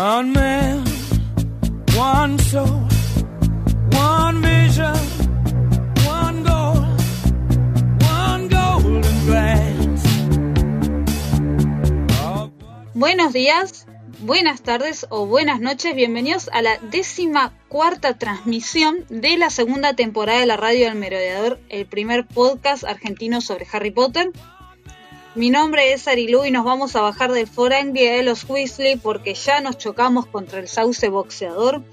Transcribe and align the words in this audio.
One 0.00 0.32
man, 0.32 0.82
one 1.94 2.38
one 2.54 2.72
one 3.92 4.40
one. 4.40 4.40
Buenos 12.94 13.34
días, 13.34 13.86
buenas 14.20 14.62
tardes 14.62 15.06
o 15.10 15.26
buenas 15.26 15.60
noches. 15.60 15.94
Bienvenidos 15.94 16.48
a 16.50 16.62
la 16.62 16.78
décima 16.78 17.52
cuarta 17.68 18.16
transmisión 18.16 19.04
de 19.10 19.36
la 19.36 19.50
segunda 19.50 19.92
temporada 19.92 20.40
de 20.40 20.46
la 20.46 20.56
Radio 20.56 20.86
del 20.86 20.94
Merodeador, 20.94 21.60
el 21.68 21.84
primer 21.84 22.26
podcast 22.26 22.84
argentino 22.84 23.42
sobre 23.42 23.66
Harry 23.70 23.90
Potter. 23.90 24.32
Mi 25.36 25.48
nombre 25.48 25.92
es 25.92 26.08
Arilu 26.08 26.44
y 26.44 26.50
nos 26.50 26.64
vamos 26.64 26.96
a 26.96 27.02
bajar 27.02 27.30
del 27.30 27.46
forangue 27.46 28.10
de 28.16 28.24
los 28.24 28.44
Weasley 28.48 28.96
porque 28.96 29.34
ya 29.34 29.60
nos 29.60 29.78
chocamos 29.78 30.26
contra 30.26 30.58
el 30.58 30.66
sauce 30.66 31.08
boxeador 31.08 31.84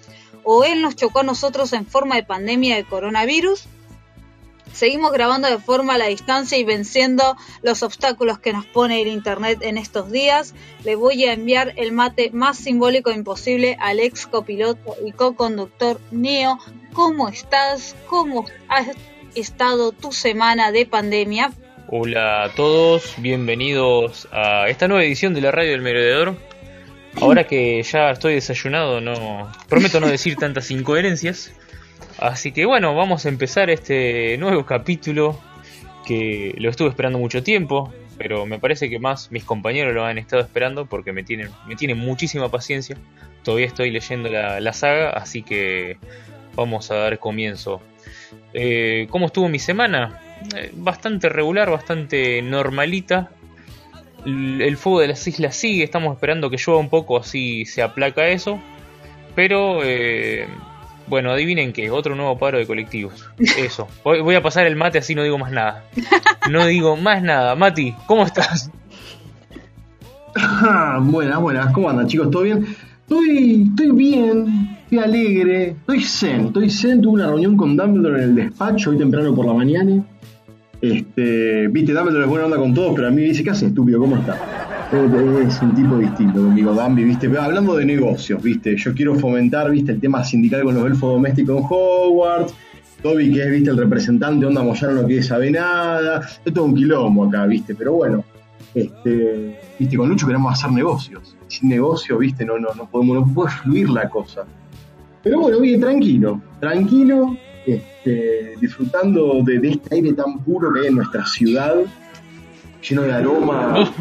o 0.44 0.64
él 0.64 0.82
nos 0.82 0.96
chocó 0.96 1.20
a 1.20 1.24
nosotros 1.24 1.72
en 1.74 1.86
forma 1.86 2.16
de 2.16 2.24
pandemia 2.24 2.76
de 2.76 2.84
coronavirus. 2.84 3.66
Seguimos 4.74 5.12
grabando 5.12 5.48
de 5.48 5.60
forma 5.60 5.94
a 5.94 5.98
la 6.00 6.08
distancia 6.08 6.58
y 6.58 6.64
venciendo 6.64 7.38
los 7.62 7.84
obstáculos 7.84 8.40
que 8.40 8.54
nos 8.54 8.66
pone 8.66 9.04
el 9.04 9.08
internet 9.08 9.60
en 9.62 9.78
estos 9.78 10.12
días. 10.12 10.56
Le 10.84 10.96
voy 10.96 11.26
a 11.26 11.34
enviar 11.34 11.74
el 11.76 11.92
mate 11.92 12.32
más 12.32 12.58
simbólico 12.58 13.12
imposible 13.12 13.78
al 13.80 14.00
ex 14.00 14.26
copiloto 14.26 14.96
y 15.06 15.12
co-conductor 15.12 16.02
Neo. 16.10 16.58
¿Cómo 16.94 17.30
estás? 17.30 17.96
¿Cómo 18.08 18.46
has 18.68 18.88
estado 19.36 19.92
tu 19.92 20.12
semana 20.12 20.72
de 20.72 20.88
pandemia? 20.88 21.54
Hola 21.90 22.44
a 22.44 22.50
todos, 22.50 23.16
bienvenidos 23.18 24.28
a 24.34 24.68
esta 24.68 24.90
nueva 24.90 25.06
edición 25.06 25.34
de 25.34 25.40
la 25.40 25.52
radio 25.52 25.72
del 25.72 25.82
merodeador. 25.82 26.36
Ahora 27.22 27.46
que 27.46 27.82
ya 27.82 28.12
estoy 28.12 28.34
desayunado, 28.34 29.00
no 29.00 29.50
prometo 29.70 30.02
no 30.02 30.08
decir 30.08 30.36
tantas 30.36 30.70
incoherencias. 30.70 31.54
Así 32.20 32.52
que 32.52 32.66
bueno, 32.66 32.94
vamos 32.94 33.26
a 33.26 33.30
empezar 33.30 33.70
este 33.70 34.38
nuevo 34.38 34.66
capítulo 34.66 35.40
que 36.06 36.54
lo 36.58 36.70
estuve 36.70 36.90
esperando 36.90 37.20
mucho 37.20 37.42
tiempo, 37.42 37.94
pero 38.18 38.46
me 38.46 38.60
parece 38.60 38.90
que 38.90 39.00
más 39.00 39.32
mis 39.32 39.46
compañeros 39.46 39.94
lo 39.94 40.04
han 40.04 40.18
estado 40.18 40.42
esperando 40.42 40.88
porque 40.88 41.14
me 41.14 41.24
tienen, 41.24 41.52
me 41.70 41.78
tienen 41.78 42.00
muchísima 42.00 42.52
paciencia. 42.52 42.98
Todavía 43.44 43.68
estoy 43.68 43.92
leyendo 43.92 44.28
la, 44.28 44.74
saga, 44.74 45.12
así 45.12 45.42
que 45.42 45.96
vamos 46.54 46.92
a 46.92 46.96
dar 46.96 47.18
comienzo. 47.18 47.80
Eh, 48.54 49.08
¿Cómo 49.10 49.28
estuvo 49.28 49.48
mi 49.50 49.60
semana? 49.60 50.20
Eh, 50.56 50.72
bastante 50.76 51.30
regular, 51.30 51.70
bastante 51.70 52.42
normalita. 52.42 53.30
El, 54.26 54.76
fuego 54.78 55.00
de 55.00 55.08
las 55.08 55.26
islas 55.28 55.56
sigue, 55.56 55.84
estamos 55.84 56.14
esperando 56.14 56.50
que 56.50 56.58
llueva 56.58 56.82
un 56.82 56.90
poco, 56.90 57.18
así 57.18 57.66
se 57.66 57.82
aplaca 57.82 58.28
eso. 58.28 58.60
Pero, 59.36 59.82
eh, 59.84 60.48
bueno, 61.08 61.32
adivinen 61.32 61.72
qué, 61.72 61.92
otro 61.92 62.16
nuevo 62.16 62.38
paro 62.38 62.58
de 62.58 62.68
colectivos. 62.68 63.30
Eso. 63.58 63.88
Voy, 64.04 64.36
a 64.36 64.42
pasar 64.42 64.66
el 64.66 64.76
mate 64.76 64.98
así 64.98 65.16
no 65.16 65.24
digo 65.24 65.38
más 65.38 65.52
nada. 65.52 65.86
No 66.50 66.66
digo 66.66 66.98
más 66.98 67.22
nada. 67.22 67.56
Mati, 67.56 67.94
¿cómo 68.08 68.24
estás? 68.26 68.72
buenas, 71.02 71.40
buenas. 71.40 71.72
¿Cómo 71.72 71.90
andan 71.90 72.08
chicos? 72.08 72.30
¿Todo 72.32 72.42
bien? 72.44 72.66
Estoy, 73.10 73.70
estoy 73.70 73.92
bien, 73.92 74.68
estoy 74.84 75.00
alegre, 75.00 75.70
estoy 75.70 76.02
zen, 76.02 76.48
estoy 76.48 76.70
zen. 76.70 77.02
Tuve 77.02 77.14
una 77.14 77.28
reunión 77.28 77.56
con 77.56 77.78
Dumbledore 77.78 78.22
en 78.22 78.30
el 78.32 78.36
despacho 78.36 78.90
hoy 78.90 78.98
temprano 78.98 79.34
por 79.34 79.46
la 79.46 79.54
mañana. 79.54 80.04
Este, 80.82 81.70
viste, 81.70 81.94
Dumbledore 81.94 82.26
es 82.26 82.30
buena 82.30 82.46
onda 82.48 82.58
con 82.58 82.74
todos, 82.74 82.94
pero 82.96 83.08
a 83.08 83.10
mí 83.10 83.22
me 83.22 83.30
dice, 83.30 83.46
¿qué 83.46 83.52
haces, 83.52 83.70
estúpido? 83.70 84.02
¿Cómo 84.02 84.18
está? 84.18 84.38
Es 85.48 85.62
un 85.62 85.74
tipo 85.74 85.98
distinto 85.98 86.42
conmigo, 86.42 86.74
Dambi, 86.74 87.06
viste, 87.06 87.28
hablando 87.38 87.78
de 87.78 87.86
negocios, 87.86 88.44
viste, 88.44 88.76
yo 88.76 88.94
quiero 88.94 89.16
fomentar, 89.16 89.72
viste, 89.72 89.94
el 89.94 90.02
tema 90.02 90.22
sindical 90.26 90.64
con 90.64 90.76
los 90.76 90.86
elfos 90.86 91.14
domésticos 91.14 91.62
en 91.62 91.64
Hogwarts, 91.70 92.54
Toby, 93.02 93.32
que 93.32 93.42
es, 93.42 93.52
viste, 93.52 93.70
el 93.70 93.78
representante, 93.78 94.46
onda 94.46 94.64
Moyano 94.64 95.02
no 95.02 95.08
quiere 95.08 95.24
saber 95.24 95.54
nada, 95.54 96.28
es 96.44 96.54
todo 96.54 96.66
un 96.66 96.76
quilombo 96.76 97.24
acá, 97.24 97.46
viste, 97.46 97.74
pero 97.74 97.94
bueno, 97.94 98.26
este, 98.74 99.60
viste, 99.80 99.98
con 99.98 100.10
Lucho 100.10 100.28
queremos 100.28 100.54
hacer 100.54 100.72
negocios, 100.72 101.36
sin 101.48 101.70
negocio, 101.70 102.18
viste, 102.18 102.46
no, 102.46 102.58
no, 102.60 102.70
no 102.76 102.86
podemos, 102.86 103.28
no 103.28 103.34
puede 103.34 103.52
fluir 103.52 103.90
la 103.90 104.10
cosa. 104.10 104.46
Pero 105.24 105.42
bueno, 105.42 105.60
bien, 105.60 105.82
tranquilo, 105.82 106.42
tranquilo, 106.60 107.36
este, 107.66 108.54
disfrutando 108.62 109.42
de, 109.44 109.60
este 109.68 109.96
aire 109.96 110.14
tan 110.14 110.40
puro 110.40 110.72
que 110.72 110.82
hay 110.82 110.88
en 110.88 110.96
nuestra 110.96 111.26
ciudad, 111.26 111.76
lleno 112.88 113.02
de 113.02 113.14
aromas, 113.14 113.92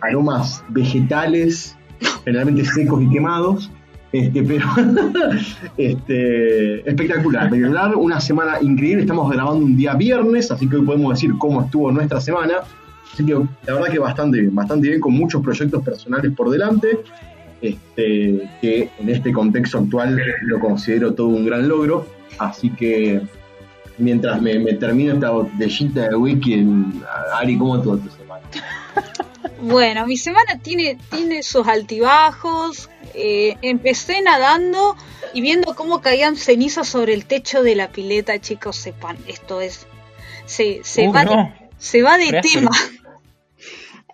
aromas 0.00 0.64
vegetales, 0.68 1.76
generalmente 2.24 2.64
secos 2.64 3.02
y 3.02 3.08
quemados. 3.08 3.70
Este, 4.12 4.42
pero 4.42 4.66
este, 5.76 6.88
espectacular, 6.88 7.44
espectacular, 7.44 7.94
una 7.94 8.20
semana 8.20 8.60
increíble, 8.60 9.02
estamos 9.02 9.30
grabando 9.30 9.64
un 9.64 9.76
día 9.76 9.94
viernes, 9.94 10.50
así 10.50 10.68
que 10.68 10.76
hoy 10.76 10.82
podemos 10.82 11.14
decir 11.14 11.32
cómo 11.38 11.62
estuvo 11.62 11.92
nuestra 11.92 12.20
semana. 12.20 12.54
Así 13.12 13.24
que 13.26 13.32
la 13.32 13.74
verdad 13.74 13.90
que 13.90 13.98
bastante 13.98 14.40
bien, 14.40 14.54
bastante 14.54 14.88
bien, 14.88 15.00
con 15.00 15.12
muchos 15.12 15.42
proyectos 15.42 15.82
personales 15.84 16.32
por 16.36 16.50
delante, 16.50 17.00
este, 17.60 18.48
que 18.60 18.90
en 18.98 19.08
este 19.08 19.32
contexto 19.32 19.78
actual 19.78 20.20
lo 20.42 20.60
considero 20.60 21.14
todo 21.14 21.28
un 21.28 21.44
gran 21.44 21.68
logro. 21.68 22.06
Así 22.38 22.70
que 22.70 23.20
mientras 23.98 24.40
me, 24.40 24.58
termino 24.74 25.14
esta 25.14 25.30
botellita 25.30 26.08
de 26.08 26.16
whisky, 26.16 26.66
Ari, 27.34 27.58
¿cómo 27.58 27.76
estuvo 27.76 27.98
tu 27.98 28.10
semana? 28.10 28.42
Bueno, 29.62 30.06
mi 30.06 30.16
semana 30.16 30.58
tiene, 30.62 30.98
tiene 31.10 31.42
sus 31.42 31.66
altibajos. 31.66 32.88
Eh, 33.14 33.56
empecé 33.60 34.22
nadando 34.22 34.96
y 35.34 35.40
viendo 35.40 35.74
cómo 35.74 36.00
caían 36.00 36.36
cenizas 36.36 36.88
sobre 36.88 37.12
el 37.12 37.26
techo 37.26 37.62
de 37.62 37.74
la 37.74 37.88
pileta, 37.88 38.38
chicos, 38.40 38.76
sepan, 38.76 39.18
esto 39.26 39.60
es. 39.60 39.86
Se, 40.46 40.80
se, 40.82 41.08
uh, 41.08 41.12
va, 41.12 41.24
de, 41.24 41.52
se 41.78 42.02
va 42.02 42.16
de 42.16 42.40
tema. 42.40 42.70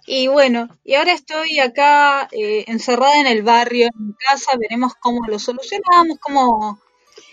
Y 0.06 0.28
bueno, 0.28 0.69
y 0.84 0.94
ahora 0.94 1.12
estoy 1.12 1.59
acá 1.59 2.28
eh, 2.31 2.65
encerrada 2.69 3.21
en 3.21 3.27
el 3.27 3.43
barrio, 3.43 3.89
en 3.89 4.06
mi 4.09 4.15
casa, 4.15 4.53
veremos 4.56 4.94
cómo 5.00 5.27
lo 5.27 5.39
solucionamos, 5.41 6.19
cómo, 6.21 6.81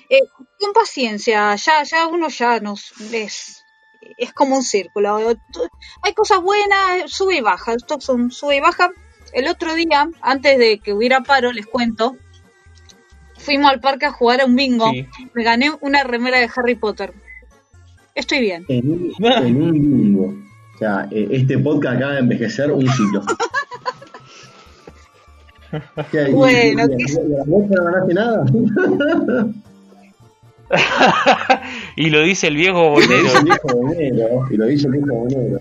eh, 0.09 0.21
con 0.59 0.73
paciencia, 0.73 1.55
ya, 1.55 1.83
ya 1.83 2.07
uno 2.07 2.29
ya 2.29 2.59
nos 2.59 2.91
es, 3.11 3.63
es 4.17 4.33
como 4.33 4.55
un 4.55 4.63
círculo. 4.63 5.35
Hay 6.01 6.13
cosas 6.13 6.41
buenas, 6.41 7.11
sube 7.11 7.37
y 7.37 7.41
baja, 7.41 7.73
esto 7.73 8.01
son 8.01 8.31
sube 8.31 8.57
y 8.57 8.59
baja. 8.59 8.91
El 9.33 9.47
otro 9.47 9.75
día, 9.75 10.09
antes 10.21 10.57
de 10.57 10.79
que 10.79 10.93
hubiera 10.93 11.21
paro, 11.21 11.51
les 11.51 11.67
cuento, 11.67 12.17
fuimos 13.37 13.71
al 13.71 13.81
parque 13.81 14.07
a 14.07 14.11
jugar 14.11 14.41
a 14.41 14.45
un 14.45 14.55
bingo. 14.55 14.91
Me 15.33 15.43
gané 15.43 15.71
una 15.81 16.03
remera 16.03 16.39
de 16.39 16.49
Harry 16.55 16.75
Potter. 16.75 17.13
Estoy 18.15 18.39
bien. 18.39 18.65
En 18.67 18.91
un, 18.91 19.71
bingo. 19.73 20.33
O 20.75 20.77
sea, 20.77 21.07
eh, 21.11 21.27
este 21.31 21.57
podcast 21.57 21.97
acaba 21.97 22.13
de 22.13 22.19
envejecer 22.19 22.71
un 22.71 22.87
ciclo. 22.87 23.21
bueno, 26.31 26.87
no 27.47 27.83
ganaste 27.83 28.13
nada? 28.13 28.45
y 31.95 32.09
lo 32.09 32.21
dice 32.21 32.47
el 32.47 32.55
viejo 32.55 32.89
bonero. 32.89 33.29
y 34.49 34.57
lo 34.57 34.65
dice 34.65 34.87
el 34.87 34.93
viejo 34.93 35.13
bonero. 35.13 35.59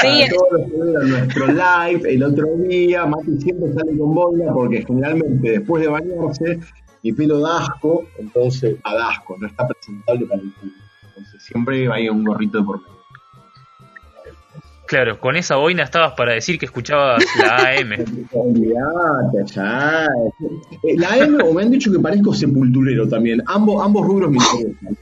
Sí, 0.00 0.24
todos 0.30 0.48
los 0.52 0.70
que 0.70 0.76
vieron 0.76 1.10
nuestro 1.10 1.46
live 1.46 2.14
el 2.14 2.22
otro 2.22 2.46
día, 2.68 3.06
Mati 3.06 3.38
siempre 3.40 3.72
sale 3.72 3.98
con 3.98 4.14
boina 4.14 4.52
porque 4.52 4.84
generalmente 4.86 5.50
después 5.52 5.82
de 5.82 5.88
bañarse 5.88 6.60
mi 7.02 7.12
pelo 7.12 7.40
da 7.40 7.58
asco, 7.58 8.04
entonces 8.18 8.76
a 8.84 9.08
asco, 9.08 9.36
no 9.38 9.46
está 9.46 9.66
presentable 9.66 10.26
para 10.26 10.42
el 10.42 10.52
público. 10.52 10.78
Entonces 11.08 11.42
siempre 11.42 11.90
hay 11.92 12.08
un 12.08 12.24
gorrito 12.24 12.58
de 12.58 12.64
por 12.64 12.80
medio. 12.82 12.97
Claro, 14.88 15.20
con 15.20 15.36
esa 15.36 15.56
boina 15.56 15.82
estabas 15.82 16.14
para 16.14 16.32
decir 16.32 16.58
que 16.58 16.64
escuchabas 16.64 17.22
la 17.38 17.56
AM. 17.78 17.92
Eh, 17.92 18.06
la 20.96 21.12
AM, 21.12 21.38
o 21.44 21.52
me 21.52 21.62
han 21.62 21.70
dicho 21.70 21.92
que 21.92 21.98
parezco 21.98 22.32
sepulturero 22.32 23.06
también. 23.06 23.42
Ambos, 23.46 23.84
ambos 23.84 24.06
rubros 24.06 24.30
me 24.30 24.38
interesan. 24.38 24.96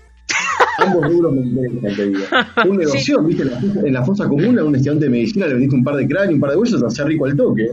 ambos 0.79 1.05
rubros 1.05 1.33
me 1.35 1.43
interesan, 1.43 1.95
te 1.95 2.07
digo. 2.09 2.25
Un 2.69 2.77
negocio, 2.79 3.23
viste, 3.23 3.45
en 3.45 3.93
la, 3.93 4.05
fosa 4.05 4.27
común 4.27 4.59
a 4.59 4.65
un 4.65 4.75
estudiante 4.75 5.05
de 5.05 5.11
medicina 5.11 5.47
le 5.47 5.53
vendiste 5.53 5.77
un 5.77 5.85
par 5.85 5.95
de 5.95 6.09
cráneos, 6.09 6.35
un 6.35 6.41
par 6.41 6.51
de 6.51 6.57
huesos, 6.57 6.83
hace 6.83 7.05
rico 7.05 7.27
al 7.27 7.37
toque. 7.37 7.71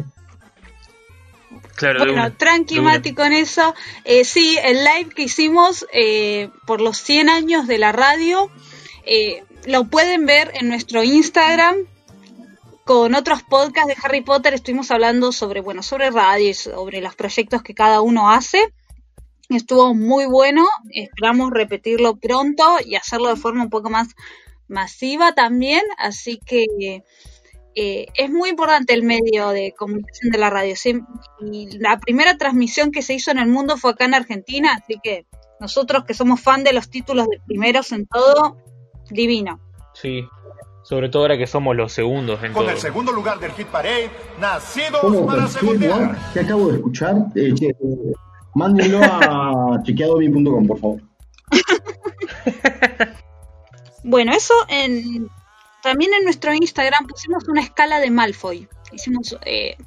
Claro, 1.75 2.05
bueno, 2.05 2.31
tranqui 2.33 2.79
Mati 2.79 3.15
con 3.15 3.33
eso. 3.33 3.73
Eh, 4.05 4.23
sí, 4.23 4.55
el 4.63 4.77
live 4.77 5.09
que 5.15 5.23
hicimos 5.23 5.87
eh, 5.91 6.49
por 6.67 6.79
los 6.79 6.97
100 6.99 7.29
años 7.29 7.65
de 7.65 7.79
la 7.79 7.91
radio, 7.91 8.51
eh, 9.07 9.43
lo 9.65 9.85
pueden 9.85 10.27
ver 10.27 10.51
en 10.53 10.69
nuestro 10.69 11.03
Instagram, 11.03 11.75
con 12.85 13.15
otros 13.15 13.43
podcasts 13.43 13.87
de 13.87 13.95
Harry 14.03 14.21
Potter 14.21 14.53
estuvimos 14.53 14.91
hablando 14.91 15.31
sobre, 15.31 15.61
bueno, 15.61 15.83
sobre 15.83 16.11
radio 16.11 16.49
y 16.49 16.53
sobre 16.53 17.01
los 17.01 17.15
proyectos 17.15 17.63
que 17.63 17.73
cada 17.73 18.01
uno 18.01 18.29
hace. 18.29 18.73
Estuvo 19.49 19.93
muy 19.93 20.25
bueno, 20.25 20.65
esperamos 20.89 21.51
repetirlo 21.51 22.17
pronto 22.17 22.63
y 22.83 22.95
hacerlo 22.95 23.29
de 23.29 23.35
forma 23.35 23.63
un 23.63 23.69
poco 23.69 23.89
más 23.89 24.09
masiva 24.67 25.33
también, 25.33 25.81
así 25.97 26.39
que 26.45 26.65
eh, 27.75 28.05
es 28.15 28.29
muy 28.29 28.49
importante 28.49 28.93
el 28.93 29.03
medio 29.03 29.49
de 29.49 29.73
comunicación 29.77 30.31
de 30.31 30.37
la 30.37 30.49
radio. 30.49 30.75
Y 31.51 31.77
la 31.77 31.99
primera 31.99 32.37
transmisión 32.37 32.91
que 32.91 33.01
se 33.01 33.13
hizo 33.13 33.31
en 33.31 33.39
el 33.39 33.47
mundo 33.47 33.77
fue 33.77 33.91
acá 33.91 34.05
en 34.05 34.13
Argentina, 34.13 34.77
así 34.81 34.99
que 35.01 35.25
nosotros 35.59 36.03
que 36.05 36.13
somos 36.13 36.41
fan 36.41 36.63
de 36.63 36.73
los 36.73 36.89
títulos 36.89 37.27
de 37.27 37.39
primeros 37.45 37.91
en 37.91 38.07
todo, 38.07 38.57
divino. 39.09 39.59
Sí, 39.93 40.23
sobre 40.83 41.09
todo 41.09 41.23
ahora 41.23 41.37
que 41.37 41.47
somos 41.47 41.75
los 41.75 41.91
segundos 41.91 42.43
en 42.43 42.53
Con 42.53 42.63
todo. 42.63 42.71
el 42.73 42.77
segundo 42.79 43.11
lugar 43.11 43.39
del 43.39 43.51
Hit 43.53 43.67
Parade, 43.67 44.09
nacidos 44.39 45.01
¿Cómo? 45.01 45.25
para 45.25 45.43
¿Qué, 45.43 45.47
segundear. 45.49 46.15
¿Qué 46.33 46.39
acabo 46.41 46.67
de 46.67 46.75
escuchar? 46.75 47.15
Eh, 47.35 47.53
che, 47.55 47.67
eh, 47.67 47.75
mándenlo 48.55 48.99
a 49.03 49.81
chequeadomi.com, 49.83 50.67
por 50.67 50.79
favor. 50.79 51.01
Bueno, 54.05 54.33
eso 54.33 54.53
en 54.67 55.29
también 55.81 56.13
en 56.13 56.25
nuestro 56.25 56.53
Instagram 56.53 57.07
pusimos 57.07 57.47
una 57.47 57.61
escala 57.61 57.99
de 57.99 58.11
Malfoy. 58.11 58.67
Hicimos, 58.91 59.37
eh, 59.45 59.77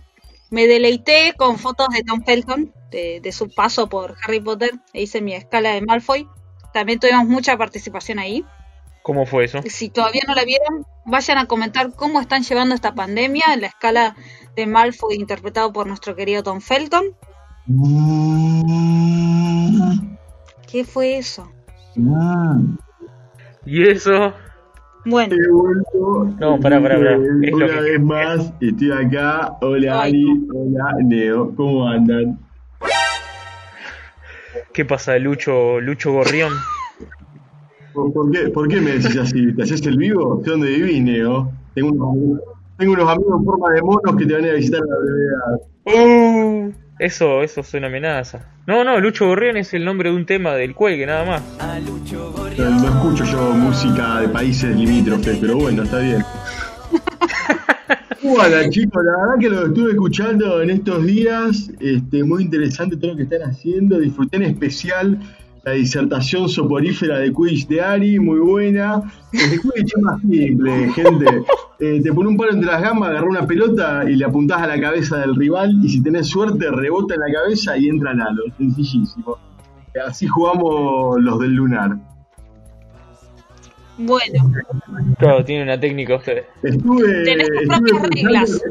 me 0.50 0.66
deleité 0.66 1.34
con 1.36 1.58
fotos 1.58 1.88
de 1.88 2.02
Tom 2.02 2.22
Felton, 2.24 2.72
de, 2.90 3.20
de 3.20 3.32
su 3.32 3.50
paso 3.50 3.88
por 3.88 4.14
Harry 4.22 4.40
Potter, 4.40 4.72
e 4.94 5.02
hice 5.02 5.20
mi 5.20 5.34
escala 5.34 5.72
de 5.72 5.82
Malfoy. 5.82 6.28
También 6.72 6.98
tuvimos 6.98 7.26
mucha 7.26 7.56
participación 7.58 8.18
ahí. 8.18 8.44
¿Cómo 9.06 9.24
fue 9.24 9.44
eso? 9.44 9.60
Si 9.66 9.88
todavía 9.88 10.22
no 10.26 10.34
la 10.34 10.44
vieron, 10.44 10.84
vayan 11.04 11.38
a 11.38 11.46
comentar 11.46 11.92
cómo 11.94 12.20
están 12.20 12.42
llevando 12.42 12.74
esta 12.74 12.92
pandemia 12.92 13.44
en 13.54 13.60
la 13.60 13.68
escala 13.68 14.16
de 14.56 14.66
Malfoy 14.66 15.14
interpretado 15.14 15.72
por 15.72 15.86
nuestro 15.86 16.16
querido 16.16 16.42
Tom 16.42 16.60
Felton. 16.60 17.04
¿Qué 20.68 20.84
fue 20.84 21.18
eso? 21.18 21.48
Y 23.64 23.88
eso, 23.88 24.34
Bueno, 25.04 25.36
He 25.36 25.52
vuelto. 25.52 26.36
No, 26.40 26.58
pará, 26.58 26.82
pará, 26.82 26.96
pará. 26.98 27.12
Es 27.42 27.52
lo 27.52 27.56
Una 27.58 27.66
que- 27.68 27.80
vez 27.82 28.00
más, 28.00 28.52
estoy 28.60 28.90
acá. 28.90 29.52
Hola 29.60 30.02
Ay, 30.02 30.10
Ari, 30.10 30.48
hola 30.52 30.94
Neo, 31.04 31.54
¿cómo 31.54 31.86
andan? 31.88 32.40
¿qué 34.72 34.84
pasa, 34.84 35.16
Lucho, 35.18 35.80
Lucho 35.80 36.10
Gorrión? 36.12 36.52
¿Por, 37.96 38.30
qué, 38.30 38.48
¿Por 38.50 38.68
qué 38.68 38.80
me 38.80 38.92
decís 38.92 39.16
así? 39.16 39.52
¿Te 39.54 39.62
haces 39.62 39.84
el 39.86 39.96
vivo? 39.96 40.42
¿De 40.44 40.50
dónde 40.50 40.68
vivís, 40.68 41.02
Neo? 41.02 41.50
Tengo 41.74 41.92
unos, 41.92 42.40
tengo 42.76 42.92
unos 42.92 43.08
amigos 43.08 43.40
en 43.40 43.44
forma 43.44 43.70
de 43.70 43.82
monos 43.82 44.16
que 44.18 44.26
te 44.26 44.34
van 44.34 44.44
a 44.44 44.46
ir 44.48 44.52
a 44.52 44.56
visitar 44.56 44.80
a 44.82 44.86
la 44.86 44.96
brevedad. 44.98 45.60
Uh, 45.86 46.72
eso, 46.98 47.42
eso 47.42 47.60
es 47.62 47.74
una 47.74 47.86
amenaza. 47.86 48.50
No, 48.66 48.84
no, 48.84 49.00
Lucho 49.00 49.26
Gorrión 49.26 49.56
es 49.56 49.72
el 49.72 49.84
nombre 49.84 50.10
de 50.10 50.16
un 50.16 50.26
tema 50.26 50.54
del 50.54 50.74
cuelgue, 50.74 51.06
nada 51.06 51.24
más. 51.24 51.42
No, 52.58 52.70
no 52.70 52.88
escucho 52.88 53.24
yo 53.24 53.52
música 53.52 54.20
de 54.20 54.28
países 54.28 54.76
limítrofes, 54.76 55.38
pero 55.40 55.56
bueno, 55.56 55.82
está 55.82 55.98
bien. 56.00 56.22
Bueno, 58.22 58.56
chicos, 58.70 59.04
la 59.04 59.12
verdad 59.12 59.38
que 59.38 59.48
lo 59.48 59.66
estuve 59.66 59.90
escuchando 59.92 60.60
en 60.60 60.70
estos 60.70 61.06
días, 61.06 61.70
este, 61.78 62.24
muy 62.24 62.42
interesante 62.42 62.96
todo 62.96 63.12
lo 63.12 63.16
que 63.16 63.22
están 63.22 63.42
haciendo, 63.42 64.00
disfruté 64.00 64.38
en 64.38 64.42
especial 64.44 65.20
la 65.66 65.72
disertación 65.72 66.48
soporífera 66.48 67.18
de 67.18 67.32
Quidditch 67.32 67.66
de 67.66 67.80
Ari, 67.80 68.20
muy 68.20 68.38
buena. 68.38 69.02
El 69.32 69.60
Quidditch 69.60 69.94
es 69.96 70.02
más 70.02 70.20
simple, 70.20 70.92
gente. 70.92 71.26
Eh, 71.80 72.00
te 72.04 72.12
pone 72.12 72.28
un 72.28 72.36
palo 72.36 72.52
entre 72.52 72.70
las 72.70 72.80
gambas, 72.80 73.10
agarra 73.10 73.26
una 73.26 73.46
pelota 73.48 74.08
y 74.08 74.14
le 74.14 74.24
apuntás 74.24 74.62
a 74.62 74.68
la 74.68 74.80
cabeza 74.80 75.18
del 75.18 75.34
rival 75.34 75.76
y 75.82 75.88
si 75.88 76.00
tenés 76.04 76.28
suerte 76.28 76.70
rebota 76.70 77.14
en 77.14 77.20
la 77.20 77.32
cabeza 77.32 77.76
y 77.76 77.88
entra 77.88 78.12
al 78.12 78.20
halo, 78.20 78.42
sencillísimo. 78.56 79.38
Así 80.06 80.28
jugamos 80.28 81.20
los 81.20 81.40
del 81.40 81.54
lunar. 81.54 81.96
bueno, 83.98 84.52
Claro, 85.18 85.44
tiene 85.44 85.64
una 85.64 85.80
técnica 85.80 86.14
usted. 86.14 86.44
Estuve, 86.62 87.24
Tenés 87.24 87.48
tus 87.48 87.66
propias 87.66 88.02
reglas. 88.02 88.62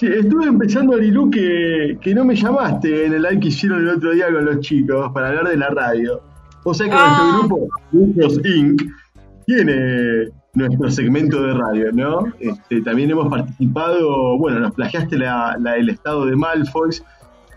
Sí, 0.00 0.06
estuve 0.06 0.46
empezando, 0.46 0.94
Arilu, 0.96 1.30
que, 1.30 1.98
que 2.00 2.14
no 2.14 2.24
me 2.24 2.34
llamaste 2.34 3.04
en 3.04 3.12
el 3.12 3.20
live 3.22 3.38
que 3.40 3.48
hicieron 3.48 3.80
el 3.80 3.88
otro 3.90 4.12
día 4.12 4.32
con 4.32 4.46
los 4.46 4.60
chicos 4.60 5.12
para 5.12 5.28
hablar 5.28 5.48
de 5.48 5.58
la 5.58 5.68
radio. 5.68 6.22
O 6.64 6.72
sea 6.72 6.86
que 6.88 6.94
Ah. 6.96 7.32
nuestro 7.34 7.56
grupo, 7.58 7.68
Muchos 7.92 8.40
Inc., 8.46 8.80
tiene 9.46 10.28
nuestro 10.54 10.90
segmento 10.90 11.42
de 11.42 11.52
radio, 11.52 11.92
¿no? 11.92 12.32
Este, 12.40 12.80
también 12.80 13.10
hemos 13.10 13.28
participado, 13.28 14.38
bueno, 14.38 14.60
nos 14.60 14.72
plagiaste 14.72 15.18
la, 15.18 15.58
la 15.60 15.72
del 15.72 15.90
estado 15.90 16.24
de 16.24 16.34
Malfoys. 16.34 17.04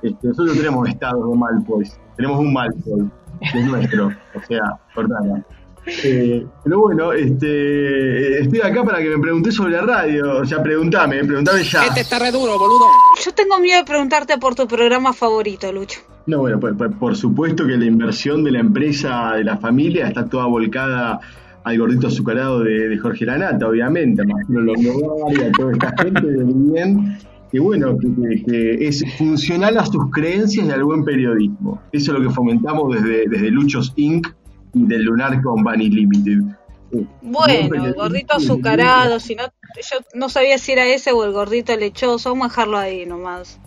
Este, 0.01 0.27
nosotros 0.27 0.57
tenemos 0.57 0.89
estados 0.89 1.31
de 1.31 1.37
Malfoys. 1.37 1.97
Tenemos 2.17 2.39
un 2.39 2.51
Malfoy, 2.51 3.09
que 3.53 3.59
es 3.59 3.65
nuestro, 3.65 4.07
o 4.07 4.41
sea, 4.49 4.77
Cortana. 4.93 5.45
Eh, 5.85 6.45
pero 6.63 6.79
bueno, 6.79 7.11
este, 7.11 8.39
estoy 8.41 8.61
acá 8.61 8.83
para 8.83 8.99
que 8.99 9.09
me 9.09 9.19
preguntes 9.19 9.53
sobre 9.55 9.73
la 9.73 9.81
radio. 9.81 10.39
O 10.39 10.45
sea, 10.45 10.61
preguntame, 10.63 11.23
preguntame 11.25 11.63
ya. 11.63 11.85
Este 11.85 12.01
está 12.01 12.19
re 12.19 12.31
duro, 12.31 12.57
boludo. 12.57 12.85
yo 13.23 13.31
tengo 13.33 13.59
miedo 13.59 13.79
de 13.79 13.85
preguntarte 13.85 14.37
por 14.37 14.55
tu 14.55 14.67
programa 14.67 15.13
favorito, 15.13 15.71
Lucho. 15.73 15.99
No, 16.25 16.39
bueno, 16.39 16.59
pues, 16.59 16.73
pues, 16.77 16.91
por 16.99 17.15
supuesto 17.17 17.67
que 17.67 17.75
la 17.77 17.85
inversión 17.85 18.43
de 18.45 18.51
la 18.51 18.59
empresa, 18.59 19.33
de 19.35 19.43
la 19.43 19.57
familia, 19.57 20.07
está 20.07 20.25
toda 20.25 20.45
volcada 20.45 21.19
al 21.65 21.77
gordito 21.77 22.07
azucarado 22.07 22.59
de, 22.63 22.87
de 22.89 22.97
Jorge 22.97 23.25
Lanata, 23.25 23.67
obviamente, 23.67 24.21
a 24.21 24.25
Marcelo 24.25 24.61
Longobardi, 24.61 25.41
a 25.43 25.51
toda 25.51 25.71
esta 25.73 25.93
gente 26.01 26.27
del 26.27 26.45
bien, 26.45 27.17
que 27.51 27.59
bueno, 27.59 27.97
que, 27.97 28.07
que- 28.07 28.43
que 28.45 28.87
es 28.87 29.03
funcional 29.17 29.77
a 29.77 29.85
sus 29.85 30.09
creencias 30.11 30.65
y 30.67 30.71
al 30.71 30.83
buen 30.85 31.03
periodismo. 31.03 31.81
Eso 31.91 32.13
es 32.13 32.19
lo 32.19 32.25
que 32.27 32.33
fomentamos 32.33 32.95
desde, 32.95 33.27
desde 33.27 33.51
Luchos 33.51 33.91
Inc. 33.97 34.27
y 34.73 34.85
del 34.85 35.03
Lunar 35.03 35.41
Company 35.41 35.89
Limited. 35.89 36.39
Buen 37.21 37.69
Bueno, 37.69 37.85
el 37.85 37.93
gordito 37.93 38.35
azucarado, 38.35 39.19
si 39.19 39.35
no, 39.35 39.43
yo 39.45 39.97
no 40.13 40.29
sabía 40.29 40.57
si 40.57 40.73
era 40.73 40.85
ese 40.85 41.11
o 41.11 41.23
el 41.23 41.31
gordito 41.31 41.75
lechoso, 41.75 42.29
vamos 42.29 42.45
a 42.45 42.49
dejarlo 42.49 42.77
ahí 42.77 43.05
nomás. 43.05 43.59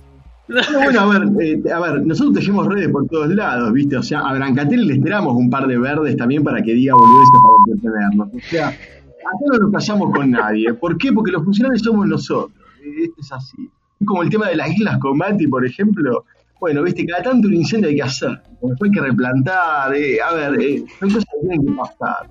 No, 0.48 0.60
bueno, 0.74 1.00
a 1.00 1.18
ver, 1.18 1.28
eh, 1.42 1.72
a 1.72 1.80
ver, 1.80 2.06
nosotros 2.06 2.36
tejemos 2.36 2.68
redes 2.68 2.88
por 2.90 3.08
todos 3.08 3.28
lados, 3.30 3.72
¿viste? 3.72 3.96
O 3.96 4.02
sea, 4.02 4.20
a 4.20 4.32
Brancatel 4.32 4.86
le 4.86 4.94
esperamos 4.94 5.34
un 5.34 5.50
par 5.50 5.66
de 5.66 5.76
verdes 5.76 6.16
también 6.16 6.44
para 6.44 6.62
que 6.62 6.72
diga 6.72 6.94
boludeces 6.94 7.40
para 7.42 7.74
entretenernos. 7.74 8.28
O 8.28 8.48
sea, 8.48 8.68
acá 8.68 9.44
no 9.50 9.58
nos 9.58 9.72
casamos 9.72 10.12
con 10.14 10.30
nadie. 10.30 10.72
¿Por 10.74 10.96
qué? 10.98 11.12
Porque 11.12 11.32
los 11.32 11.42
funcionarios 11.42 11.82
somos 11.82 12.06
nosotros. 12.06 12.56
Esto 12.80 13.20
es 13.20 13.32
así. 13.32 13.68
Como 14.04 14.22
el 14.22 14.30
tema 14.30 14.48
de 14.48 14.54
las 14.54 14.70
islas 14.70 14.98
Comati, 14.98 15.48
por 15.48 15.66
ejemplo. 15.66 16.24
Bueno, 16.60 16.82
viste, 16.82 17.04
cada 17.06 17.22
tanto 17.22 17.48
un 17.48 17.54
incendio 17.54 17.88
hay 17.90 17.96
que 17.96 18.02
hacer. 18.02 18.40
Después 18.62 18.90
hay 18.90 18.90
que 18.90 19.00
replantar. 19.00 19.94
eh, 19.94 20.18
a 20.20 20.32
ver, 20.34 20.60
eh, 20.60 20.84
son 20.98 21.10
cosas 21.10 21.24
que 21.24 21.46
tienen 21.46 21.66
que 21.66 21.72
pasar. 21.72 22.26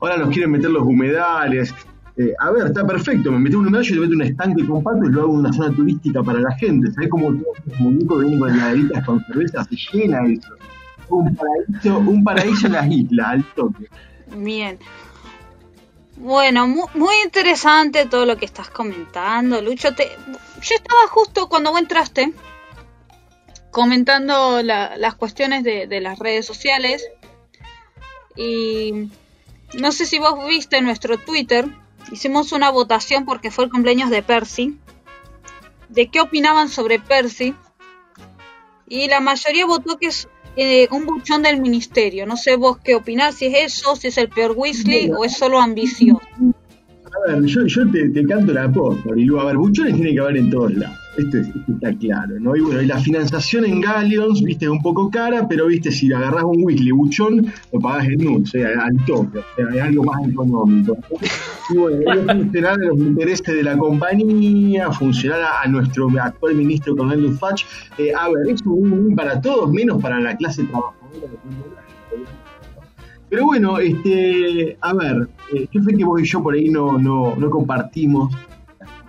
Ahora 0.00 0.16
nos 0.18 0.28
quieren 0.30 0.50
meter 0.50 0.70
los 0.70 0.82
humedales. 0.82 1.74
Eh, 2.16 2.32
a 2.38 2.50
ver, 2.52 2.66
está 2.66 2.86
perfecto, 2.86 3.32
me 3.32 3.38
meto 3.40 3.58
un 3.58 3.66
humedal 3.66 3.84
y 3.84 3.88
te 3.88 3.98
meto 3.98 4.12
un 4.14 4.22
estanque 4.22 4.64
con 4.66 4.82
y 5.04 5.08
lo 5.08 5.22
hago 5.22 5.32
una 5.32 5.52
zona 5.52 5.74
turística 5.74 6.22
para 6.22 6.38
la 6.40 6.52
gente. 6.56 6.92
¿Sabes 6.92 7.08
cómo 7.10 7.28
todos 7.32 7.56
los 7.66 7.80
muñecos 7.80 8.20
vienen 8.20 8.38
con 8.38 8.50
heladeritas 8.54 9.04
con 9.04 9.24
cerveza? 9.24 9.64
Se 9.64 9.76
llena 9.92 10.18
eso. 10.28 10.52
Un 11.08 11.34
paraíso, 11.34 11.98
un 11.98 12.22
paraíso 12.24 12.66
en 12.68 12.72
las 12.74 12.86
islas, 12.90 13.26
al 13.28 13.44
toque. 13.54 13.88
Bien. 14.36 14.78
Bueno, 16.16 16.68
mu- 16.68 16.86
muy 16.94 17.14
interesante 17.24 18.06
todo 18.06 18.24
lo 18.26 18.36
que 18.36 18.44
estás 18.44 18.68
comentando, 18.70 19.60
Lucho. 19.60 19.92
Te, 19.94 20.04
yo 20.62 20.74
estaba 20.76 21.08
justo 21.10 21.48
cuando 21.48 21.76
entraste 21.76 22.32
comentando 23.74 24.62
la- 24.62 24.96
las 24.96 25.16
cuestiones 25.16 25.64
de, 25.64 25.86
de 25.88 26.00
las 26.00 26.18
redes 26.18 26.46
sociales. 26.46 27.04
Y 28.36 29.10
no 29.78 29.92
sé 29.92 30.06
si 30.06 30.18
vos 30.18 30.46
viste 30.48 30.80
nuestro 30.80 31.18
Twitter, 31.18 31.66
hicimos 32.12 32.52
una 32.52 32.70
votación 32.70 33.24
porque 33.24 33.50
fue 33.50 33.64
el 33.64 33.70
cumpleaños 33.70 34.10
de 34.10 34.22
Percy, 34.22 34.78
de 35.88 36.08
qué 36.08 36.20
opinaban 36.20 36.68
sobre 36.68 36.98
Percy 37.00 37.54
y 38.88 39.08
la 39.08 39.20
mayoría 39.20 39.66
votó 39.66 39.98
que 39.98 40.06
es 40.06 40.28
eh, 40.56 40.86
un 40.92 41.04
buchón 41.06 41.42
del 41.42 41.60
ministerio. 41.60 42.26
No 42.26 42.36
sé 42.36 42.56
vos 42.56 42.78
qué 42.82 42.94
opinás, 42.94 43.34
si 43.36 43.46
es 43.46 43.74
eso, 43.78 43.96
si 43.96 44.08
es 44.08 44.18
el 44.18 44.28
peor 44.28 44.52
Weasley 44.56 45.10
o 45.10 45.24
es 45.24 45.36
solo 45.36 45.60
ambicioso. 45.60 46.20
Yo, 47.44 47.66
yo 47.66 47.90
te, 47.90 48.26
canto 48.26 48.52
la 48.52 48.70
posta, 48.70 49.08
Marilu. 49.08 49.40
A 49.40 49.46
ver, 49.46 49.56
buchones 49.56 49.94
tiene 49.94 50.12
que 50.12 50.20
haber 50.20 50.36
en 50.36 50.50
todos 50.50 50.74
lados. 50.74 50.98
Esto, 51.16 51.38
es- 51.38 51.46
esto 51.46 51.72
está 51.72 51.94
claro, 51.94 52.38
¿no? 52.40 52.54
Y 52.54 52.60
bueno, 52.60 52.82
y 52.82 52.86
la 52.86 52.98
financiación 52.98 53.64
en 53.64 53.80
Galleons, 53.80 54.42
viste, 54.42 54.66
es 54.66 54.70
un 54.70 54.82
poco 54.82 55.10
cara, 55.10 55.46
pero 55.48 55.66
viste, 55.66 55.90
si 55.90 56.12
agarrás 56.12 56.44
un 56.44 56.62
Weasley 56.64 56.90
buchón, 56.90 57.46
lo 57.72 57.80
pagás 57.80 58.08
en 58.08 58.26
un, 58.26 58.42
o 58.42 58.46
sea, 58.46 58.68
al 58.80 58.96
toque, 59.06 59.38
o 59.38 59.44
sea, 59.56 59.66
es 59.74 59.80
algo 59.80 60.04
más 60.04 60.28
económico. 60.28 60.98
Y 61.70 61.76
bueno, 61.78 62.12
es 62.12 62.36
funcionar 62.36 62.72
a 62.72 62.84
los 62.84 62.98
intereses 62.98 63.54
de 63.54 63.62
la 63.62 63.78
compañía, 63.78 64.90
funcionar 64.92 65.40
a, 65.62 65.68
nuestro 65.68 66.08
actual 66.20 66.54
ministro 66.56 66.94
Cornelius 66.96 67.38
Fudge. 67.38 67.64
Eh, 67.96 68.12
a 68.12 68.28
ver, 68.28 68.52
es 68.52 68.60
un 68.66 68.92
win 68.92 69.16
para 69.16 69.40
todos, 69.40 69.72
menos 69.72 70.02
para 70.02 70.20
la 70.20 70.36
clase 70.36 70.64
trabajadora 70.64 71.28
pero 73.34 73.46
bueno, 73.46 73.80
este, 73.80 74.78
a 74.80 74.94
ver, 74.94 75.28
eh, 75.52 75.66
yo 75.72 75.82
sé 75.82 75.96
que 75.96 76.04
vos 76.04 76.22
y 76.22 76.24
yo 76.24 76.40
por 76.40 76.54
ahí 76.54 76.68
no, 76.68 76.96
no, 76.98 77.34
no 77.34 77.50
compartimos 77.50 78.32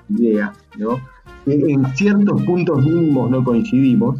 ideas, 0.10 0.50
¿no? 0.80 1.00
En, 1.46 1.86
ciertos 1.96 2.42
puntos 2.42 2.84
mínimos 2.84 3.30
no 3.30 3.44
coincidimos, 3.44 4.20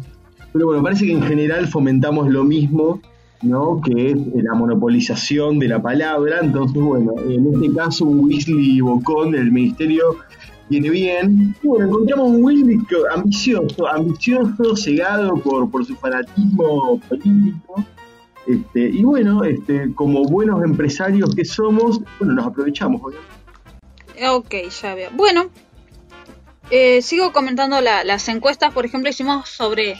pero 0.52 0.66
bueno, 0.66 0.80
parece 0.84 1.06
que 1.06 1.12
en 1.12 1.22
general 1.22 1.66
fomentamos 1.66 2.28
lo 2.28 2.44
mismo, 2.44 3.00
¿no? 3.42 3.80
Que 3.80 4.12
es 4.12 4.44
la 4.44 4.54
monopolización 4.54 5.58
de 5.58 5.66
la 5.66 5.82
palabra. 5.82 6.38
Entonces, 6.40 6.80
bueno, 6.80 7.12
en 7.28 7.52
este 7.52 7.74
caso, 7.74 8.04
un 8.04 8.26
Weasley 8.26 8.80
Bocón 8.80 9.32
del 9.32 9.50
ministerio 9.50 10.18
viene 10.70 10.88
bien. 10.88 11.56
Bueno, 11.64 11.86
encontramos 11.86 12.30
un 12.30 12.44
Will 12.44 12.80
ambicioso, 13.12 13.88
ambicioso, 13.88 14.76
cegado 14.76 15.34
por, 15.38 15.68
por 15.68 15.84
su 15.84 15.96
fanatismo 15.96 17.00
político. 17.08 17.84
Este, 18.46 18.80
y 18.80 19.02
bueno, 19.02 19.42
este, 19.44 19.92
como 19.94 20.22
buenos 20.24 20.62
empresarios 20.62 21.34
que 21.34 21.44
somos, 21.44 22.00
bueno, 22.18 22.34
nos 22.34 22.46
aprovechamos, 22.46 23.02
Ok, 24.28 24.54
ya 24.80 24.94
veo. 24.94 25.10
Bueno, 25.12 25.50
eh, 26.70 27.02
sigo 27.02 27.32
comentando 27.32 27.80
las 27.80 28.28
encuestas. 28.28 28.72
Por 28.72 28.86
ejemplo, 28.86 29.10
hicimos 29.10 29.48
sobre 29.48 29.96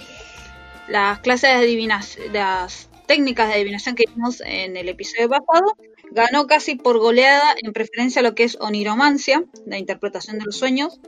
las 0.89 1.19
clases 1.21 1.51
de 1.51 1.57
adivinación, 1.57 2.33
las 2.33 2.89
técnicas 3.07 3.49
de 3.49 3.55
adivinación 3.55 3.95
que 3.95 4.05
hicimos 4.05 4.41
en 4.41 4.77
el 4.77 4.89
episodio 4.89 5.29
pasado. 5.29 5.77
Ganó 6.13 6.47
casi 6.47 6.77
por 6.77 6.99
goleada 6.99 7.55
en 7.63 7.73
preferencia 7.73 8.21
a 8.21 8.23
lo 8.23 8.35
que 8.35 8.45
es 8.45 8.57
oniromancia, 8.61 9.45
la 9.67 9.77
interpretación 9.77 10.39
de 10.39 10.47
los 10.47 10.57
sueños. 10.57 11.01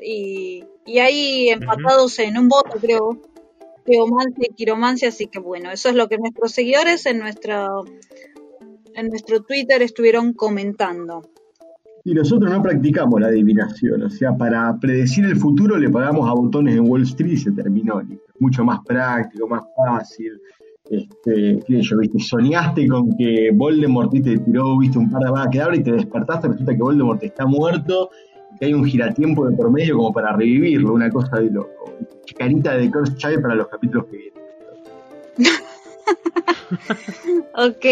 Y, 0.00 0.64
y 0.86 1.00
ahí 1.00 1.48
empatados 1.50 2.18
en 2.20 2.38
un 2.38 2.48
voto, 2.48 2.78
creo, 2.80 3.20
geomancia 3.88 4.46
y 4.48 4.54
quiromancia, 4.54 5.08
así 5.08 5.26
que 5.26 5.38
bueno, 5.38 5.70
eso 5.70 5.88
es 5.88 5.94
lo 5.94 6.08
que 6.08 6.18
nuestros 6.18 6.52
seguidores 6.52 7.06
en 7.06 7.18
nuestro, 7.18 7.84
en 8.94 9.08
nuestro 9.08 9.42
Twitter 9.42 9.82
estuvieron 9.82 10.32
comentando. 10.32 11.22
Y 12.04 12.14
nosotros 12.14 12.50
no 12.50 12.62
practicamos 12.62 13.20
la 13.20 13.26
adivinación, 13.28 14.02
o 14.02 14.10
sea, 14.10 14.36
para 14.36 14.78
predecir 14.78 15.24
el 15.24 15.36
futuro 15.36 15.76
le 15.76 15.90
pagamos 15.90 16.28
a 16.28 16.32
botones 16.32 16.76
en 16.76 16.88
Wall 16.88 17.02
Street 17.02 17.32
y 17.32 17.36
se 17.36 17.50
terminó. 17.52 18.00
Mucho 18.38 18.64
más 18.64 18.80
práctico, 18.86 19.48
más 19.48 19.64
fácil. 19.76 20.40
Este, 20.90 21.62
qué 21.66 21.82
yo, 21.82 21.98
viste, 21.98 22.18
soñaste 22.18 22.88
con 22.88 23.14
que 23.18 23.50
Voldemort 23.52 24.10
te 24.10 24.38
tiró, 24.38 24.78
viste, 24.78 24.98
un 24.98 25.10
par 25.10 25.22
de 25.22 25.60
abre 25.60 25.76
y 25.76 25.82
te 25.82 25.92
despertaste, 25.92 26.48
resulta 26.48 26.72
que 26.72 26.82
Voldemort 26.82 27.22
está 27.22 27.44
muerto, 27.44 28.10
que 28.58 28.66
hay 28.66 28.74
un 28.74 28.84
giratiempo 28.84 29.48
de 29.48 29.56
por 29.56 29.70
medio 29.70 29.96
como 29.96 30.12
para 30.12 30.36
revivirlo, 30.36 30.94
una 30.94 31.10
cosa 31.10 31.38
de 31.38 31.50
loco. 31.50 31.94
Chicanita 32.24 32.76
de 32.76 32.90
Curse 32.90 33.16
Child 33.16 33.42
para 33.42 33.54
los 33.54 33.68
capítulos 33.68 34.06
que 34.06 34.16
vienen. 34.16 34.38
ok. 37.54 37.86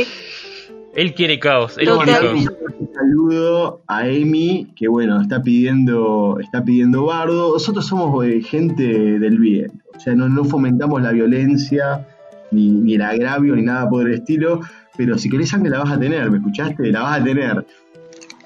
Él 0.94 1.12
quiere 1.12 1.38
caos, 1.38 1.76
él 1.76 1.88
quiere 1.88 2.12
caos. 2.12 2.48
saludo 2.94 3.82
a 3.86 4.00
Amy, 4.00 4.72
que 4.74 4.88
bueno, 4.88 5.20
está 5.20 5.42
pidiendo, 5.42 6.38
está 6.40 6.64
pidiendo 6.64 7.04
bardo. 7.04 7.52
Nosotros 7.52 7.86
somos 7.86 8.24
eh, 8.24 8.40
gente 8.40 9.18
del 9.18 9.38
bien, 9.38 9.82
o 9.94 10.00
sea, 10.00 10.14
no, 10.14 10.28
no 10.28 10.44
fomentamos 10.44 11.02
la 11.02 11.12
violencia, 11.12 12.06
ni, 12.50 12.70
ni, 12.70 12.94
el 12.94 13.02
agravio, 13.02 13.54
ni 13.56 13.62
nada 13.62 13.88
por 13.90 14.08
el 14.08 14.14
estilo, 14.14 14.60
pero 14.96 15.18
si 15.18 15.28
querés 15.28 15.50
sangre 15.50 15.68
la 15.68 15.80
vas 15.80 15.92
a 15.92 15.98
tener, 15.98 16.30
¿me 16.30 16.38
escuchaste? 16.38 16.90
La 16.90 17.02
vas 17.02 17.20
a 17.20 17.24
tener. 17.24 17.66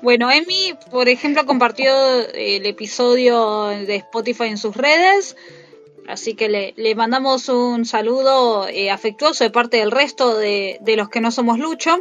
Bueno, 0.02 0.30
Emi, 0.30 0.74
por 0.90 1.08
ejemplo, 1.08 1.44
compartió 1.44 1.90
el 2.34 2.64
episodio 2.64 3.66
de 3.66 3.96
Spotify 3.96 4.44
en 4.44 4.56
sus 4.56 4.74
redes, 4.74 5.36
así 6.08 6.34
que 6.34 6.72
le, 6.76 6.94
mandamos 6.94 7.48
un 7.50 7.84
saludo 7.84 8.66
eh, 8.68 8.90
afectuoso 8.90 9.44
de 9.44 9.50
parte 9.50 9.76
del 9.76 9.90
resto 9.90 10.38
de, 10.38 10.78
de 10.80 10.96
los 10.96 11.10
que 11.10 11.20
no 11.20 11.30
somos 11.30 11.58
Lucho 11.58 11.98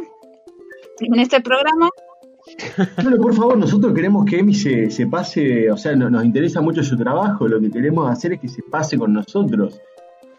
en 1.00 1.18
este 1.18 1.40
programa. 1.40 1.90
Bueno, 3.02 3.16
por 3.18 3.34
favor, 3.34 3.58
nosotros 3.58 3.92
queremos 3.94 4.24
que 4.24 4.38
Emi 4.38 4.54
se, 4.54 4.90
se 4.90 5.06
pase, 5.06 5.70
o 5.70 5.76
sea, 5.76 5.94
nos 5.94 6.24
interesa 6.24 6.60
mucho 6.60 6.82
su 6.82 6.96
trabajo, 6.96 7.46
lo 7.46 7.60
que 7.60 7.70
queremos 7.70 8.10
hacer 8.10 8.32
es 8.32 8.40
que 8.40 8.48
se 8.48 8.62
pase 8.62 8.98
con 8.98 9.12
nosotros. 9.12 9.78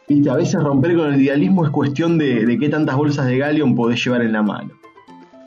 ¿Viste? 0.07 0.29
A 0.29 0.35
veces 0.35 0.61
romper 0.61 0.97
con 0.97 1.13
el 1.13 1.21
idealismo 1.21 1.63
es 1.63 1.71
cuestión 1.71 2.17
de, 2.17 2.45
de 2.45 2.59
qué 2.59 2.67
tantas 2.67 2.97
bolsas 2.97 3.27
de 3.27 3.37
Galleon 3.37 3.75
podés 3.75 4.03
llevar 4.03 4.23
en 4.23 4.33
la 4.33 4.41
mano. 4.41 4.80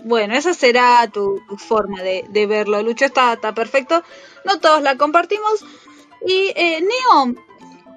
Bueno, 0.04 0.34
esa 0.34 0.52
será 0.52 1.08
tu, 1.10 1.40
forma 1.56 2.02
de, 2.02 2.46
verlo. 2.46 2.82
Lucho 2.82 3.06
está, 3.06 3.32
está 3.32 3.54
perfecto. 3.54 4.02
No 4.44 4.60
todos 4.60 4.82
la 4.82 4.96
compartimos. 4.96 5.64
Y 6.26 6.52
eh, 6.54 6.80
Neo, 6.80 7.34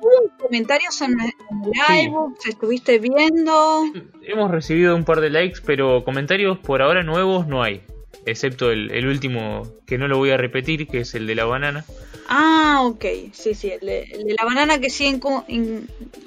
¿hubo 0.02 0.38
comentarios 0.38 1.02
en 1.02 1.20
el, 1.20 1.34
live? 1.66 2.16
¿Estuviste 2.48 3.00
viendo? 3.00 3.84
Hemos 4.24 4.52
recibido 4.52 4.96
un 4.96 5.04
par 5.04 5.20
de 5.20 5.30
likes, 5.30 5.60
pero 5.66 6.04
comentarios 6.06 6.58
por 6.58 6.82
ahora 6.82 7.04
nuevos 7.04 7.46
no 7.46 7.62
hay. 7.62 7.84
Excepto 8.26 8.72
el, 8.72 9.08
último, 9.08 9.64
que 9.86 9.98
no 9.98 10.08
lo 10.08 10.18
voy 10.18 10.32
a 10.32 10.38
repetir, 10.38 10.88
que 10.88 11.02
es 11.02 11.14
el 11.14 11.28
de 11.28 11.36
la 11.36 11.46
banana. 11.46 11.86
Ah, 12.28 12.82
ok, 12.84 13.06
sí, 13.32 13.54
sí, 13.54 13.72
el 13.72 13.80
de, 13.80 14.36
la 14.38 14.46
banana 14.46 14.80
que 14.80 14.90
sigue 14.90 15.20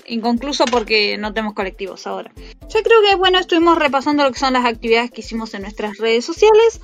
inconcluso 0.07 0.65
porque 0.65 1.19
no 1.19 1.35
tenemos 1.35 1.55
colectivos 1.55 2.07
ahora. 2.07 2.33
Yo 2.37 2.83
creo 2.83 3.03
que, 3.09 3.17
bueno, 3.17 3.39
estuvimos 3.39 3.79
repasando 3.79 4.25
lo 4.25 4.33
que 4.33 4.39
son 4.39 4.55
las 4.55 4.65
actividades 4.65 5.11
que 5.11 5.21
hicimos 5.21 5.53
en 5.55 5.63
nuestras 5.63 5.99
redes 5.99 6.25
sociales. 6.25 6.81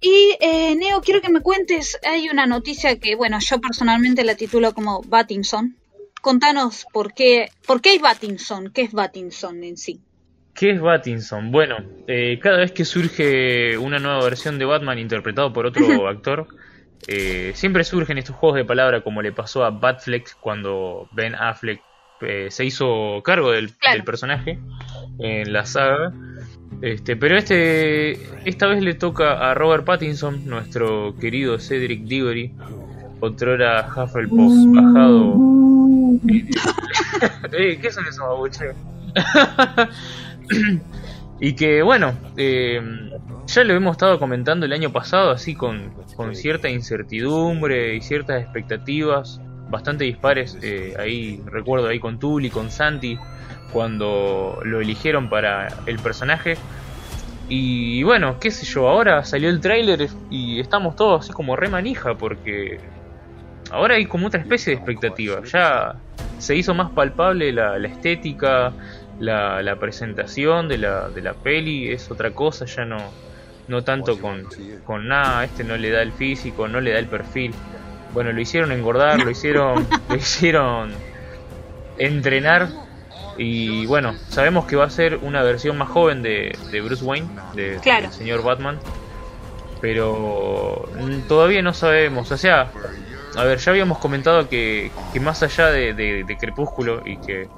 Y, 0.00 0.36
eh, 0.40 0.74
Neo, 0.76 1.00
quiero 1.02 1.20
que 1.20 1.30
me 1.30 1.40
cuentes, 1.40 1.98
hay 2.04 2.28
una 2.28 2.46
noticia 2.46 2.98
que, 2.98 3.16
bueno, 3.16 3.38
yo 3.40 3.60
personalmente 3.60 4.24
la 4.24 4.34
titulo 4.34 4.72
como 4.72 5.02
Battinson. 5.02 5.76
Contanos 6.22 6.86
por 6.92 7.12
qué, 7.12 7.50
por 7.66 7.82
qué 7.82 7.94
es 7.94 8.00
Battinson, 8.00 8.70
qué 8.72 8.82
es 8.82 8.92
Battinson 8.92 9.62
en 9.62 9.76
sí. 9.76 10.00
¿Qué 10.54 10.70
es 10.70 10.80
Battinson? 10.80 11.52
Bueno, 11.52 11.76
eh, 12.06 12.38
cada 12.42 12.58
vez 12.58 12.72
que 12.72 12.86
surge 12.86 13.76
una 13.76 13.98
nueva 13.98 14.24
versión 14.24 14.58
de 14.58 14.64
Batman 14.64 14.98
interpretado 14.98 15.52
por 15.52 15.66
otro 15.66 15.84
actor, 16.08 16.48
eh, 17.06 17.52
siempre 17.54 17.84
surgen 17.84 18.18
estos 18.18 18.36
juegos 18.36 18.56
de 18.56 18.64
palabra 18.64 19.02
como 19.02 19.22
le 19.22 19.32
pasó 19.32 19.64
a 19.64 19.70
Batfleck 19.70 20.36
cuando 20.40 21.08
Ben 21.12 21.34
Affleck 21.34 21.80
eh, 22.20 22.48
se 22.50 22.64
hizo 22.64 23.20
cargo 23.24 23.52
del, 23.52 23.72
personaje 24.04 24.58
en 25.18 25.52
la 25.52 25.66
saga. 25.66 26.12
Este, 26.82 27.16
pero 27.16 27.36
este 27.36 28.12
esta 28.44 28.66
vez 28.66 28.82
le 28.82 28.94
toca 28.94 29.50
a 29.50 29.54
Robert 29.54 29.84
Pattinson, 29.84 30.46
nuestro 30.46 31.14
querido 31.18 31.58
Cedric 31.58 32.02
Diggory, 32.02 32.52
otrora 33.20 33.88
Hufflepuff 33.88 34.52
bajado. 34.74 35.36
¿Qué 37.80 37.90
son 37.92 38.06
esos 38.06 38.18
babucheos? 38.18 38.76
y 41.40 41.54
que 41.54 41.82
bueno, 41.82 42.14
eh, 42.36 42.80
ya 43.46 43.64
lo 43.64 43.74
hemos 43.74 43.92
estado 43.92 44.18
comentando 44.18 44.66
el 44.66 44.72
año 44.72 44.90
pasado, 44.90 45.30
así 45.30 45.54
con, 45.54 45.92
cierta 46.32 46.68
incertidumbre 46.68 47.94
y 47.94 48.00
ciertas 48.00 48.42
expectativas 48.42 49.40
bastante 49.68 50.04
dispares. 50.04 50.58
Eh, 50.62 50.94
ahí 50.98 51.40
recuerdo 51.46 51.88
ahí 51.88 51.98
con 51.98 52.18
Tuli, 52.18 52.50
con 52.50 52.70
Santi, 52.70 53.18
cuando 53.72 54.60
lo 54.64 54.80
eligieron 54.80 55.28
para 55.28 55.68
el 55.86 55.98
personaje. 55.98 56.56
Y 57.48 58.02
bueno, 58.02 58.40
qué 58.40 58.50
sé 58.50 58.66
yo, 58.66 58.88
ahora 58.88 59.24
salió 59.24 59.48
el 59.48 59.60
tráiler 59.60 60.08
y 60.30 60.58
estamos 60.58 60.96
todos 60.96 61.24
así 61.24 61.32
como 61.32 61.54
re 61.54 61.68
manija 61.68 62.16
porque 62.16 62.80
ahora 63.70 63.94
hay 63.94 64.06
como 64.06 64.26
otra 64.26 64.40
especie 64.40 64.72
de 64.72 64.78
expectativa. 64.78 65.40
Ya 65.44 65.94
se 66.38 66.56
hizo 66.56 66.74
más 66.74 66.90
palpable 66.90 67.52
la, 67.52 67.78
la 67.78 67.88
estética, 67.88 68.72
la, 69.18 69.62
la 69.62 69.76
presentación 69.76 70.68
de 70.68 70.78
la, 70.78 71.08
de 71.08 71.22
la 71.22 71.34
peli 71.34 71.90
es 71.90 72.10
otra 72.10 72.30
cosa, 72.32 72.66
ya 72.66 72.84
no, 72.84 72.98
no 73.68 73.82
tanto 73.82 74.20
con, 74.20 74.46
con 74.84 75.08
nada, 75.08 75.44
este 75.44 75.64
no 75.64 75.76
le 75.76 75.90
da 75.90 76.02
el 76.02 76.12
físico, 76.12 76.68
no 76.68 76.80
le 76.80 76.92
da 76.92 76.98
el 76.98 77.06
perfil. 77.06 77.54
Bueno, 78.12 78.32
lo 78.32 78.40
hicieron 78.40 78.72
engordar, 78.72 79.20
lo 79.20 79.30
hicieron, 79.30 79.86
lo 80.08 80.16
hicieron 80.16 80.92
entrenar 81.98 82.68
y 83.38 83.86
bueno, 83.86 84.14
sabemos 84.28 84.66
que 84.66 84.76
va 84.76 84.84
a 84.84 84.90
ser 84.90 85.18
una 85.22 85.42
versión 85.42 85.76
más 85.76 85.88
joven 85.88 86.22
de, 86.22 86.56
de 86.70 86.80
Bruce 86.80 87.04
Wayne, 87.04 87.28
de, 87.54 87.78
del 87.78 88.12
señor 88.12 88.42
Batman, 88.42 88.78
pero 89.80 90.88
todavía 91.28 91.60
no 91.60 91.74
sabemos, 91.74 92.30
o 92.32 92.36
sea, 92.38 92.70
a 93.36 93.44
ver, 93.44 93.58
ya 93.58 93.72
habíamos 93.72 93.98
comentado 93.98 94.48
que, 94.48 94.90
que 95.12 95.20
más 95.20 95.42
allá 95.42 95.66
de, 95.70 95.92
de 95.92 96.36
Crepúsculo 96.38 97.02
y 97.04 97.18
que 97.18 97.48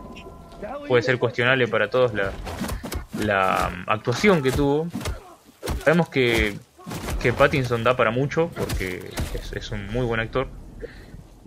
puede 0.86 1.02
ser 1.02 1.18
cuestionable 1.18 1.68
para 1.68 1.90
todos 1.90 2.12
la, 2.14 2.32
la 3.20 3.84
actuación 3.86 4.42
que 4.42 4.50
tuvo. 4.50 4.88
Sabemos 5.84 6.08
que, 6.08 6.56
que 7.22 7.32
Pattinson 7.32 7.84
da 7.84 7.96
para 7.96 8.10
mucho 8.10 8.50
porque 8.56 9.10
es, 9.52 9.70
un 9.70 9.88
muy 9.88 10.04
buen 10.04 10.20
actor. 10.20 10.48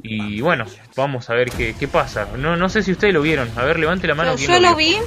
Y 0.04 0.42
bueno, 0.42 0.66
vamos 0.96 1.30
a 1.30 1.36
ver 1.36 1.52
qué, 1.52 1.76
qué 1.78 1.88
pasa. 1.88 2.28
No, 2.36 2.58
no 2.58 2.70
sé 2.70 2.82
si 2.82 2.92
ustedes 2.92 3.14
lo 3.14 3.22
vieron. 3.22 3.52
A 3.56 3.64
ver, 3.64 3.78
levante 3.80 4.08
la 4.08 4.16
mano. 4.16 4.36
Yo, 4.36 4.60
lo, 4.60 4.76
vi. 4.76 4.98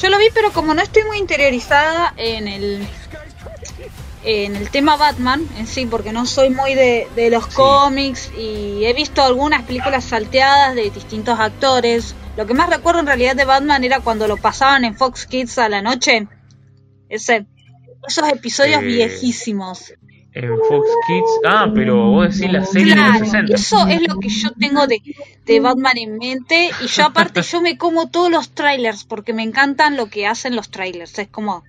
Yo 0.00 0.08
lo 0.08 0.18
vi, 0.18 0.26
pero 0.34 0.50
como 0.50 0.74
no 0.74 0.82
estoy 0.82 1.04
muy 1.04 1.18
interiorizada 1.18 2.12
en 2.16 2.48
el 2.48 2.86
en 4.24 4.54
el 4.54 4.70
tema 4.70 4.96
Batman 4.96 5.44
en 5.58 5.66
sí, 5.66 5.86
porque 5.86 6.12
no 6.12 6.26
soy 6.26 6.50
muy 6.50 6.74
de, 6.74 7.08
de 7.16 7.28
los 7.30 7.46
cómics 7.48 8.30
y 8.36 8.84
he 8.84 8.92
visto 8.92 9.22
algunas 9.22 9.62
películas 9.62 10.04
salteadas 10.04 10.74
de 10.74 10.90
distintos 10.90 11.38
actores. 11.38 12.14
Lo 12.36 12.46
que 12.46 12.54
más 12.54 12.70
recuerdo 12.70 13.00
en 13.00 13.06
realidad 13.06 13.36
de 13.36 13.44
Batman 13.44 13.84
era 13.84 14.00
cuando 14.00 14.26
lo 14.26 14.36
pasaban 14.36 14.84
en 14.84 14.96
Fox 14.96 15.26
Kids 15.26 15.58
a 15.58 15.68
la 15.68 15.82
noche. 15.82 16.26
Ese, 17.08 17.46
esos 18.06 18.28
episodios 18.30 18.82
eh, 18.82 18.86
viejísimos. 18.86 19.92
En 20.34 20.48
Fox 20.48 20.88
Kids, 21.06 21.40
ah, 21.46 21.70
pero 21.74 22.10
vos 22.10 22.34
decís 22.34 22.50
la 22.50 22.64
serie 22.64 22.94
de 22.94 23.02
los 23.02 23.18
60. 23.18 23.54
Eso 23.54 23.86
es 23.86 24.00
lo 24.08 24.18
que 24.18 24.30
yo 24.30 24.50
tengo 24.52 24.86
de, 24.86 25.02
de 25.44 25.60
Batman 25.60 25.98
en 25.98 26.16
mente. 26.16 26.70
Y 26.82 26.86
yo, 26.86 27.04
aparte, 27.04 27.42
yo 27.52 27.60
me 27.60 27.76
como 27.76 28.08
todos 28.08 28.30
los 28.30 28.50
trailers 28.54 29.04
porque 29.04 29.34
me 29.34 29.42
encantan 29.42 29.98
lo 29.98 30.06
que 30.06 30.26
hacen 30.26 30.56
los 30.56 30.70
trailers. 30.70 31.18
Es 31.18 31.28
como. 31.28 31.64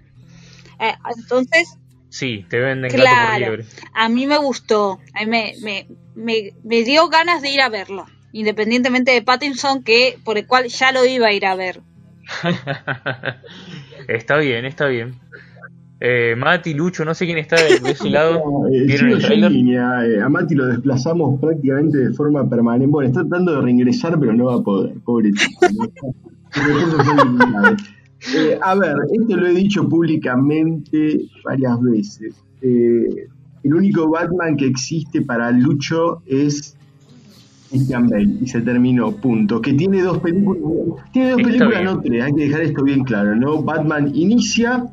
Eh, 0.79 0.96
entonces, 1.17 1.77
Sí, 2.13 2.46
te 2.48 2.60
venden 2.60 2.91
claro, 2.91 3.58
A 3.96 4.08
mí 4.08 4.27
me 4.27 4.38
gustó, 4.38 5.00
a 5.15 5.22
mí 5.22 5.25
me, 5.25 5.88
me, 6.13 6.53
me 6.63 6.84
dio 6.84 7.10
ganas 7.10 7.41
de 7.41 7.50
ir 7.50 7.60
a 7.60 7.70
verlo, 7.70 8.05
independientemente 8.34 9.12
de 9.12 9.22
Pattinson, 9.22 9.84
que 9.84 10.18
por 10.25 10.38
el 10.38 10.46
cual 10.46 10.68
ya 10.68 10.92
lo 10.92 11.06
iba 11.06 11.28
a 11.28 11.34
ir 11.34 11.46
a 11.46 11.56
ver. 11.56 11.80
está 14.10 14.38
bien, 14.38 14.66
está 14.66 14.88
bien. 14.88 15.16
Eh, 16.06 16.36
Mati, 16.36 16.74
Lucho, 16.74 17.06
no 17.06 17.13
sé 17.13 17.25
quién 17.25 17.38
está 17.38 17.56
de, 17.56 17.92
ese 17.92 18.10
lado. 18.10 18.68
Eh, 18.70 18.84
¿Vieron 18.86 19.12
el 19.12 19.54
línea, 19.54 20.06
eh, 20.06 20.22
a 20.22 20.28
Mati 20.28 20.54
lo 20.54 20.66
desplazamos 20.66 21.40
prácticamente 21.40 21.98
de 21.98 22.13
forma 22.13 22.50
permanente. 22.50 22.88
Bueno, 22.88 23.08
está 23.08 23.22
tratando 23.22 23.56
de 23.56 23.62
reingresar, 23.62 24.20
pero 24.20 24.34
no 24.34 24.46
va 24.46 24.56
a 24.56 24.62
poder, 24.62 24.96
pobre. 25.06 25.32
Eh, 28.34 28.58
a 28.62 28.75
ver, 28.75 28.96
esto 29.12 29.36
lo 29.36 29.48
he 29.48 29.54
dicho 29.54 29.88
públicamente 29.90 31.25
varias 31.44 31.82
veces. 31.82 32.36
Eh, 32.62 33.28
el 33.63 33.74
único 33.74 34.10
Batman 34.10 34.56
que 34.56 34.66
existe 34.66 35.22
para 35.22 35.52
Lucho 35.52 36.22
es 36.25 36.78
Christian 37.74 38.08
Bale 38.08 38.30
y 38.42 38.48
se 38.48 38.62
terminó, 38.62 39.12
punto. 39.12 39.60
Que 39.62 39.74
tiene 39.74 40.01
dos 40.03 40.20
películas, 40.20 40.62
tiene 41.12 41.32
dos 41.32 41.39
Está 41.39 41.50
películas, 41.50 41.82
bien. 41.82 41.86
no 41.86 42.01
tres, 42.01 42.24
hay 42.24 42.34
que 42.34 42.44
dejar 42.46 42.62
esto 42.62 42.84
bien 42.84 43.03
claro, 43.03 43.36
¿no? 43.36 43.62
Batman 43.63 44.12
inicia 44.13 44.86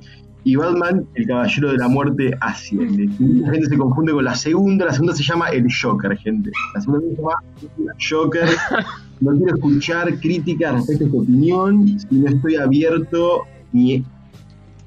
y 0.42 0.56
Batman, 0.56 1.04
el 1.14 1.26
Caballero 1.26 1.72
de 1.72 1.76
la 1.76 1.88
Muerte, 1.88 2.30
asciende. 2.40 3.08
Mucha 3.18 3.52
gente 3.52 3.68
se 3.68 3.76
confunde 3.76 4.12
con 4.12 4.25
la 4.25 4.34
segunda, 4.34 4.87
la 4.87 4.92
segunda 4.92 5.14
se 5.14 5.22
llama 5.22 5.49
El 5.50 5.66
Joker, 5.70 6.16
gente. 6.16 6.50
La 6.75 6.80
segunda 6.80 7.06
se 7.06 7.16
llama 7.16 7.34
El 7.78 8.08
Joker. 8.10 8.49
No 9.20 9.32
quiero 9.37 9.54
escuchar 9.54 10.18
críticas 10.18 10.76
respecto 10.76 11.04
a 11.04 11.08
tu 11.10 11.20
opinión, 11.20 11.99
si 11.99 12.06
no 12.20 12.28
estoy 12.28 12.56
abierto 12.56 13.42
ni 13.70 14.02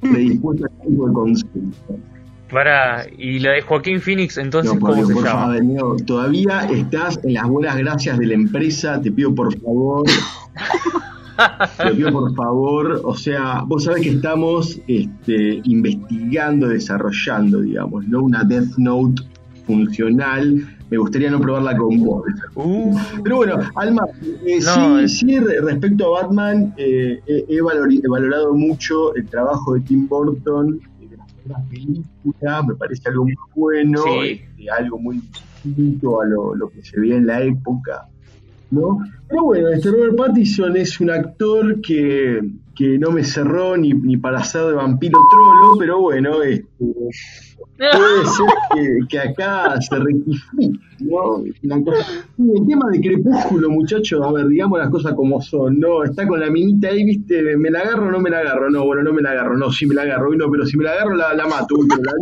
predispuesto 0.01 0.65
a 0.65 0.69
este 0.69 0.87
tipo 0.89 1.07
de 1.07 1.13
consulta. 1.13 1.93
Para, 2.53 3.05
y 3.17 3.39
la 3.39 3.51
de 3.51 3.61
Joaquín 3.61 3.99
Phoenix, 3.99 4.37
entonces, 4.37 4.73
No, 4.73 4.79
¿cómo 4.79 4.93
Pablo, 4.93 5.07
se 5.07 5.13
por 5.15 5.23
llama? 5.25 5.41
favor, 5.47 5.63
no, 5.65 5.95
todavía 6.05 6.67
estás 6.71 7.19
en 7.23 7.33
las 7.33 7.47
buenas 7.49 7.75
gracias 7.77 8.17
de 8.19 8.27
la 8.27 8.33
empresa, 8.35 9.01
te 9.01 9.11
pido 9.11 9.33
por 9.33 9.53
favor. 9.59 10.05
Te 11.77 11.91
pido 11.95 12.11
por 12.11 12.35
favor, 12.35 13.01
o 13.03 13.15
sea, 13.15 13.63
vos 13.65 13.85
sabés 13.85 14.03
que 14.03 14.09
estamos 14.11 14.79
este, 14.87 15.61
investigando, 15.63 16.67
desarrollando, 16.67 17.61
digamos, 17.61 18.07
no 18.07 18.21
una 18.21 18.43
Death 18.43 18.77
Note 18.77 19.23
funcional. 19.65 20.63
Me 20.91 20.97
gustaría 20.99 21.31
no 21.31 21.39
probarla 21.41 21.75
con 21.75 21.99
vos. 22.03 22.23
Uh, 22.53 22.95
Pero 23.23 23.37
bueno, 23.37 23.55
Alma, 23.75 24.05
eh, 24.45 24.59
No, 24.63 24.99
sí, 24.99 25.03
es- 25.05 25.17
sí, 25.19 25.39
re- 25.39 25.59
respecto 25.61 26.15
a 26.15 26.21
Batman, 26.21 26.71
eh, 26.77 27.19
he, 27.25 27.45
he 27.49 27.61
valorado 27.61 28.53
mucho 28.53 29.15
el 29.15 29.25
trabajo 29.25 29.73
de 29.73 29.79
Tim 29.81 30.07
Burton, 30.07 30.79
primeras 31.43 31.67
películas, 31.69 32.65
me 32.67 32.75
parece 32.75 33.09
algo 33.09 33.23
muy 33.25 33.35
bueno, 33.55 33.99
Sí. 34.03 34.29
este, 34.31 34.69
algo 34.69 34.99
muy 34.99 35.21
distinto 35.63 36.21
a 36.21 36.25
lo, 36.25 36.55
lo 36.55 36.69
que 36.69 36.83
se 36.83 36.99
veía 36.99 37.15
en 37.17 37.27
la 37.27 37.41
época, 37.41 38.07
¿no? 38.71 38.99
Pero 39.27 39.43
bueno, 39.43 39.69
este 39.69 39.91
Robert 39.91 40.15
Pattinson 40.15 40.75
es 40.77 40.99
un 40.99 41.09
actor 41.09 41.81
que, 41.81 42.41
que 42.75 42.97
no 42.97 43.11
me 43.11 43.23
cerró 43.23 43.77
ni, 43.77 43.93
ni 43.93 44.17
para 44.17 44.43
ser 44.43 44.65
de 44.67 44.73
vampiro 44.73 45.19
trolo, 45.29 45.77
pero 45.77 46.01
bueno, 46.01 46.41
este, 46.41 46.65
puede 47.77 48.25
ser 48.25 49.07
que, 49.07 49.19
acá 49.19 49.79
se 49.79 49.95
rectifique, 49.95 50.79
el 50.99 52.67
tema 52.67 52.89
de 52.91 53.01
Crepúsculo, 53.01 53.69
muchachos, 53.69 54.21
a 54.25 54.31
ver, 54.31 54.47
digamos 54.47 54.79
las 54.79 54.89
cosas 54.89 55.13
como 55.13 55.39
son, 55.41 55.79
¿no? 55.79 56.03
Está 56.03 56.27
con 56.27 56.39
la 56.39 56.49
minita 56.49 56.87
ahí, 56.87 57.03
¿viste? 57.03 57.55
¿Me 57.57 57.69
la 57.69 57.79
agarro 57.79 58.07
o 58.07 58.11
no 58.11 58.19
me 58.19 58.31
la 58.31 58.39
agarro? 58.39 58.71
No, 58.71 58.85
bueno, 58.85 59.03
no 59.03 59.13
me 59.13 59.21
la 59.21 59.31
agarro, 59.31 59.55
no, 59.55 59.71
sí 59.71 59.85
me 59.85 59.93
la 59.93 60.03
agarro, 60.03 60.33
no, 60.35 60.49
pero 60.49 60.65
si 60.65 60.75
me 60.75 60.83
la 60.83 60.91
agarro 60.93 61.15
la, 61.15 61.33
la 61.33 61.47
mato, 61.47 61.75
la. 61.75 62.13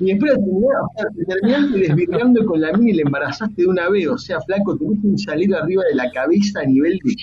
Y 0.00 0.06
después 0.06 0.32
terminaste 1.28 1.78
desvirgando 1.78 2.44
con 2.44 2.60
la 2.60 2.72
mina 2.72 2.90
y 2.90 2.94
la 2.94 3.02
embarazaste 3.02 3.62
de 3.62 3.68
una 3.68 3.88
vez, 3.88 4.08
o 4.08 4.18
sea, 4.18 4.40
flaco, 4.40 4.76
tenés 4.76 4.98
que 5.00 5.18
salir 5.18 5.54
arriba 5.54 5.82
de 5.88 5.94
la 5.94 6.10
cabeza 6.10 6.60
a 6.60 6.64
nivel 6.64 6.98
de. 7.04 7.14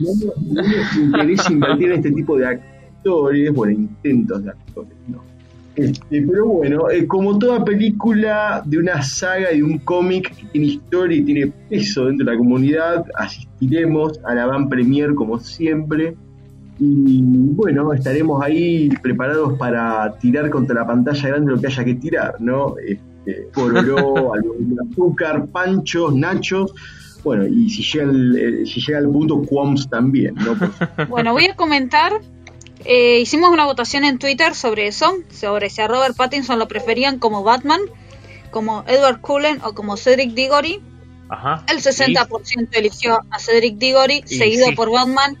No 0.00 0.62
no 0.62 1.04
interesa 1.04 1.52
invertir 1.52 1.90
en 1.90 1.96
este 1.96 2.12
tipo 2.12 2.36
de 2.36 2.46
actores, 2.46 3.52
bueno, 3.52 3.72
intentos 3.72 4.44
de 4.44 4.50
actores, 4.50 4.92
¿no? 5.08 5.30
Este, 5.76 6.22
pero 6.22 6.46
bueno, 6.46 6.90
eh, 6.90 7.06
como 7.06 7.38
toda 7.38 7.64
película 7.64 8.62
de 8.66 8.78
una 8.78 9.02
saga 9.02 9.52
y 9.52 9.58
de 9.58 9.62
un 9.62 9.78
cómic 9.78 10.34
que 10.34 10.46
tiene 10.48 10.66
historia 10.66 11.16
y 11.16 11.22
tiene 11.22 11.52
peso 11.68 12.06
dentro 12.06 12.26
de 12.26 12.32
la 12.32 12.38
comunidad, 12.38 13.04
asistiremos 13.14 14.20
a 14.24 14.34
la 14.34 14.46
van 14.46 14.68
premier 14.68 15.14
como 15.14 15.38
siempre. 15.38 16.16
Y 16.78 17.22
bueno, 17.22 17.92
estaremos 17.92 18.42
ahí 18.42 18.88
preparados 19.02 19.56
para 19.58 20.18
tirar 20.18 20.50
contra 20.50 20.74
la 20.74 20.86
pantalla 20.86 21.28
grande 21.28 21.52
lo 21.52 21.60
que 21.60 21.68
haya 21.68 21.84
que 21.84 21.94
tirar, 21.94 22.40
¿no? 22.40 22.74
Este, 22.78 23.48
pororó, 23.54 24.34
algodón 24.34 24.74
de 24.74 24.82
azúcar, 24.90 25.46
panchos, 25.46 26.14
nachos. 26.16 26.74
Bueno, 27.22 27.46
y 27.46 27.68
si 27.70 27.82
llega 27.82 28.10
el, 28.10 28.36
eh, 28.62 28.66
si 28.66 28.80
llega 28.80 28.98
el 28.98 29.08
punto, 29.08 29.42
quams 29.42 29.88
también, 29.90 30.34
¿no? 30.36 30.56
Bueno, 31.08 31.32
voy 31.32 31.46
a 31.46 31.54
comentar. 31.56 32.20
eh, 32.84 33.20
hicimos 33.20 33.50
una 33.50 33.64
votación 33.66 34.04
en 34.04 34.18
Twitter 34.18 34.54
sobre 34.54 34.86
eso, 34.86 35.16
sobre 35.30 35.68
si 35.70 35.82
a 35.82 35.88
Robert 35.88 36.16
Pattinson 36.16 36.58
lo 36.58 36.66
preferían 36.68 37.18
como 37.18 37.42
Batman, 37.42 37.80
como 38.50 38.84
Edward 38.88 39.20
Cullen 39.20 39.60
o 39.64 39.74
como 39.74 39.96
Cedric 39.96 40.32
Diggory. 40.32 40.80
ajá. 41.28 41.64
El 41.68 41.78
60% 41.78 42.68
eligió 42.72 43.20
a 43.30 43.38
Cedric 43.38 43.76
Diggory, 43.76 44.24
Y 44.28 44.36
seguido 44.36 44.66
sí. 44.68 44.72
por 44.74 44.90
Batman. 44.90 45.36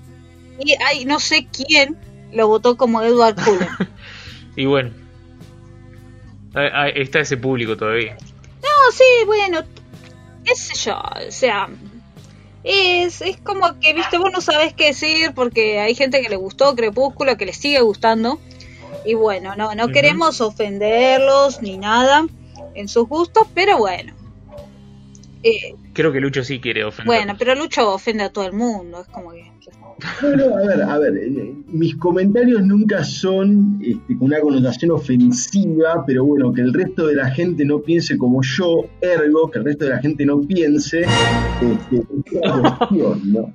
Y 0.62 0.74
hay 0.84 1.06
no 1.06 1.18
sé 1.18 1.48
quién 1.50 1.96
lo 2.32 2.46
votó 2.46 2.76
como 2.76 3.02
Edward 3.02 3.36
Cullen. 3.42 3.68
Y, 4.56 4.66
bueno. 4.66 4.90
Está 6.94 7.20
ese 7.20 7.36
público 7.36 7.76
todavía. 7.76 8.16
No, 8.62 8.92
sí, 8.92 9.04
bueno, 9.24 9.60
qué 10.50 10.56
sé 10.56 10.74
yo, 10.90 10.98
o 10.98 11.30
sea, 11.30 11.68
es, 12.64 13.20
es 13.20 13.36
como 13.38 13.78
que, 13.78 13.94
viste, 13.94 14.18
vos 14.18 14.32
no 14.32 14.40
sabés 14.40 14.74
qué 14.74 14.86
decir 14.86 15.32
porque 15.34 15.78
hay 15.78 15.94
gente 15.94 16.20
que 16.20 16.28
le 16.28 16.36
gustó 16.36 16.74
Crepúsculo, 16.74 17.36
que 17.36 17.46
le 17.46 17.52
sigue 17.52 17.80
gustando, 17.80 18.40
y 19.04 19.14
bueno, 19.14 19.54
no, 19.56 19.74
no 19.74 19.88
queremos 19.88 20.40
ofenderlos 20.40 21.62
ni 21.62 21.78
nada 21.78 22.26
en 22.74 22.88
sus 22.88 23.08
gustos, 23.08 23.46
pero 23.54 23.78
bueno. 23.78 24.12
Eh, 25.42 25.74
Creo 25.92 26.12
que 26.12 26.20
Lucho 26.20 26.44
sí 26.44 26.60
quiere 26.60 26.84
ofender. 26.84 27.06
bueno, 27.06 27.34
pero 27.38 27.54
Lucho 27.54 27.92
ofende 27.92 28.22
a 28.24 28.30
todo 28.32 28.46
el 28.46 28.52
mundo, 28.52 29.00
es 29.02 29.08
como 29.08 29.32
que... 29.32 29.50
Bueno, 30.22 30.56
a 30.56 30.66
ver, 30.66 30.82
a 30.82 30.98
ver, 30.98 31.16
eh, 31.18 31.52
mis 31.66 31.94
comentarios 31.96 32.62
nunca 32.62 33.04
son 33.04 33.78
este, 33.84 34.16
con 34.16 34.28
una 34.28 34.40
connotación 34.40 34.92
ofensiva, 34.92 36.04
pero 36.06 36.24
bueno, 36.24 36.52
que 36.54 36.62
el 36.62 36.72
resto 36.72 37.06
de 37.06 37.16
la 37.16 37.30
gente 37.30 37.64
no 37.64 37.80
piense 37.80 38.16
como 38.16 38.40
yo, 38.42 38.86
ergo, 39.00 39.50
que 39.50 39.58
el 39.58 39.64
resto 39.66 39.84
de 39.86 39.90
la 39.90 39.98
gente 39.98 40.24
no 40.24 40.40
piense, 40.40 41.00
este, 41.00 41.96
es 41.96 42.40
una 42.42 42.78
cuestión, 42.78 43.32
¿no? 43.32 43.54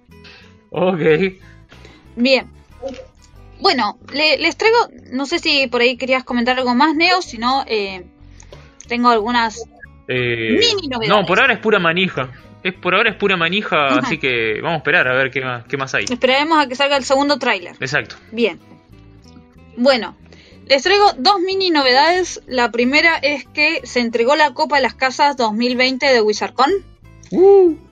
Ok. 0.72 1.00
Bien. 2.18 2.46
Bueno, 3.62 3.98
le- 4.14 4.38
les 4.38 4.58
traigo, 4.58 4.78
no 5.14 5.26
sé 5.26 5.40
si 5.40 5.68
por 5.68 5.82
ahí 5.82 5.96
querías 5.98 6.24
comentar 6.24 6.58
algo 6.60 6.76
más, 6.76 6.96
Neo, 6.96 7.22
si 7.22 7.38
no, 7.38 7.64
eh, 7.68 8.06
tengo 8.88 9.10
algunas 9.10 9.64
Eh, 10.08 10.58
Mini 10.60 10.88
novedades. 10.88 11.10
no, 11.10 11.26
por 11.26 11.40
ahora 11.40 11.54
es 11.54 11.60
pura 11.60 11.80
manija. 11.80 12.30
Es, 12.64 12.74
por 12.74 12.96
ahora 12.96 13.12
es 13.12 13.16
pura 13.16 13.38
manija, 13.38 13.88
Ajá. 13.88 14.00
así 14.04 14.18
que 14.18 14.60
vamos 14.62 14.76
a 14.76 14.78
esperar 14.78 15.08
a 15.08 15.14
ver 15.16 15.30
qué 15.32 15.42
más, 15.42 15.66
qué 15.66 15.78
más 15.78 15.94
hay. 15.94 16.06
Esperaremos 16.06 16.58
a 16.64 16.68
que 16.68 16.76
salga 16.76 16.98
el 16.98 17.04
segundo 17.04 17.38
tráiler. 17.38 17.76
Exacto. 17.80 18.16
Bien. 18.32 18.60
Bueno, 19.78 20.16
les 20.68 20.82
traigo 20.84 21.06
dos 21.18 21.40
mini 21.42 21.70
novedades. 21.70 22.42
La 22.48 22.72
primera 22.72 23.18
es 23.18 23.46
que 23.46 23.82
se 23.86 24.00
entregó 24.00 24.36
la 24.36 24.54
Copa 24.54 24.78
de 24.78 24.82
las 24.82 24.96
Casas 24.96 25.38
2020 25.38 26.06
de 26.08 26.22
WizardCon. 26.22 26.72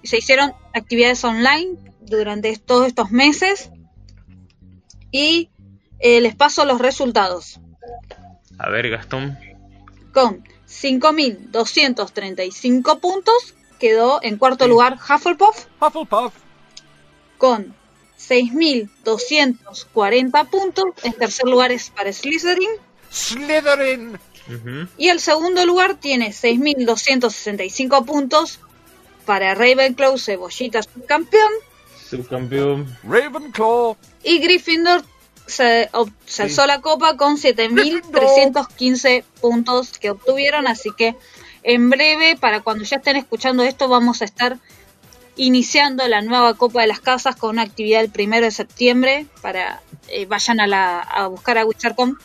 Y 0.02 0.08
Se 0.08 0.18
hicieron 0.18 0.54
actividades 0.74 1.24
online 1.24 1.76
durante 2.02 2.56
todos 2.58 2.88
estos 2.88 3.12
meses. 3.12 3.70
Y 5.12 5.50
eh, 6.00 6.22
les 6.22 6.36
paso 6.36 6.66
los 6.66 6.80
resultados. 6.80 7.60
A 8.58 8.70
ver, 8.70 8.90
Gastón. 8.90 9.38
Con 10.14 10.44
5.235 10.82 13.00
puntos 13.00 13.54
quedó 13.80 14.20
en 14.24 14.38
cuarto 14.38 14.68
lugar 14.68 14.98
Hufflepuff. 14.98 15.68
Hufflepuff. 15.80 16.34
con 17.38 17.76
6.240 18.20 20.50
puntos. 20.50 20.86
En 21.04 21.14
tercer 21.14 21.48
lugar 21.48 21.72
es 21.72 21.90
para 21.90 22.12
Slytherin. 22.12 22.72
Slytherin. 23.12 24.20
Y 24.98 25.10
el 25.10 25.20
segundo 25.20 25.66
lugar 25.66 25.96
tiene 25.96 26.30
6.265 26.30 28.06
puntos 28.06 28.60
para 29.26 29.56
Ravenclaw, 29.56 30.18
Cebollita 30.18 30.84
subcampeón. 30.84 31.52
Subcampeón. 32.10 32.98
Ravenclaw. 33.04 33.98
Y 34.24 34.40
Gryffindor 34.40 35.04
se, 35.46 35.90
se 36.26 36.44
alzó 36.44 36.66
la 36.66 36.82
copa 36.82 37.18
con 37.18 37.38
7.315 37.38 39.24
puntos 39.42 39.98
que 39.98 40.12
obtuvieron. 40.12 40.68
Así 40.68 40.92
que 40.96 41.16
en 41.64 41.90
breve, 41.90 42.36
para 42.40 42.62
cuando 42.62 42.84
ya 42.84 42.98
estén 42.98 43.16
escuchando 43.16 43.64
esto, 43.64 43.88
vamos 43.88 44.22
a 44.22 44.26
estar 44.26 44.58
iniciando 45.36 46.08
la 46.08 46.22
nueva 46.22 46.54
Copa 46.54 46.82
de 46.82 46.88
las 46.88 47.00
Casas 47.00 47.36
con 47.36 47.52
una 47.52 47.64
actividad 47.64 48.02
el 48.02 48.10
primero 48.10 48.46
de 48.46 48.52
septiembre. 48.52 49.26
Para 49.42 49.82
eh, 50.10 50.26
vayan 50.26 50.60
a, 50.60 50.68
la, 50.68 51.00
a 51.00 51.28
buscar 51.28 51.58
a 51.58 51.66
WizardCon, 51.66 52.18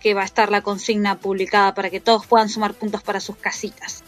que 0.00 0.14
va 0.14 0.22
a 0.22 0.24
estar 0.24 0.50
la 0.50 0.62
consigna 0.62 1.18
publicada 1.18 1.74
para 1.74 1.90
que 1.90 2.00
todos 2.00 2.26
puedan 2.26 2.48
sumar 2.48 2.74
puntos 2.74 3.02
para 3.02 3.20
sus 3.20 3.36
casitas. 3.36 4.02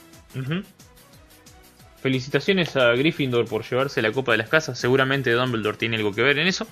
Felicitaciones 2.00 2.76
a 2.76 2.92
Gryffindor 2.92 3.46
por 3.46 3.68
llevarse 3.68 4.00
la 4.00 4.10
Copa 4.10 4.32
de 4.32 4.38
las 4.38 4.48
Casas. 4.48 4.78
Seguramente 4.78 5.32
Dumbledore 5.32 5.76
tiene 5.76 5.96
algo 5.96 6.12
que 6.12 6.22
ver 6.22 6.38
en 6.38 6.46
eso. 6.46 6.66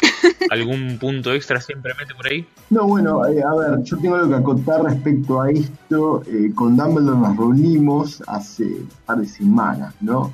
Algún 0.50 0.98
punto 0.98 1.32
extra 1.32 1.60
siempre 1.60 1.92
mete 1.98 2.14
por 2.14 2.26
ahí. 2.26 2.46
No, 2.70 2.86
bueno, 2.86 3.26
eh, 3.26 3.42
a 3.42 3.54
ver, 3.54 3.82
yo 3.82 3.96
tengo 3.98 4.16
algo 4.16 4.28
que 4.28 4.34
acotar 4.34 4.82
respecto 4.82 5.40
a 5.40 5.50
esto. 5.50 6.22
Eh, 6.26 6.52
con 6.54 6.76
Dumbledore 6.76 7.18
nos 7.18 7.36
reunimos 7.36 8.22
hace 8.26 8.64
un 8.64 8.88
par 9.04 9.18
de 9.18 9.26
semanas, 9.26 9.94
¿no? 10.00 10.32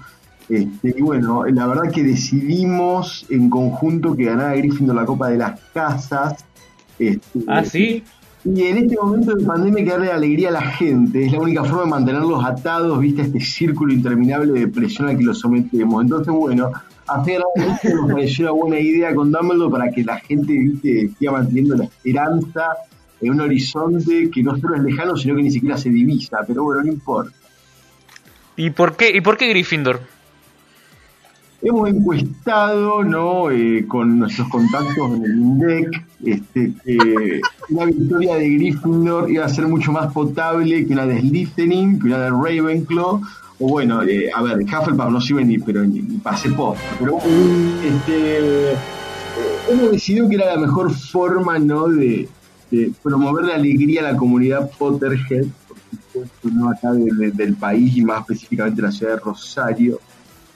Este, 0.48 0.94
y 0.96 1.03
bueno, 1.03 1.44
la 1.46 1.66
verdad 1.66 1.90
que 1.90 2.03
decidimos 2.03 3.27
en 3.31 3.48
conjunto 3.48 4.14
que 4.16 4.25
ganara 4.25 4.55
Gryffindor 4.57 4.96
la 4.96 5.07
Copa 5.07 5.29
de 5.29 5.38
las 5.38 5.61
Casas. 5.72 6.44
Este, 6.98 7.40
Ah, 7.46 7.64
sí. 7.64 8.05
Y 8.44 8.62
en 8.62 8.77
este 8.79 8.96
momento 8.96 9.35
de 9.35 9.44
pandemia 9.44 9.79
hay 9.79 9.85
que 9.85 9.90
darle 9.92 10.11
alegría 10.11 10.48
a 10.48 10.53
la 10.53 10.62
gente. 10.62 11.27
Es 11.27 11.33
la 11.33 11.38
única 11.38 11.62
forma 11.62 11.85
de 11.85 11.90
mantenerlos 11.90 12.44
atados, 12.44 12.98
viste, 12.98 13.22
a 13.22 13.25
este 13.27 13.40
círculo 13.40 13.92
interminable 13.92 14.53
de 14.53 14.66
presión 14.66 15.09
al 15.09 15.16
que 15.16 15.22
los 15.22 15.38
sometemos. 15.38 16.03
Entonces, 16.03 16.35
bueno, 16.35 16.72
hacer 17.14 17.37
algo 17.37 17.72
nos 17.94 18.12
pareció 18.12 18.55
una 18.55 18.62
buena 18.62 18.81
idea 18.81 19.14
con 19.14 19.31
Dumbledore 19.31 19.70
para 19.70 19.90
que 19.90 20.05
la 20.05 20.18
gente, 20.18 20.53
viste, 20.53 21.11
siga 21.18 21.33
manteniendo 21.33 21.77
la 21.77 21.85
esperanza 21.85 22.66
en 23.20 23.31
un 23.31 23.40
horizonte 23.40 24.31
que 24.31 24.42
no 24.42 24.59
solo 24.59 24.77
es 24.77 24.83
lejano, 24.83 25.16
sino 25.16 25.37
que 25.37 25.42
ni 25.42 25.51
siquiera 25.51 25.77
se 25.77 25.90
divisa. 25.90 26.40
Pero 26.46 26.64
bueno, 26.64 26.83
no 26.83 26.92
importa. 26.92 27.33
¿Y 28.57 28.70
por 28.70 28.96
qué, 28.96 29.11
y 29.16 29.20
por 29.20 29.37
qué 29.37 29.48
Gryffindor? 29.48 30.01
Hemos 31.62 31.88
encuestado 31.90 33.05
¿no? 33.05 33.51
Eh, 33.51 33.85
con 33.87 34.18
nuestros 34.18 34.48
contactos 34.48 35.12
en 35.14 35.25
el 35.25 35.37
INDEC 35.37 36.05
este, 36.25 36.72
que 36.85 37.40
una 37.70 37.85
victoria 37.85 38.35
de 38.35 38.48
Gryffindor 38.51 39.31
iba 39.31 39.44
a 39.44 39.48
ser 39.48 39.68
mucho 39.68 39.92
más 39.92 40.12
potable 40.12 40.85
que 40.85 40.92
una 40.92 41.07
de 41.07 41.20
Slytherin, 41.20 42.01
que 42.01 42.07
una 42.07 42.18
de 42.18 42.31
Ravenclaw. 42.31 43.20
O 43.62 43.68
bueno, 43.68 44.03
eh, 44.03 44.29
a 44.35 44.42
ver, 44.42 44.59
Hufflepuff 44.59 45.09
no 45.11 45.20
sirve 45.20 45.44
ni, 45.44 45.59
pero 45.59 45.85
ni, 45.85 46.01
ni 46.01 46.16
pase 46.18 46.51
post. 46.51 46.81
Pero 46.98 47.18
este, 47.85 48.72
eh, 48.72 48.77
hemos 49.70 49.92
decidido 49.92 50.29
que 50.29 50.35
era 50.35 50.55
la 50.55 50.61
mejor 50.61 50.92
forma 50.92 51.59
¿no? 51.59 51.87
de, 51.88 52.29
promover 53.03 53.44
la 53.44 53.55
alegría 53.55 54.01
a 54.01 54.12
la 54.12 54.16
comunidad 54.16 54.70
Potterhead, 54.79 55.44
por 55.68 55.77
supuesto, 55.79 56.48
¿no? 56.53 56.70
acá 56.70 56.90
de- 56.92 57.12
de- 57.12 57.31
del 57.31 57.55
país 57.55 57.96
y 57.96 58.03
más 58.03 58.20
específicamente 58.22 58.81
la 58.83 58.90
ciudad 58.90 59.12
de 59.14 59.20
Rosario. 59.20 60.01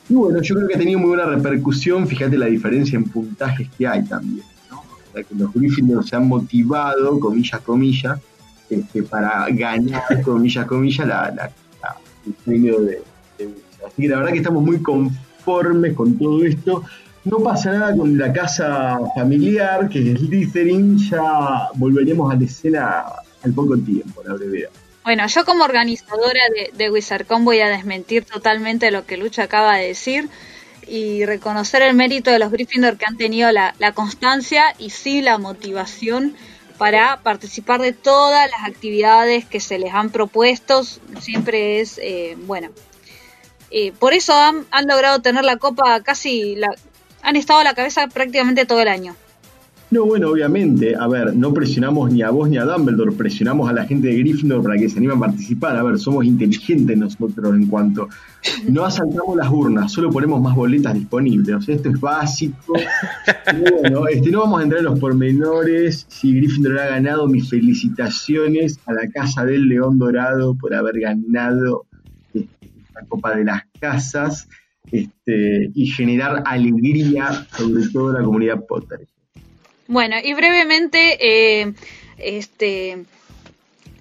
Y 0.09 0.15
bueno, 0.15 0.41
yo 0.41 0.55
creo 0.55 0.67
que 0.69 0.75
ha 0.75 0.79
tenido 0.79 0.99
muy 0.99 1.09
buena 1.11 1.27
repercusión. 1.27 2.07
Fíjate 2.09 2.39
la 2.39 2.47
diferencia 2.47 2.97
en 2.97 3.05
puntajes 3.05 3.69
que 3.77 3.87
hay 3.87 4.05
también. 4.05 4.45
¿no? 4.71 4.79
O 4.79 5.13
sea, 5.13 5.23
que 5.23 5.35
los 5.35 5.53
Gryffindor 5.53 6.09
se 6.09 6.17
han 6.17 6.27
motivado, 6.27 7.21
comillas, 7.21 7.61
comillas, 7.61 8.19
este, 8.71 9.03
para 9.03 9.47
ganar, 9.51 10.03
comillas, 10.25 10.65
comillas, 10.67 11.07
la, 11.07 11.31
la- 11.31 11.35
la- 11.35 11.53
el 12.47 12.63
de, 12.63 13.03
de. 13.39 13.51
Así 13.87 14.03
que 14.03 14.09
la 14.09 14.19
verdad 14.19 14.33
que 14.33 14.39
estamos 14.39 14.63
muy 14.63 14.83
conformes 14.83 15.95
con 15.95 16.19
todo 16.19 16.45
esto. 16.45 16.83
No 17.25 17.39
pasa 17.39 17.73
nada 17.73 17.97
con 17.97 18.17
la 18.17 18.33
casa 18.33 18.99
familiar, 19.15 19.89
que 19.89 20.13
es 20.13 20.21
Slytherin. 20.21 20.99
Ya 20.99 21.69
volveremos 21.75 22.33
a 22.33 22.37
la 22.37 22.45
escena 22.45 23.05
al 23.43 23.53
poco 23.53 23.77
tiempo, 23.79 24.23
la 24.25 24.35
brevedad. 24.35 24.71
Bueno, 25.05 25.27
yo 25.27 25.45
como 25.45 25.65
organizadora 25.65 26.41
de, 26.55 26.77
de 26.77 26.91
WizardCon 26.91 27.45
voy 27.45 27.61
a 27.61 27.69
desmentir 27.69 28.25
totalmente 28.25 28.91
lo 28.91 29.07
que 29.07 29.17
Lucha 29.17 29.45
acaba 29.45 29.77
de 29.77 29.87
decir 29.87 30.29
y 30.89 31.25
reconocer 31.25 31.83
el 31.83 31.95
mérito 31.95 32.31
de 32.31 32.39
los 32.39 32.51
Gryffindor 32.51 32.97
que 32.97 33.07
han 33.07 33.17
tenido 33.17 33.51
la 33.53 33.93
constancia 33.95 34.65
y 34.79 34.91
sí 34.91 35.21
la 35.21 35.39
motivación 35.39 36.37
para 36.79 37.19
participar 37.23 37.81
de 37.81 37.93
todas 37.93 38.51
las 38.51 38.69
actividades 38.69 39.45
que 39.45 39.61
se 39.61 39.79
les 39.79 39.93
han 39.93 40.11
propuesto. 40.11 40.83
Siempre 41.21 41.81
es, 41.81 41.99
eh, 41.99 42.37
bueno, 42.41 42.71
eh, 43.71 43.93
por 43.93 44.15
eso 44.15 44.35
han, 44.35 44.67
han 44.71 44.87
logrado 44.87 45.21
tener 45.21 45.45
la 45.45 45.57
copa 45.57 46.01
casi, 46.03 46.57
la, 46.57 46.69
han 47.23 47.37
estado 47.37 47.61
a 47.61 47.65
la 47.65 47.75
cabeza 47.75 48.07
prácticamente 48.09 48.67
todo 48.67 48.81
el 48.81 48.89
año. 48.89 49.17
No, 49.89 50.05
bueno, 50.05 50.31
obviamente, 50.31 50.97
a 50.97 51.07
ver, 51.07 51.37
no 51.37 51.55
presionamos 51.55 52.13
ni 52.13 52.21
a 52.21 52.31
vos 52.31 52.51
ni 52.51 52.59
a 52.59 52.65
Dumbledore, 52.65 53.13
presionamos 53.13 53.71
a 53.71 53.73
la 53.73 53.85
gente 53.85 54.09
de 54.09 54.19
Gryffindor 54.19 54.61
para 54.61 54.77
que 54.77 54.89
se 54.89 54.99
animen 54.99 55.19
a 55.19 55.21
participar. 55.21 55.77
A 55.77 55.83
ver, 55.85 55.97
somos 55.99 56.25
inteligentes 56.25 56.99
nosotros 56.99 57.55
en 57.55 57.67
cuanto 57.67 58.09
no 58.69 58.85
asaltamos 58.85 59.37
las 59.37 59.49
urnas, 59.49 59.93
solo 59.93 60.11
ponemos 60.11 60.43
más 60.43 60.57
boletas 60.57 60.93
disponibles. 60.93 61.55
O 61.55 61.61
sea, 61.61 61.77
esto 61.77 61.91
es 61.91 62.01
básico. 62.01 62.75
Bueno, 63.81 64.09
este, 64.09 64.31
no 64.31 64.41
vamos 64.41 64.61
a 64.61 64.63
entrar 64.65 64.81
en 64.81 64.87
los 64.87 64.99
pormenores. 64.99 66.05
Si 66.09 66.35
Gryffindor 66.35 66.81
ha 66.81 66.87
ganado, 66.87 67.29
mis 67.29 67.49
felicitaciones 67.49 68.81
a 68.87 68.93
la 68.93 69.09
Casa 69.09 69.45
del 69.45 69.69
León 69.69 69.99
Dorado 69.99 70.57
por 70.57 70.75
haber 70.75 70.99
ganado 70.99 71.87
este, 72.35 72.69
la 72.93 73.07
Copa 73.07 73.37
de 73.37 73.45
las 73.45 73.63
Casas 73.79 74.49
este, 74.91 75.71
y 75.75 75.87
generar 75.87 76.43
alegría 76.45 77.47
sobre 77.57 77.87
todo 77.89 78.13
la 78.13 78.25
comunidad 78.25 78.65
Potter. 78.67 79.07
Bueno, 79.89 80.17
y 80.23 80.35
brevemente, 80.35 81.19
eh, 81.63 81.73
este, 82.19 83.05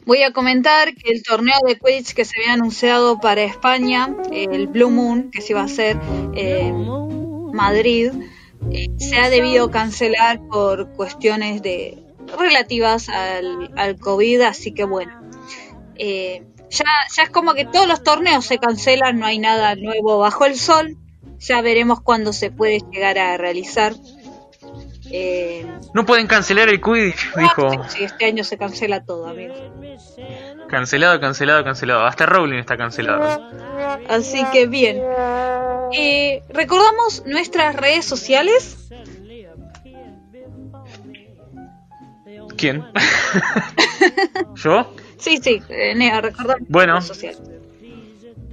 voy 0.05 0.23
a 0.23 0.31
comentar 0.33 0.95
que 0.95 1.11
el 1.11 1.21
torneo 1.21 1.55
de 1.67 1.77
Quidditch 1.77 2.13
que 2.13 2.25
se 2.25 2.39
había 2.39 2.53
anunciado 2.53 3.19
para 3.19 3.43
España, 3.43 4.15
el 4.31 4.67
Blue 4.67 4.89
Moon, 4.89 5.29
que 5.31 5.41
se 5.41 5.53
iba 5.53 5.61
a 5.61 5.65
hacer 5.65 5.99
en 6.35 6.87
Madrid, 7.53 8.11
eh, 8.71 8.87
se 8.97 9.17
ha 9.17 9.29
debido 9.29 9.69
cancelar 9.69 10.39
por 10.47 10.91
cuestiones 10.93 11.61
de 11.61 12.03
relativas 12.37 13.09
al, 13.09 13.71
al 13.75 13.99
COVID, 13.99 14.41
así 14.41 14.71
que 14.73 14.85
bueno, 14.85 15.21
eh, 15.97 16.43
ya, 16.69 16.85
ya 17.15 17.23
es 17.23 17.29
como 17.29 17.53
que 17.53 17.65
todos 17.65 17.87
los 17.87 18.03
torneos 18.03 18.45
se 18.45 18.57
cancelan, 18.57 19.19
no 19.19 19.27
hay 19.27 19.37
nada 19.37 19.75
nuevo 19.75 20.17
bajo 20.17 20.45
el 20.45 20.57
sol, 20.57 20.97
ya 21.39 21.61
veremos 21.61 22.01
cuándo 22.01 22.33
se 22.33 22.49
puede 22.49 22.81
llegar 22.91 23.19
a 23.19 23.37
realizar. 23.37 23.93
Eh, 25.17 25.65
No 25.93 26.05
pueden 26.05 26.27
cancelar 26.27 26.67
el 26.67 26.81
Quidditch, 26.81 27.33
dijo. 27.35 27.69
Sí, 27.87 28.03
este 28.03 28.25
año 28.25 28.43
se 28.43 28.57
cancela 28.57 29.03
todo, 29.05 29.27
amigo. 29.27 29.53
Cancelado, 30.67 31.19
cancelado, 31.21 31.63
cancelado. 31.63 32.05
Hasta 32.05 32.25
Rowling 32.25 32.59
está 32.59 32.75
cancelado. 32.75 33.49
Así 34.09 34.43
que 34.51 34.67
bien. 34.67 35.01
Eh, 35.93 36.43
recordamos 36.49 37.23
nuestras 37.25 37.75
redes 37.75 38.03
sociales. 38.05 38.89
¿Quién? 42.57 42.83
¿Yo? 44.55 44.93
Sí, 45.17 45.37
sí, 45.41 45.61
eh, 45.69 45.95
Nea, 45.95 46.19
recordamos 46.21 46.67
Bueno. 46.69 46.93
redes 46.95 47.07
sociales. 47.07 47.41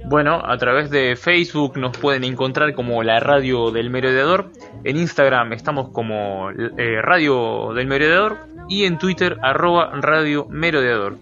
Bueno, 0.05 0.41
a 0.45 0.57
través 0.57 0.89
de 0.89 1.15
Facebook 1.15 1.77
nos 1.77 1.97
pueden 1.97 2.23
encontrar 2.23 2.73
como 2.73 3.03
la 3.03 3.19
radio 3.19 3.71
del 3.71 3.89
merodeador. 3.89 4.51
En 4.83 4.97
Instagram 4.97 5.53
estamos 5.53 5.89
como 5.89 6.49
eh, 6.51 7.01
radio 7.01 7.73
del 7.73 7.87
merodeador. 7.87 8.39
Y 8.67 8.85
en 8.85 8.97
Twitter 8.97 9.37
arroba 9.41 9.91
radio 10.01 10.45
merodeador. 10.49 11.17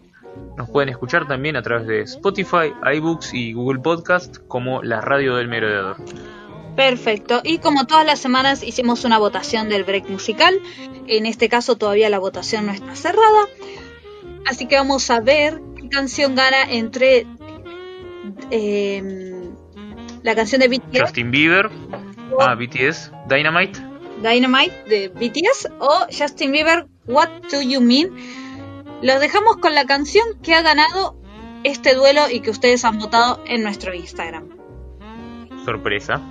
Nos 0.58 0.70
pueden 0.70 0.90
escuchar 0.90 1.28
también 1.28 1.56
a 1.56 1.62
través 1.62 1.88
de 1.88 2.02
Spotify, 2.02 2.74
iBooks 2.94 3.34
y 3.34 3.54
Google 3.54 3.80
Podcast 3.80 4.38
como 4.48 4.82
la 4.84 5.02
radio 5.02 5.36
del 5.36 5.48
merodeador. 5.48 5.98
Perfecto. 6.76 7.42
Y 7.44 7.60
como 7.60 7.86
todas 7.86 8.06
las 8.06 8.20
semanas 8.20 8.64
hicimos 8.64 9.06
una 9.06 9.18
votación 9.18 9.70
del 9.70 9.84
break 9.84 10.10
musical. 10.10 10.60
En 11.08 11.26
este 11.26 11.50
caso 11.50 11.76
todavía 11.76 12.10
la 12.10 12.20
votación 12.20 12.66
no 12.66 12.72
está 12.72 12.96
cerrada. 12.96 13.48
Así 14.46 14.68
que 14.68 14.76
vamos 14.76 15.10
a 15.12 15.20
ver 15.20 15.62
qué 15.80 15.90
canción 15.90 16.36
gana 16.36 16.64
entre 16.70 17.28
eh, 18.52 19.52
la 20.24 20.36
canción 20.36 20.62
de 20.62 20.68
BTS, 20.68 21.02
Justin 21.02 21.32
Bieber, 21.32 21.70
ah, 22.40 22.56
BTS, 22.56 23.12
Dynamite. 23.28 23.80
Dynamite 24.22 24.74
de 24.88 25.08
BTS 25.10 25.70
o 25.80 26.06
Justin 26.12 26.52
Bieber, 26.52 26.86
What 27.08 27.30
Do 27.52 27.62
You 27.62 27.82
Mean. 27.82 28.10
Los 29.02 29.20
dejamos 29.20 29.58
con 29.58 29.74
la 29.74 29.86
canción 29.86 30.26
que 30.44 30.54
ha 30.54 30.62
ganado 30.62 31.20
este 31.64 31.96
duelo 31.96 32.22
y 32.32 32.42
que 32.42 32.52
ustedes 32.52 32.86
han 32.86 33.00
votado 33.00 33.42
en 33.48 33.64
nuestro 33.64 33.94
Instagram. 33.94 34.50
Sorpresa. 35.66 36.22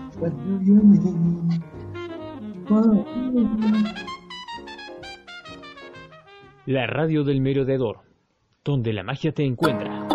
La 6.66 6.87
radio 6.87 7.24
del 7.24 7.40
merodeador, 7.40 8.00
donde 8.64 8.92
la 8.92 9.03
magia 9.03 9.33
te 9.33 9.44
encuentra. 9.44 10.07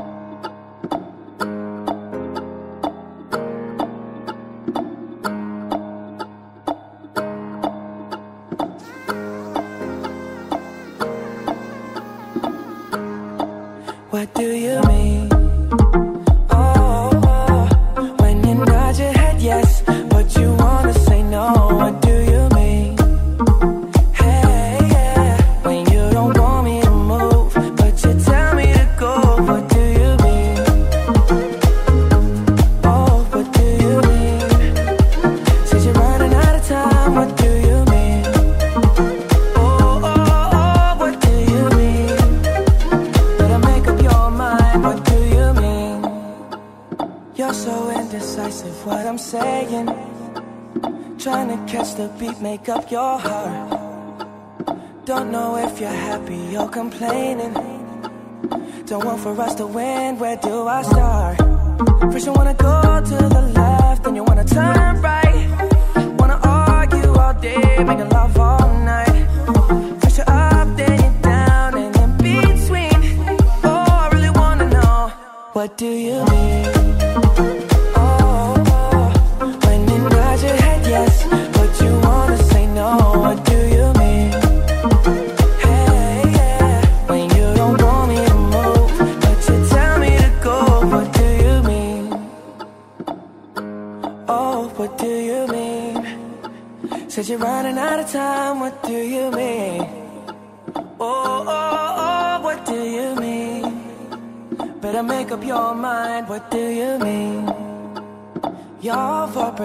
For 59.26 59.42
us 59.42 59.56
to 59.56 59.66
win, 59.66 60.20
where 60.20 60.36
do 60.36 60.68
I 60.68 60.84
start? 60.84 61.45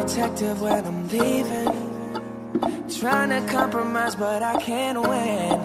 Protective 0.00 0.62
when 0.62 0.84
I'm 0.86 1.08
leaving. 1.08 1.72
Trying 3.00 3.30
to 3.30 3.52
compromise, 3.52 4.14
but 4.16 4.42
I 4.42 4.56
can't 4.62 4.98
win. 5.10 5.60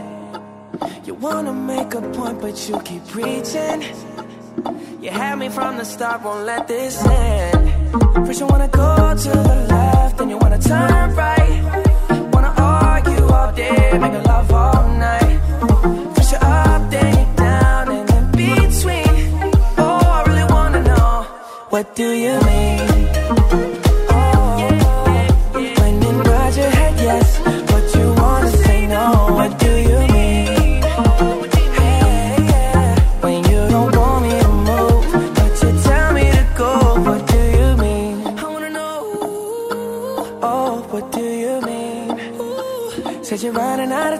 You 1.05 1.13
wanna 1.13 1.53
make 1.53 1.93
a 1.93 2.01
point, 2.01 2.41
but 2.41 2.55
you 2.67 2.77
keep 2.81 3.03
preaching. 3.07 3.79
You 5.01 5.09
had 5.09 5.35
me 5.39 5.47
from 5.49 5.77
the 5.77 5.85
start, 5.85 6.23
won't 6.23 6.45
let 6.45 6.67
this 6.67 6.95
end. 7.05 7.93
First 8.25 8.41
you 8.41 8.47
wanna 8.47 8.67
go 8.67 9.15
to 9.23 9.31
the 9.49 9.55
left, 9.73 10.17
then 10.17 10.29
you 10.29 10.37
wanna 10.37 10.59
turn 10.59 11.15
right. 11.15 11.61
Wanna 12.33 12.53
argue 12.57 13.25
all 13.35 13.51
day, 13.53 13.97
make 14.03 14.17
love 14.31 14.51
all 14.51 14.83
night. 15.07 15.37
First 16.15 16.31
you're 16.33 16.43
up, 16.43 16.81
then 16.91 17.11
you're 17.19 17.35
down, 17.35 17.85
and 17.97 18.09
in 18.17 18.25
between. 18.41 19.17
Oh, 19.77 20.01
I 20.17 20.23
really 20.27 20.47
wanna 20.55 20.81
know, 20.89 21.23
what 21.69 21.95
do 21.95 22.07
you 22.25 22.35
mean? 22.41 22.94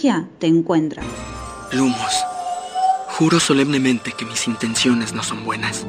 Magia 0.00 0.28
te 0.38 0.46
encuentra. 0.46 1.02
Lumos, 1.72 2.24
juro 3.18 3.38
solemnemente 3.38 4.12
que 4.16 4.24
mis 4.24 4.46
intenciones 4.46 5.12
no 5.12 5.22
son 5.22 5.44
buenas. 5.44 5.86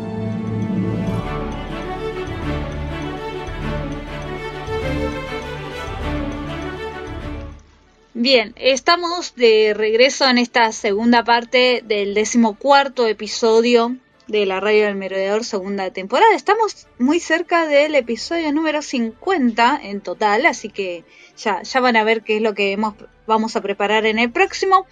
Bien, 8.13 8.53
estamos 8.57 9.33
de 9.35 9.73
regreso 9.73 10.27
en 10.29 10.37
esta 10.37 10.71
segunda 10.73 11.23
parte 11.23 11.81
del 11.83 12.13
decimocuarto 12.13 13.07
episodio 13.07 13.95
de 14.27 14.45
la 14.45 14.59
Radio 14.59 14.85
del 14.85 14.95
Merodeador 14.95 15.43
segunda 15.43 15.89
temporada. 15.91 16.35
Estamos 16.35 16.87
muy 16.99 17.19
cerca 17.19 17.65
del 17.65 17.95
episodio 17.95 18.51
número 18.51 18.81
50 18.81 19.79
en 19.83 20.01
total, 20.01 20.45
así 20.45 20.69
que 20.69 21.03
ya, 21.37 21.61
ya 21.63 21.79
van 21.79 21.95
a 21.95 22.03
ver 22.03 22.21
qué 22.23 22.37
es 22.37 22.41
lo 22.41 22.53
que 22.53 22.71
hemos- 22.71 22.95
vamos 23.27 23.55
a 23.55 23.61
preparar 23.61 24.05
en 24.05 24.19
el 24.19 24.31
próximo. 24.31 24.85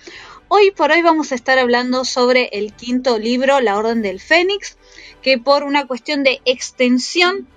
Hoy 0.48 0.72
por 0.72 0.92
hoy 0.92 1.02
vamos 1.02 1.32
a 1.32 1.36
estar 1.36 1.60
hablando 1.60 2.06
sobre 2.06 2.50
el 2.54 2.74
quinto 2.74 3.20
libro, 3.20 3.60
La 3.62 3.78
Orden 3.78 4.02
del 4.02 4.20
Fénix, 4.20 4.78
que 5.22 5.38
por 5.38 5.64
una 5.64 5.86
cuestión 5.86 6.24
de 6.24 6.42
extensión 6.46 7.48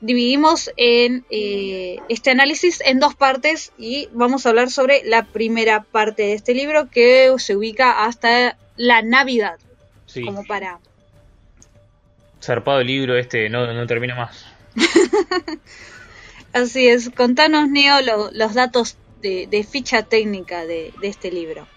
dividimos 0.00 0.70
en 0.76 1.24
eh, 1.30 1.98
este 2.08 2.30
análisis 2.30 2.80
en 2.84 3.00
dos 3.00 3.14
partes 3.14 3.72
y 3.78 4.08
vamos 4.12 4.44
a 4.44 4.50
hablar 4.50 4.70
sobre 4.70 5.02
la 5.04 5.24
primera 5.24 5.82
parte 5.82 6.22
de 6.24 6.34
este 6.34 6.52
libro 6.54 6.90
que 6.90 7.32
se 7.38 7.56
ubica 7.56 8.04
hasta 8.04 8.58
la 8.76 9.00
Navidad, 9.02 9.58
Sí, 10.06 10.22
como 10.24 10.44
para... 10.44 10.78
zarpado 12.42 12.80
el 12.80 12.86
libro 12.86 13.16
este, 13.16 13.48
no, 13.48 13.72
no 13.72 13.86
termina 13.86 14.14
más. 14.14 14.44
Así 16.54 16.88
es, 16.88 17.10
contanos 17.10 17.68
Neo 17.68 18.00
lo- 18.00 18.30
los 18.32 18.54
datos 18.54 18.96
de, 19.20 19.46
de 19.46 19.62
ficha 19.62 20.04
técnica 20.04 20.64
de, 20.64 20.94
de 20.96 21.08
este 21.08 21.30
libro. 21.30 21.68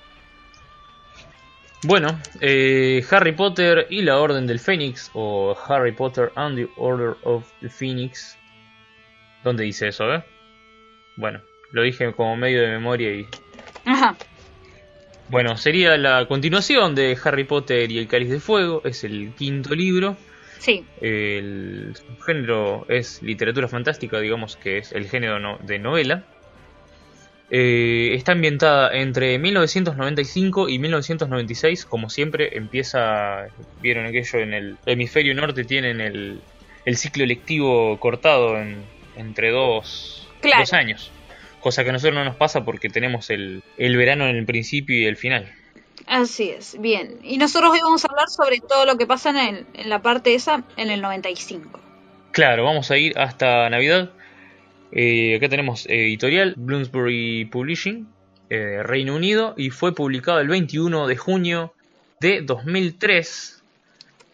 Bueno, 1.84 2.20
eh, 2.42 3.04
Harry 3.12 3.34
Potter 3.34 3.88
y 3.90 4.02
la 4.02 4.20
Orden 4.20 4.48
del 4.48 4.60
Fénix, 4.60 5.12
o 5.14 5.56
Harry 5.68 5.92
Potter 5.92 6.32
and 6.36 6.58
the 6.58 6.68
Order 6.78 7.16
of 7.24 7.46
the 7.62 7.70
Phoenix. 7.70 8.38
¿Dónde 9.44 9.64
dice 9.64 9.88
eso, 9.90 10.14
eh? 10.14 10.24
Bueno, 11.18 11.42
lo 11.72 11.84
dije 11.84 12.14
como 12.14 12.36
medio 12.36 12.62
de 12.62 12.68
memoria 12.70 13.12
y... 13.14 13.26
Ajá, 13.86 14.18
Bueno, 15.30 15.58
sería 15.58 15.98
la 15.98 16.26
continuación 16.28 16.96
de 16.96 17.18
Harry 17.24 17.44
Potter 17.44 17.92
y 17.92 17.98
el 18.00 18.08
Cáliz 18.08 18.30
de 18.30 18.40
Fuego, 18.40 18.82
es 18.86 19.04
el 19.04 19.34
quinto 19.36 19.76
libro. 19.76 20.18
Sí, 20.60 20.84
El 21.02 21.94
género 22.26 22.86
es 22.90 23.22
literatura 23.22 23.68
fantástica, 23.68 24.20
digamos 24.20 24.56
que 24.58 24.80
es 24.80 24.92
el 24.92 25.10
género 25.10 25.40
no- 25.40 25.58
de 25.64 25.80
novela. 25.80 26.24
Eh, 27.50 28.14
está 28.14 28.34
ambientada 28.34 28.94
entre 28.94 29.38
1995 29.40 30.68
y 30.68 30.80
1996, 30.80 31.86
como 31.86 32.10
siempre 32.10 32.58
empieza, 32.58 33.48
vieron 33.82 34.06
aquello 34.06 34.40
en 34.40 34.54
el 34.54 34.78
hemisferio 34.86 35.34
norte, 35.34 35.64
tienen 35.64 36.02
el, 36.02 36.42
el 36.84 36.98
ciclo 36.98 37.26
lectivo 37.26 37.98
cortado 38.00 38.58
en- 38.60 38.84
entre 39.16 39.52
dos, 39.52 40.28
Claro. 40.42 40.60
dos 40.62 40.74
años, 40.74 41.12
cosa 41.62 41.84
que 41.84 41.90
a 41.90 41.94
nosotros 41.94 42.16
no 42.16 42.26
nos 42.26 42.36
pasa 42.36 42.66
porque 42.66 42.90
tenemos 42.90 43.30
el, 43.30 43.64
el 43.78 43.96
verano 43.96 44.28
en 44.28 44.36
el 44.36 44.46
principio 44.46 44.98
y 44.98 45.06
el 45.06 45.16
final. 45.16 45.50
Así 46.06 46.50
es, 46.50 46.80
bien. 46.80 47.18
Y 47.24 47.38
nosotros 47.38 47.72
hoy 47.72 47.80
vamos 47.82 48.06
a 48.06 48.08
hablar 48.10 48.30
sobre 48.30 48.60
todo 48.60 48.86
lo 48.86 48.98
que 48.98 49.08
pasa 49.08 49.30
en, 49.32 49.38
el- 49.38 49.66
en 49.74 49.90
la 49.90 50.02
parte 50.02 50.34
esa 50.36 50.64
en 50.78 50.90
el 50.90 51.02
95. 51.02 51.80
Claro, 52.32 52.64
vamos 52.66 52.92
a 52.92 52.98
ir 52.98 53.18
hasta 53.18 53.70
Navidad. 53.70 54.12
Eh, 54.92 55.36
acá 55.38 55.50
tenemos 55.50 55.86
eh, 55.88 56.06
editorial 56.08 56.54
Bloomsbury 56.56 57.46
Publishing, 57.46 58.08
eh, 58.50 58.82
Reino 58.84 59.16
Unido, 59.16 59.54
y 59.58 59.70
fue 59.70 59.94
publicado 59.96 60.40
el 60.40 60.48
21 60.48 61.08
de 61.08 61.18
junio 61.18 61.74
de 62.20 62.42
2003, 62.42 63.64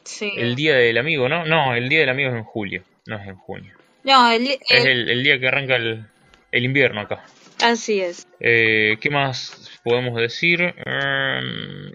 Sí. 0.03 0.31
el 0.37 0.55
Día 0.55 0.75
del 0.75 0.97
Amigo, 0.97 1.27
¿no? 1.29 1.45
No, 1.45 1.73
el 1.75 1.87
Día 1.89 2.01
del 2.01 2.09
Amigo 2.09 2.29
es 2.29 2.35
en 2.35 2.43
julio, 2.43 2.83
no 3.07 3.17
es 3.17 3.27
en 3.27 3.35
junio. 3.35 3.73
No, 4.03 4.29
el- 4.31 4.47
Es 4.47 4.85
el- 4.85 5.09
el, 5.09 5.23
día 5.23 5.39
que 5.39 5.47
arranca 5.47 5.77
el, 5.77 6.05
el 6.51 6.65
invierno 6.65 7.01
acá. 7.01 7.23
así 7.61 8.01
es. 8.01 8.27
Eh, 8.41 8.97
¿Qué 8.99 9.09
más 9.09 9.72
podemos 9.83 10.15
decir? 10.15 10.61
Em, 10.61 11.91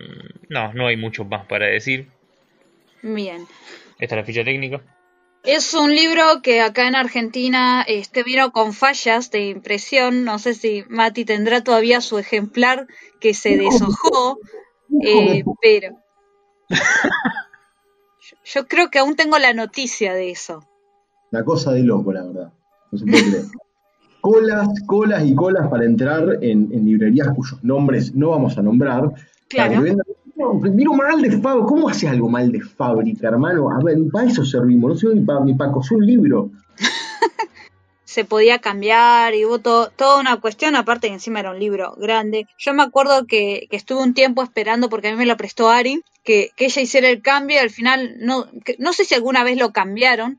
no, 0.48 0.72
no 0.74 0.86
hay 0.86 0.96
mucho 0.96 1.24
más 1.24 1.46
para 1.46 1.66
decir. 1.66 2.08
Bien. 3.02 3.46
Esta 3.98 4.14
es 4.14 4.20
la 4.20 4.24
ficha 4.24 4.44
técnica. 4.44 4.80
Es 5.44 5.72
un 5.72 5.94
libro 5.94 6.42
que 6.42 6.60
acá 6.60 6.88
en 6.88 6.96
Argentina 6.96 7.82
este, 7.86 8.22
vino 8.22 8.52
con 8.52 8.72
fallas 8.72 9.30
de 9.30 9.48
impresión. 9.48 10.24
No 10.24 10.38
sé 10.38 10.54
si 10.54 10.84
Mati 10.88 11.24
tendrá 11.24 11.62
todavía 11.62 12.00
su 12.00 12.18
ejemplar 12.18 12.86
que 13.20 13.34
se 13.34 13.56
deshojó, 13.56 14.38
eh, 15.02 15.44
pero 15.62 15.96
yo, 16.68 16.76
yo 18.44 18.68
creo 18.68 18.90
que 18.90 18.98
aún 18.98 19.16
tengo 19.16 19.38
la 19.38 19.52
noticia 19.52 20.12
de 20.12 20.30
eso. 20.30 20.68
Una 21.30 21.44
cosa 21.44 21.72
de 21.72 21.82
loco, 21.82 22.12
la 22.12 22.24
verdad. 22.24 22.52
No 22.90 22.98
se 22.98 23.04
puede 23.06 23.22
creer. 23.22 23.44
Colas, 24.32 24.68
colas 24.86 25.24
y 25.24 25.34
colas 25.34 25.68
para 25.68 25.84
entrar 25.84 26.38
en, 26.42 26.68
en 26.72 26.84
librerías 26.84 27.28
cuyos 27.34 27.62
nombres 27.62 28.14
no 28.14 28.30
vamos 28.30 28.56
a 28.58 28.62
nombrar. 28.62 29.10
Claro. 29.48 29.82
vendan- 29.82 30.06
No, 30.36 30.54
vino 30.60 30.92
mal 30.94 31.20
de 31.20 31.32
fábrica. 31.40 31.66
¿Cómo 31.66 31.88
haces 31.88 32.08
algo 32.10 32.28
mal 32.28 32.52
de 32.52 32.60
fábrica, 32.60 33.28
hermano? 33.28 33.70
A 33.70 33.82
ver, 33.82 33.96
para 34.12 34.28
eso 34.28 34.44
servimos. 34.44 34.90
No 34.90 34.96
sirve 34.96 35.14
ni 35.16 35.22
para, 35.22 35.40
ni 35.40 35.54
para 35.54 35.72
coser 35.72 35.98
un 35.98 36.06
libro. 36.06 36.50
se 38.04 38.24
podía 38.24 38.58
cambiar 38.58 39.34
y 39.34 39.44
hubo 39.44 39.58
todo- 39.58 39.90
toda 39.94 40.18
una 40.20 40.36
cuestión, 40.40 40.76
aparte 40.76 41.08
que 41.08 41.14
encima 41.14 41.40
era 41.40 41.50
un 41.50 41.58
libro 41.58 41.94
grande. 41.98 42.46
Yo 42.58 42.72
me 42.72 42.82
acuerdo 42.82 43.26
que, 43.26 43.66
que 43.70 43.76
estuve 43.76 44.02
un 44.02 44.14
tiempo 44.14 44.42
esperando 44.42 44.88
porque 44.88 45.08
a 45.08 45.12
mí 45.12 45.18
me 45.18 45.26
lo 45.26 45.36
prestó 45.36 45.68
Ari, 45.68 46.02
que, 46.24 46.50
que 46.56 46.66
ella 46.66 46.82
hiciera 46.82 47.08
el 47.08 47.20
cambio 47.20 47.56
y 47.56 47.60
al 47.60 47.70
final 47.70 48.16
no, 48.20 48.46
que- 48.64 48.76
no 48.78 48.92
sé 48.92 49.04
si 49.04 49.14
alguna 49.14 49.44
vez 49.44 49.58
lo 49.58 49.72
cambiaron 49.72 50.38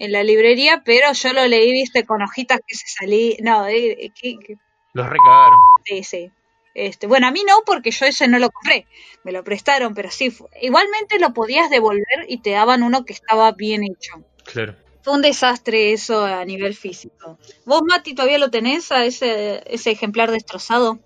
en 0.00 0.10
la 0.12 0.24
librería, 0.24 0.82
pero 0.84 1.12
yo 1.12 1.32
lo 1.32 1.46
leí, 1.46 1.70
viste, 1.70 2.04
con 2.04 2.20
hojitas 2.22 2.58
que 2.66 2.74
se 2.74 2.86
salí, 2.88 3.36
no, 3.42 3.68
eh, 3.68 3.92
eh, 4.06 4.10
que- 4.20 4.36
que- 4.44 4.56
Los 4.94 5.06
recagaron. 5.08 5.58
sí, 5.84 6.02
sí. 6.02 6.32
Este, 6.74 7.06
bueno, 7.06 7.26
a 7.26 7.30
mí 7.30 7.42
no, 7.46 7.54
porque 7.66 7.90
yo 7.90 8.06
ese 8.06 8.26
no 8.28 8.38
lo 8.38 8.48
compré, 8.50 8.86
me 9.24 9.32
lo 9.32 9.42
prestaron, 9.44 9.92
pero 9.94 10.10
sí, 10.10 10.30
fu- 10.30 10.48
igualmente 10.62 11.18
lo 11.18 11.32
podías 11.34 11.68
devolver 11.70 12.26
y 12.28 12.40
te 12.42 12.50
daban 12.50 12.82
uno 12.82 13.04
que 13.04 13.12
estaba 13.12 13.52
bien 13.52 13.82
hecho. 13.84 14.24
Claro. 14.44 14.74
Fue 15.02 15.14
un 15.14 15.22
desastre 15.22 15.92
eso 15.92 16.24
a 16.24 16.44
nivel 16.44 16.74
físico. 16.74 17.38
¿Vos, 17.66 17.82
Mati, 17.86 18.14
todavía 18.14 18.38
lo 18.38 18.50
tenés 18.50 18.92
a 18.92 19.04
ese, 19.04 19.62
ese 19.66 19.90
ejemplar 19.90 20.30
destrozado? 20.30 20.98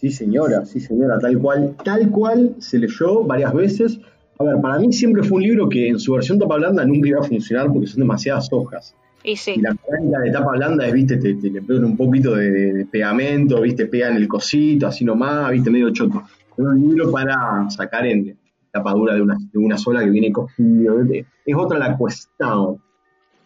Sí, 0.00 0.10
señora, 0.12 0.64
sí, 0.64 0.80
señora, 0.80 1.18
tal 1.18 1.38
cual. 1.38 1.76
Tal 1.84 2.10
cual 2.10 2.56
se 2.60 2.78
leyó 2.78 3.22
varias 3.24 3.52
veces. 3.52 3.98
A 4.38 4.44
ver, 4.44 4.60
para 4.60 4.78
mí 4.78 4.92
siempre 4.92 5.22
fue 5.22 5.36
un 5.38 5.42
libro 5.44 5.68
que 5.68 5.88
en 5.88 5.98
su 5.98 6.12
versión 6.12 6.38
tapa 6.38 6.56
blanda 6.56 6.84
nunca 6.84 7.08
iba 7.08 7.20
a 7.20 7.24
funcionar 7.24 7.72
porque 7.72 7.86
son 7.86 8.00
demasiadas 8.00 8.48
hojas. 8.52 8.94
Y 9.24 9.34
sí, 9.36 9.54
Y 9.56 9.60
la 9.60 9.70
mecánica 9.72 10.20
de 10.20 10.30
tapa 10.30 10.52
blanda 10.52 10.86
es, 10.86 10.92
viste, 10.92 11.16
te, 11.16 11.34
te 11.34 11.50
le 11.50 11.62
pegan 11.62 11.84
un 11.84 11.96
poquito 11.96 12.34
de, 12.36 12.50
de- 12.50 12.72
de 12.74 12.86
pegamento, 12.86 13.60
viste, 13.62 13.86
pegan 13.86 14.16
el 14.16 14.28
cosito, 14.28 14.86
así 14.86 15.04
nomás, 15.04 15.50
viste, 15.50 15.70
medio 15.70 15.90
choto. 15.90 16.22
Es 16.56 16.64
un 16.64 16.80
libro 16.80 17.10
para 17.10 17.68
sacar 17.70 18.06
en 18.06 18.36
tapa 18.72 18.92
dura 18.92 19.14
de 19.14 19.22
una, 19.22 19.36
de 19.52 19.58
una 19.58 19.76
sola 19.78 20.04
que 20.04 20.10
viene 20.10 20.30
cogido. 20.30 21.02
Es 21.44 21.56
otra 21.56 21.78
la 21.78 21.96
cuestión. 21.96 22.76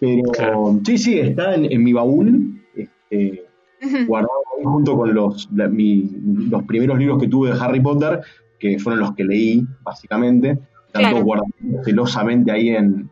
Pero 0.01 0.23
Claro. 0.33 0.81
sí, 0.85 0.99
sí, 0.99 1.19
está 1.19 1.55
en, 1.55 1.71
en 1.71 1.83
mi 1.85 1.93
baúl, 1.93 2.61
este, 2.75 3.45
guardado 4.07 4.33
ahí 4.59 4.65
junto 4.65 4.97
con 4.97 5.15
los, 5.15 5.49
la- 5.55 5.69
mi- 5.69 6.11
los 6.51 6.63
primeros 6.65 6.99
libros 6.99 7.21
que 7.21 7.29
tuve 7.29 7.53
de 7.53 7.59
Harry 7.61 7.81
Potter, 7.81 8.21
que 8.59 8.79
fueron 8.79 9.01
los 9.01 9.15
que 9.15 9.25
leí, 9.25 9.65
básicamente. 9.83 10.59
Claro. 10.93 11.11
todos 11.11 11.25
guardados 11.25 11.53
celosamente 11.85 12.51
ahí 12.51 12.71
en, 12.71 13.09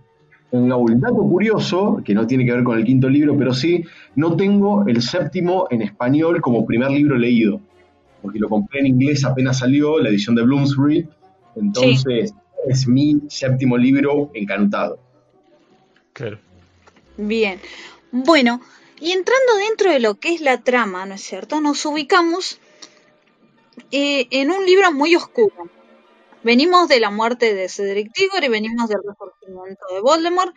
en 0.52 0.68
baúl. 0.68 1.00
Dato 1.00 1.16
curioso, 1.16 2.00
que 2.04 2.14
no 2.14 2.26
tiene 2.26 2.44
que 2.44 2.52
ver 2.52 2.64
con 2.64 2.78
el 2.78 2.84
quinto 2.84 3.08
libro, 3.08 3.36
pero 3.36 3.52
sí, 3.54 3.84
no 4.16 4.36
tengo 4.36 4.86
el 4.86 5.02
séptimo 5.02 5.66
en 5.70 5.82
español 5.82 6.40
como 6.40 6.66
primer 6.66 6.90
libro 6.90 7.16
leído, 7.16 7.60
porque 8.22 8.38
lo 8.38 8.48
compré 8.48 8.80
en 8.80 8.86
inglés 8.86 9.24
apenas 9.24 9.58
salió, 9.58 9.98
la 9.98 10.08
edición 10.08 10.34
de 10.34 10.42
Bloomsbury, 10.42 11.08
entonces 11.56 12.34
es 12.66 12.88
mi 12.88 13.20
séptimo 13.28 13.76
libro 13.76 14.30
encanutado. 14.34 14.98
Claro. 16.12 16.38
bien. 17.16 17.60
Bueno, 18.10 18.60
y 19.00 19.12
entrando 19.12 19.54
dentro 19.68 19.92
de 19.92 20.00
lo 20.00 20.14
que 20.14 20.34
es 20.34 20.40
la 20.40 20.58
trama, 20.62 21.06
¿no 21.06 21.14
es 21.14 21.20
cierto? 21.20 21.60
Nos 21.60 21.84
ubicamos 21.86 22.58
eh, 23.92 24.26
en 24.30 24.50
un 24.50 24.64
libro 24.66 24.92
muy 24.92 25.14
oscuro. 25.14 25.68
Venimos 26.42 26.88
de 26.88 27.00
la 27.00 27.10
muerte 27.10 27.54
de 27.54 27.68
Cedric 27.68 28.12
Diggory, 28.14 28.48
venimos 28.48 28.88
del 28.88 29.00
resurgimiento 29.04 29.86
de 29.92 30.00
Voldemort, 30.00 30.54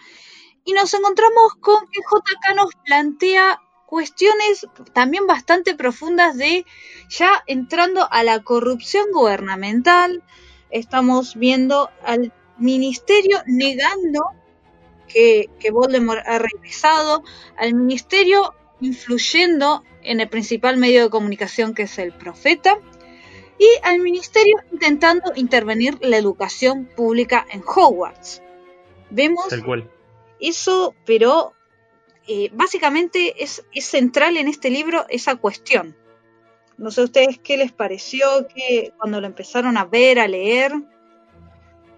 y 0.63 0.73
nos 0.73 0.93
encontramos 0.93 1.55
con 1.59 1.87
que 1.89 1.99
JK 2.01 2.55
nos 2.55 2.69
plantea 2.85 3.59
cuestiones 3.87 4.67
también 4.93 5.25
bastante 5.27 5.75
profundas 5.75 6.37
de 6.37 6.65
ya 7.09 7.43
entrando 7.47 8.07
a 8.09 8.23
la 8.23 8.41
corrupción 8.43 9.07
gubernamental. 9.11 10.23
Estamos 10.69 11.35
viendo 11.35 11.89
al 12.03 12.31
ministerio 12.57 13.41
negando 13.47 14.23
que, 15.07 15.49
que 15.59 15.71
Voldemort 15.71 16.25
ha 16.25 16.37
regresado, 16.37 17.23
al 17.57 17.73
ministerio 17.73 18.53
influyendo 18.81 19.83
en 20.03 20.21
el 20.21 20.29
principal 20.29 20.77
medio 20.77 21.03
de 21.03 21.09
comunicación 21.09 21.73
que 21.73 21.83
es 21.83 21.97
el 21.97 22.13
profeta, 22.13 22.77
y 23.61 23.67
al 23.83 23.99
ministerio 23.99 24.55
intentando 24.71 25.31
intervenir 25.35 25.97
la 26.01 26.17
educación 26.17 26.85
pública 26.95 27.45
en 27.51 27.61
Hogwarts. 27.61 28.41
Vemos 29.11 29.47
Tal 29.49 29.63
cual. 29.63 29.87
eso, 30.39 30.95
pero 31.05 31.53
eh, 32.27 32.49
básicamente 32.53 33.43
es, 33.43 33.63
es 33.71 33.85
central 33.85 34.37
en 34.37 34.47
este 34.47 34.71
libro 34.71 35.05
esa 35.09 35.35
cuestión. 35.35 35.95
No 36.77 36.89
sé 36.89 37.01
a 37.01 37.03
ustedes 37.03 37.37
qué 37.37 37.57
les 37.57 37.71
pareció 37.71 38.25
que 38.53 38.93
cuando 38.97 39.21
lo 39.21 39.27
empezaron 39.27 39.77
a 39.77 39.85
ver, 39.85 40.17
a 40.19 40.27
leer. 40.27 40.71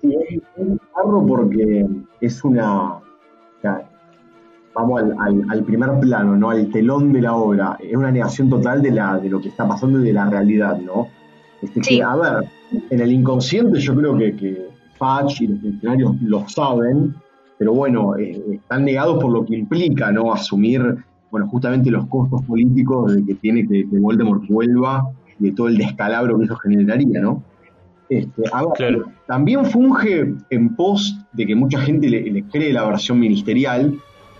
Sí, 0.01 0.13
es 0.29 0.41
un 0.57 0.77
carro 0.93 1.25
porque 1.25 1.85
es 2.19 2.43
una. 2.43 2.99
vamos 4.73 5.01
al, 5.01 5.15
al- 5.19 5.45
al 5.49 5.63
primer 5.63 5.91
plano, 6.01 6.35
¿no? 6.35 6.49
Al 6.49 6.69
telón 6.71 7.13
de 7.13 7.21
la 7.21 7.35
obra. 7.35 7.77
Es 7.79 7.95
una 7.95 8.11
negación 8.11 8.49
total 8.49 8.81
de, 8.81 8.91
la, 8.91 9.17
de 9.19 9.29
lo 9.29 9.39
que 9.39 9.47
está 9.47 9.65
pasando 9.65 10.01
y 10.01 10.03
de 10.03 10.11
la 10.13 10.29
realidad, 10.29 10.77
¿no? 10.79 11.07
Este, 11.63 11.83
Sí. 11.83 11.97
que, 11.97 12.03
a 12.03 12.15
ver, 12.15 12.43
en 12.89 12.99
el 12.99 13.11
inconsciente 13.11 13.79
yo 13.79 13.95
creo 13.95 14.17
que, 14.17 14.35
que 14.35 14.67
Fudge 14.97 15.41
y 15.43 15.47
los 15.47 15.59
funcionarios 15.61 16.21
lo 16.21 16.47
saben, 16.49 17.15
pero 17.57 17.73
bueno, 17.73 18.15
eh, 18.17 18.41
están 18.53 18.85
negados 18.85 19.21
por 19.21 19.31
lo 19.31 19.45
que 19.45 19.55
implica, 19.57 20.11
¿no? 20.11 20.33
Asumir, 20.33 20.97
bueno, 21.31 21.47
justamente 21.47 21.89
los 21.89 22.05
costos 22.07 22.41
políticos 22.43 23.15
de 23.15 23.25
que 23.25 23.35
tiene 23.35 23.67
que, 23.67 23.87
que 23.89 23.99
Voldemort 23.99 24.43
vuelva 24.47 25.09
y 25.39 25.45
de 25.45 25.51
todo 25.53 25.67
el 25.67 25.77
descalabro 25.77 26.37
que 26.37 26.45
eso 26.45 26.55
generaría, 26.57 27.21
¿no? 27.21 27.41
Este, 28.09 28.43
a 28.51 28.61
ver, 28.63 28.73
Claro. 28.75 29.05
también 29.27 29.65
funge 29.65 30.33
en 30.49 30.75
pos 30.75 31.17
de 31.31 31.45
que 31.47 31.55
mucha 31.55 31.79
gente 31.79 32.09
le, 32.09 32.21
le 32.29 32.43
cree 32.43 32.71
la 32.73 32.85
versión 32.85 33.19
ministerial, 33.19 33.93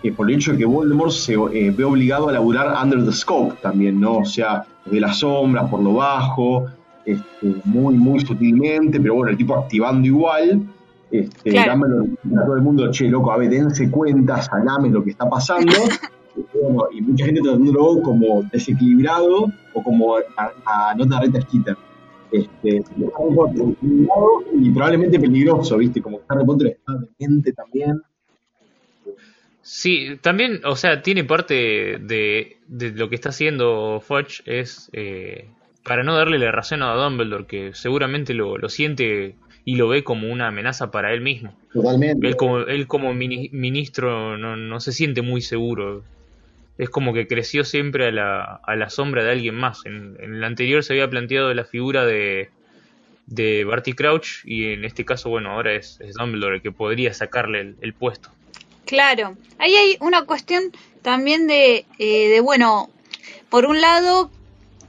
eh, 0.04 0.12
por 0.12 0.30
el 0.30 0.36
hecho 0.36 0.52
de 0.52 0.58
que 0.60 0.66
Voldemort 0.66 1.12
se 1.12 1.34
eh, 1.34 1.72
ve 1.76 1.84
obligado 1.86 2.28
a 2.30 2.34
laburar 2.34 2.76
under 2.84 3.04
the 3.06 3.12
scope 3.12 3.56
también, 3.62 4.00
¿no? 4.02 4.18
O 4.18 4.26
sea, 4.26 4.64
de 4.86 5.00
las 5.00 5.20
sombras, 5.20 5.70
por 5.70 5.82
lo 5.82 5.94
bajo, 5.94 6.66
este, 7.06 7.62
muy, 7.66 7.96
muy 7.96 8.20
sutilmente, 8.22 9.00
pero 9.00 9.16
bueno, 9.16 9.32
el 9.32 9.38
tipo 9.38 9.56
activando 9.56 10.08
igual. 10.08 10.64
Este, 11.12 11.52
Claro. 11.52 11.80
Dice 12.24 12.40
a 12.40 12.46
todo 12.46 12.56
el 12.56 12.62
mundo, 12.62 12.90
che, 12.92 13.08
loco, 13.08 13.32
a 13.32 13.38
ver, 13.38 13.50
dense 13.50 13.90
cuenta, 13.92 14.42
salame 14.42 14.90
lo 14.90 15.04
que 15.04 15.12
está 15.12 15.30
pasando. 15.30 15.72
Y 16.36 16.58
bueno, 16.60 16.88
y 16.92 17.00
mucha 17.00 17.26
gente 17.26 17.42
tratándolo 17.42 18.02
como 18.02 18.42
desequilibrado 18.52 19.52
o 19.74 19.84
como 19.84 20.18
a, 20.18 20.52
a 20.66 20.96
nota 20.96 21.20
reta 21.20 21.40
Skeeter. 21.42 21.78
Este, 22.32 22.84
desequilibrado 22.96 24.44
y 24.60 24.72
probablemente 24.72 25.20
peligroso, 25.20 25.78
¿viste? 25.78 26.02
Como 26.02 26.18
que 26.18 26.24
Harry 26.30 26.44
Potter 26.44 26.68
está 26.70 26.94
demente 27.20 27.54
también. 27.54 28.02
Sí, 29.62 30.18
también, 30.22 30.62
o 30.66 30.76
sea, 30.76 31.04
tiene 31.04 31.24
parte 31.24 31.54
de, 31.54 32.58
de 32.68 32.92
lo 32.92 33.08
que 33.10 33.16
está 33.16 33.30
haciendo 33.30 34.02
Fudge 34.02 34.42
es 34.46 34.90
eh, 34.92 35.50
para 35.84 36.04
no 36.04 36.16
darle 36.16 36.40
la 36.40 36.52
razón 36.52 36.82
a 36.82 36.94
Dumbledore, 36.94 37.46
que 37.46 37.74
seguramente 37.74 38.34
lo, 38.34 38.58
lo 38.58 38.70
siente 38.70 39.36
y 39.66 39.76
lo 39.76 39.88
ve 39.88 40.04
como 40.04 40.32
una 40.32 40.48
amenaza 40.48 40.92
para 40.92 41.14
él 41.14 41.22
mismo. 41.22 41.58
Totalmente. 41.74 42.28
Él 42.28 42.36
como, 42.36 42.60
él 42.60 42.88
como 42.88 43.14
mini- 43.14 43.50
ministro 43.52 44.38
no, 44.38 44.56
no 44.56 44.80
se 44.80 44.92
siente 44.92 45.22
muy 45.22 45.42
seguro. 45.42 46.04
Es 46.78 46.90
como 46.90 47.14
que 47.14 47.28
creció 47.28 47.64
siempre 47.64 48.08
a 48.08 48.12
la, 48.12 48.44
a 48.64 48.76
la 48.76 48.90
sombra 48.90 49.24
de 49.24 49.32
alguien 49.32 49.56
más. 49.56 49.86
En, 49.86 50.16
en 50.20 50.36
el 50.36 50.44
anterior 50.44 50.84
se 50.84 50.94
había 50.94 51.10
planteado 51.10 51.54
la 51.54 51.66
figura 51.66 52.06
de, 52.06 52.50
de 53.28 53.64
Barty 53.64 53.94
Crouch 53.94 54.44
y 54.44 54.74
en 54.74 54.84
este 54.84 55.06
caso, 55.06 55.30
bueno, 55.30 55.52
ahora 55.52 55.74
es, 55.74 56.00
es 56.02 56.16
Dumbledore 56.16 56.56
el 56.56 56.62
que 56.62 56.72
podría 56.72 57.14
sacarle 57.14 57.62
el, 57.62 57.76
el 57.82 57.94
puesto. 57.94 58.30
Claro, 58.86 59.38
ahí 59.60 59.76
hay 59.76 59.98
una 60.02 60.26
cuestión 60.26 60.64
también 61.02 61.48
de, 61.48 61.86
eh, 62.00 62.30
de 62.30 62.40
bueno, 62.42 62.90
por 63.50 63.66
un 63.66 63.80
lado, 63.80 64.30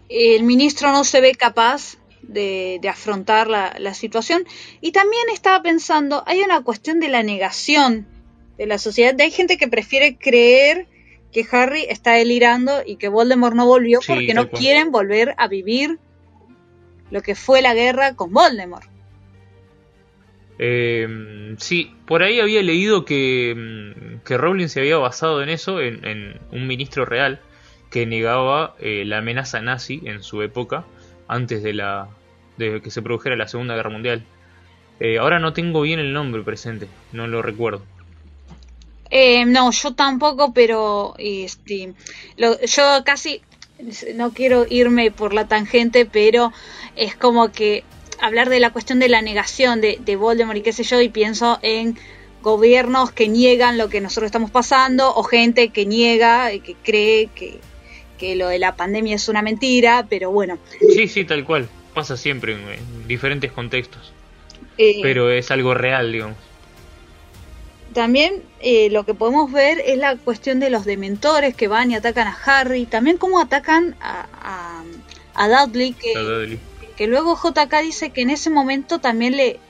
el 0.09 0.43
ministro 0.45 0.93
no 0.93 1.05
se 1.05 1.21
ve 1.21 1.35
capaz 1.35 1.97
de, 2.23 2.79
de 2.81 2.89
afrontar 2.89 3.49
la, 3.49 3.75
la 3.79 3.95
situación 3.95 4.45
y 4.81 4.93
también 4.93 5.25
estaba 5.33 5.63
pensando, 5.63 6.23
hay 6.27 6.41
una 6.41 6.63
cuestión 6.63 7.01
de 7.01 7.09
la 7.09 7.23
negación 7.23 8.07
de 8.59 8.67
la 8.67 8.79
sociedad, 8.79 9.15
hay 9.21 9.31
gente 9.31 9.57
que 9.59 9.69
prefiere 9.69 10.17
creer 10.17 10.87
que 11.33 11.45
Harry 11.51 11.85
está 11.89 12.13
delirando 12.13 12.83
y 12.87 12.97
que 12.97 13.09
Voldemort 13.09 13.57
no 13.57 13.67
volvió 13.67 14.01
Sí, 14.01 14.07
porque 14.13 14.35
no 14.35 14.49
cual. 14.49 14.61
quieren 14.61 14.93
volver 14.93 15.35
a 15.37 15.49
vivir 15.49 15.99
lo 17.11 17.21
que 17.23 17.35
fue 17.35 17.61
la 17.61 17.75
guerra 17.75 18.15
con 18.15 18.33
Voldemort. 18.33 18.89
Eh, 20.59 21.57
sí, 21.59 21.93
por 22.07 22.23
ahí 22.23 22.39
había 22.39 22.63
leído 22.63 23.05
que, 23.05 23.55
mm, 23.57 24.25
que 24.25 24.39
Rowling 24.39 24.69
se 24.69 24.81
había 24.81 24.97
basado 24.99 25.43
en 25.43 25.49
eso, 25.49 25.81
en, 25.81 26.05
en 26.07 26.41
un 26.53 26.67
ministro 26.69 27.05
real 27.05 27.41
que 27.95 28.07
negaba 28.07 28.75
eh, 28.81 29.05
la 29.07 29.19
amenaza 29.19 29.61
nazi 29.63 30.03
en 30.05 30.25
su 30.25 30.43
época, 30.43 30.85
antes 31.29 31.63
de 31.63 31.75
la 31.75 32.09
de 32.57 32.83
que 32.83 32.91
se 32.91 33.03
produjera 33.03 33.37
la 33.37 33.47
Segunda 33.47 33.77
Guerra 33.77 33.91
Mundial. 33.91 34.25
Eh, 34.99 35.19
ahora 35.19 35.39
no 35.39 35.53
tengo 35.53 35.81
bien 35.83 36.01
el 36.01 36.13
nombre 36.13 36.43
presente, 36.43 36.89
no 37.13 37.29
lo 37.29 37.41
recuerdo. 37.41 37.83
Eh, 39.11 39.45
no, 39.45 39.71
yo 39.71 39.95
tampoco, 39.95 40.53
pero 40.53 41.15
este, 41.19 41.95
lo- 42.37 42.61
yo 42.63 42.83
casi 43.05 43.43
no 44.17 44.33
quiero 44.33 44.67
irme 44.69 45.13
por 45.13 45.33
la 45.33 45.47
tangente, 45.47 46.05
pero 46.05 46.53
es 46.97 47.15
como 47.15 47.53
que 47.53 47.85
hablar 48.21 48.49
de 48.49 48.59
la 48.59 48.73
cuestión 48.73 48.99
de 48.99 49.09
la 49.09 49.23
negación 49.23 49.81
de, 49.81 50.01
de 50.05 50.17
Voldemort 50.17 50.59
y 50.59 50.63
qué 50.63 50.73
sé 50.73 50.83
yo, 50.83 51.01
y 51.01 51.11
pienso 51.11 51.61
en 51.63 51.97
gobiernos 52.43 53.13
que 53.13 53.29
niegan 53.29 53.79
lo 53.79 53.89
que 53.89 54.01
nosotros 54.01 54.27
estamos 54.27 54.51
pasando, 54.51 55.15
o 55.15 55.23
gente 55.23 55.69
que 55.69 55.87
niega 55.87 56.53
y 56.53 56.59
que 56.59 56.75
cree 56.83 57.29
que, 57.29 57.61
que 58.19 58.37
lo 58.37 58.49
de 58.49 58.59
la 58.59 58.77
pandemia 58.77 59.17
es 59.17 59.29
una 59.29 59.43
mentira, 59.43 60.07
pero 60.09 60.31
bueno. 60.31 60.59
Sí, 60.95 61.09
sí, 61.09 61.25
tal 61.25 61.45
cual. 61.45 61.69
Pasa 61.95 62.17
siempre 62.17 62.53
en, 62.55 62.61
en 62.69 63.09
diferentes 63.09 63.53
contextos. 63.53 64.13
eh, 64.79 64.99
Pero 65.03 65.31
es 65.31 65.51
algo 65.51 65.75
real, 65.75 66.11
digamos. 66.13 66.37
También 67.93 68.43
eh, 68.61 68.91
lo 68.91 69.05
que 69.05 69.15
podemos 69.15 69.53
ver 69.53 69.81
es 69.87 69.97
la 69.99 70.17
cuestión 70.17 70.59
de 70.59 70.69
los 70.71 70.85
dementores 70.85 71.55
que 71.55 71.69
van 71.69 71.93
y 71.93 71.95
atacan 71.95 72.27
a 72.27 72.37
Harry, 72.45 72.87
también 72.87 73.19
cómo 73.19 73.41
atacan 73.41 73.95
a, 74.01 74.27
a, 74.43 74.83
a 75.35 75.67
Dudley, 75.67 75.93
que, 75.93 76.13
La 76.15 76.23
Dudley. 76.23 76.59
que 76.97 77.07
luego 77.07 77.37
JK 77.41 77.73
dice 77.83 78.11
que 78.11 78.23
en 78.23 78.31
ese 78.31 78.51
momento 78.51 78.99
también 78.99 79.37
le, 79.37 79.61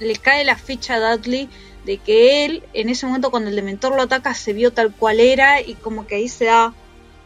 le 0.00 0.16
cae 0.16 0.44
la 0.44 0.56
ficha 0.56 0.94
a 0.96 1.16
Dudley 1.16 1.48
de 1.84 1.98
que 1.98 2.44
él, 2.44 2.64
en 2.74 2.88
ese 2.88 3.06
momento 3.06 3.30
cuando 3.30 3.50
el 3.50 3.56
dementor 3.56 3.94
lo 3.94 4.02
ataca, 4.02 4.34
se 4.34 4.52
vio 4.52 4.72
tal 4.72 4.92
cual 4.92 5.20
era 5.20 5.60
y 5.60 5.74
como 5.74 6.08
que 6.08 6.16
ahí 6.16 6.28
se 6.28 6.46
da 6.46 6.74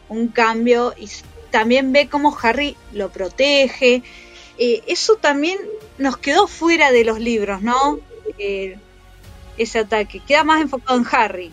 un 0.08 0.28
cambio 0.28 0.94
y 0.98 1.08
también 1.50 1.92
ve 1.92 2.08
cómo 2.08 2.36
Harry 2.42 2.76
lo 2.92 3.10
protege. 3.10 4.02
Eh, 4.58 4.82
eso 4.86 5.16
también 5.16 5.58
nos 5.98 6.16
quedó 6.16 6.46
fuera 6.46 6.90
de 6.90 7.04
los 7.04 7.20
libros, 7.20 7.62
¿no? 7.62 7.98
Eh, 8.38 8.76
ese 9.56 9.80
ataque. 9.80 10.20
Queda 10.26 10.44
más 10.44 10.62
enfocado 10.62 10.98
en 10.98 11.06
Harry. 11.12 11.50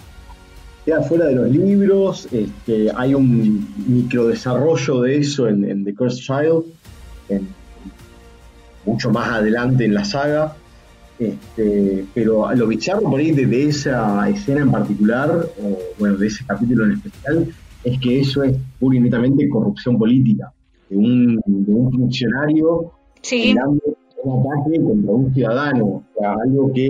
queda 0.86 1.04
fuera 1.04 1.26
de 1.26 1.36
los 1.36 1.50
libros, 1.50 2.28
este, 2.32 2.90
hay 2.96 3.14
un 3.14 3.68
microdesarrollo 3.88 5.02
de 5.02 5.18
eso 5.18 5.48
en, 5.48 5.84
The 5.84 5.94
Cursed 5.94 6.22
Child, 6.22 6.64
mucho 8.86 9.12
más 9.12 9.30
adelante 9.30 9.86
en 9.86 9.94
la 9.94 10.06
saga, 10.06 10.56
este, 11.20 12.06
pero 12.14 12.52
lo 12.56 12.68
bizarro 12.68 13.02
por 13.02 13.20
ahí 13.20 13.32
de, 13.32 13.46
de 13.46 13.68
esa 13.68 14.28
escena 14.30 14.62
en 14.62 14.72
particular, 14.72 15.30
o 15.62 15.78
bueno, 16.00 16.18
de 16.18 16.28
ese 16.28 16.46
capítulo 16.46 16.86
en 16.86 16.94
especial, 16.94 17.54
es 17.84 18.00
que 18.00 18.20
eso 18.20 18.44
es 18.44 18.58
pura 18.80 18.98
y 18.98 19.02
netamente 19.02 19.48
corrupción 19.50 19.98
política, 19.98 20.52
de 20.90 20.98
un, 20.98 21.42
de 21.46 21.74
un 21.74 21.92
funcionario 21.92 22.92
Sí, 23.22 23.54
un 24.24 24.48
ataque 24.48 24.82
contra 24.84 25.12
un 25.14 25.34
ciudadano, 25.34 25.86
o 25.86 26.04
sea, 26.18 26.34
algo 26.44 26.72
que 26.74 26.88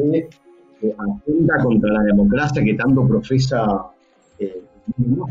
eh, 0.81 0.95
atenta 0.97 1.57
contra 1.63 1.93
la 1.93 2.03
democracia 2.03 2.63
que 2.63 2.73
tanto 2.75 3.07
profesa 3.07 3.65
eh, 4.39 4.63
¿no? 4.97 5.25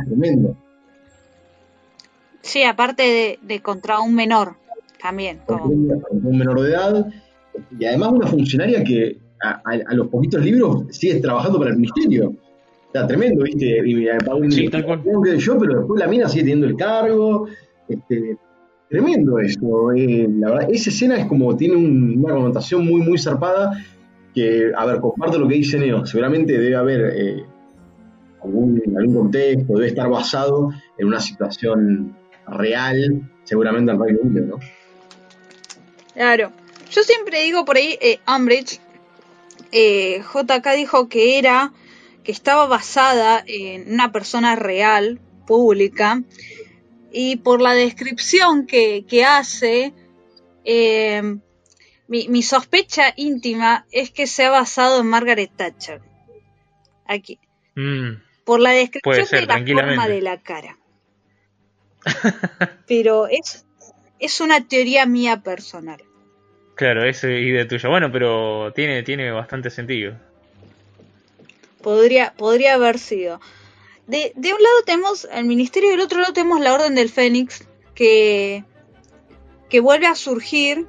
Es 0.00 0.06
tremendo. 0.08 0.56
sí, 2.42 2.62
aparte 2.62 3.02
de, 3.02 3.38
de 3.42 3.60
contra 3.60 4.00
un 4.00 4.14
menor 4.14 4.54
también. 5.00 5.40
Como- 5.46 5.64
un, 5.66 5.88
contra 5.88 6.08
un 6.12 6.38
menor 6.38 6.60
de 6.60 6.70
edad, 6.70 7.06
y 7.78 7.84
además 7.84 8.12
una 8.12 8.26
funcionaria 8.26 8.82
que 8.84 9.18
a, 9.42 9.50
a- 9.64 9.80
a 9.88 9.94
los 9.94 10.08
poquitos 10.08 10.44
libros 10.44 10.84
sigue 10.90 11.20
trabajando 11.20 11.58
para 11.58 11.70
el 11.70 11.76
ministerio. 11.78 12.34
Sea, 12.92 13.06
tremendo, 13.06 13.44
¿viste? 13.44 13.82
Y, 13.86 14.08
eh, 14.08 14.18
para 14.24 14.34
un- 14.36 14.50
Sí, 14.50 14.68
tal 14.68 14.84
cual. 14.84 15.02
sé 15.24 15.38
yo, 15.38 15.58
pero 15.58 15.78
después 15.78 16.00
la 16.00 16.08
mina 16.08 16.28
sigue 16.28 16.42
teniendo 16.42 16.66
el 16.66 16.76
cargo. 16.76 17.46
Este, 17.88 18.36
tremendo 18.88 19.38
eso. 19.38 19.92
eh, 19.96 20.26
la 20.28 20.50
verdad, 20.50 20.68
esa 20.72 20.90
escena 20.90 21.16
es 21.16 21.26
como 21.26 21.56
tiene 21.56 21.76
un- 21.76 22.20
una 22.24 22.34
connotación 22.34 22.84
muy, 22.84 23.00
muy 23.00 23.18
zarpada. 23.18 23.72
Que, 24.34 24.70
a 24.76 24.86
ver, 24.86 25.00
comparto 25.00 25.38
lo 25.38 25.48
que 25.48 25.54
dice 25.56 25.78
Neo. 25.78 26.06
Seguramente 26.06 26.52
debe 26.52 26.76
haber 26.76 27.12
eh, 27.16 27.44
algún, 28.44 28.80
algún 28.96 29.14
contexto, 29.14 29.74
debe 29.74 29.88
estar 29.88 30.08
basado 30.08 30.70
en 30.98 31.06
una 31.08 31.20
situación 31.20 32.16
real, 32.46 33.28
seguramente 33.44 33.90
en 33.92 34.00
Reino 34.00 34.18
Unido, 34.22 34.46
¿no? 34.46 34.58
Claro. 36.14 36.50
Yo 36.90 37.02
siempre 37.02 37.42
digo 37.44 37.64
por 37.64 37.76
ahí, 37.76 37.96
eh, 38.00 38.18
Umbridge, 38.26 38.80
eh, 39.72 40.20
JK 40.22 40.76
dijo 40.76 41.08
que 41.08 41.38
era, 41.38 41.72
que 42.24 42.32
estaba 42.32 42.66
basada 42.66 43.42
en 43.46 43.92
una 43.92 44.12
persona 44.12 44.56
real, 44.56 45.20
pública, 45.46 46.22
y 47.12 47.36
por 47.36 47.60
la 47.60 47.74
descripción 47.74 48.66
que, 48.66 49.04
que 49.06 49.24
hace, 49.24 49.92
eh, 50.64 51.22
mi, 52.06 52.28
mi 52.28 52.42
sospecha 52.42 53.12
íntima 53.16 53.86
es 53.90 54.10
que 54.10 54.26
se 54.26 54.44
ha 54.44 54.50
basado 54.50 55.00
en 55.00 55.06
Margaret 55.06 55.50
Thatcher. 55.56 56.00
Aquí. 57.06 57.38
Mm, 57.74 58.22
Por 58.44 58.60
la 58.60 58.70
descripción 58.70 59.26
ser, 59.26 59.46
de 59.46 59.74
la 59.74 59.82
forma 59.82 60.08
de 60.08 60.20
la 60.20 60.40
cara. 60.40 60.78
Pero 62.86 63.26
es, 63.26 63.66
es 64.18 64.40
una 64.40 64.66
teoría 64.66 65.06
mía 65.06 65.42
personal. 65.42 66.02
claro, 66.76 67.04
es 67.04 67.24
idea 67.24 67.66
tuya. 67.66 67.88
Bueno, 67.88 68.10
pero 68.10 68.72
tiene, 68.72 69.02
tiene 69.02 69.30
bastante 69.32 69.70
sentido. 69.70 70.16
Podría, 71.82 72.34
podría 72.36 72.74
haber 72.74 72.98
sido. 72.98 73.40
De, 74.06 74.32
de 74.34 74.52
un 74.52 74.62
lado 74.62 74.82
tenemos 74.84 75.28
el 75.32 75.44
ministerio 75.44 75.88
y 75.88 75.92
del 75.92 76.00
otro 76.00 76.20
lado 76.20 76.32
tenemos 76.32 76.60
la 76.60 76.74
Orden 76.74 76.94
del 76.94 77.08
Fénix, 77.08 77.66
que, 77.94 78.64
que 79.68 79.80
vuelve 79.80 80.06
a 80.06 80.14
surgir, 80.14 80.86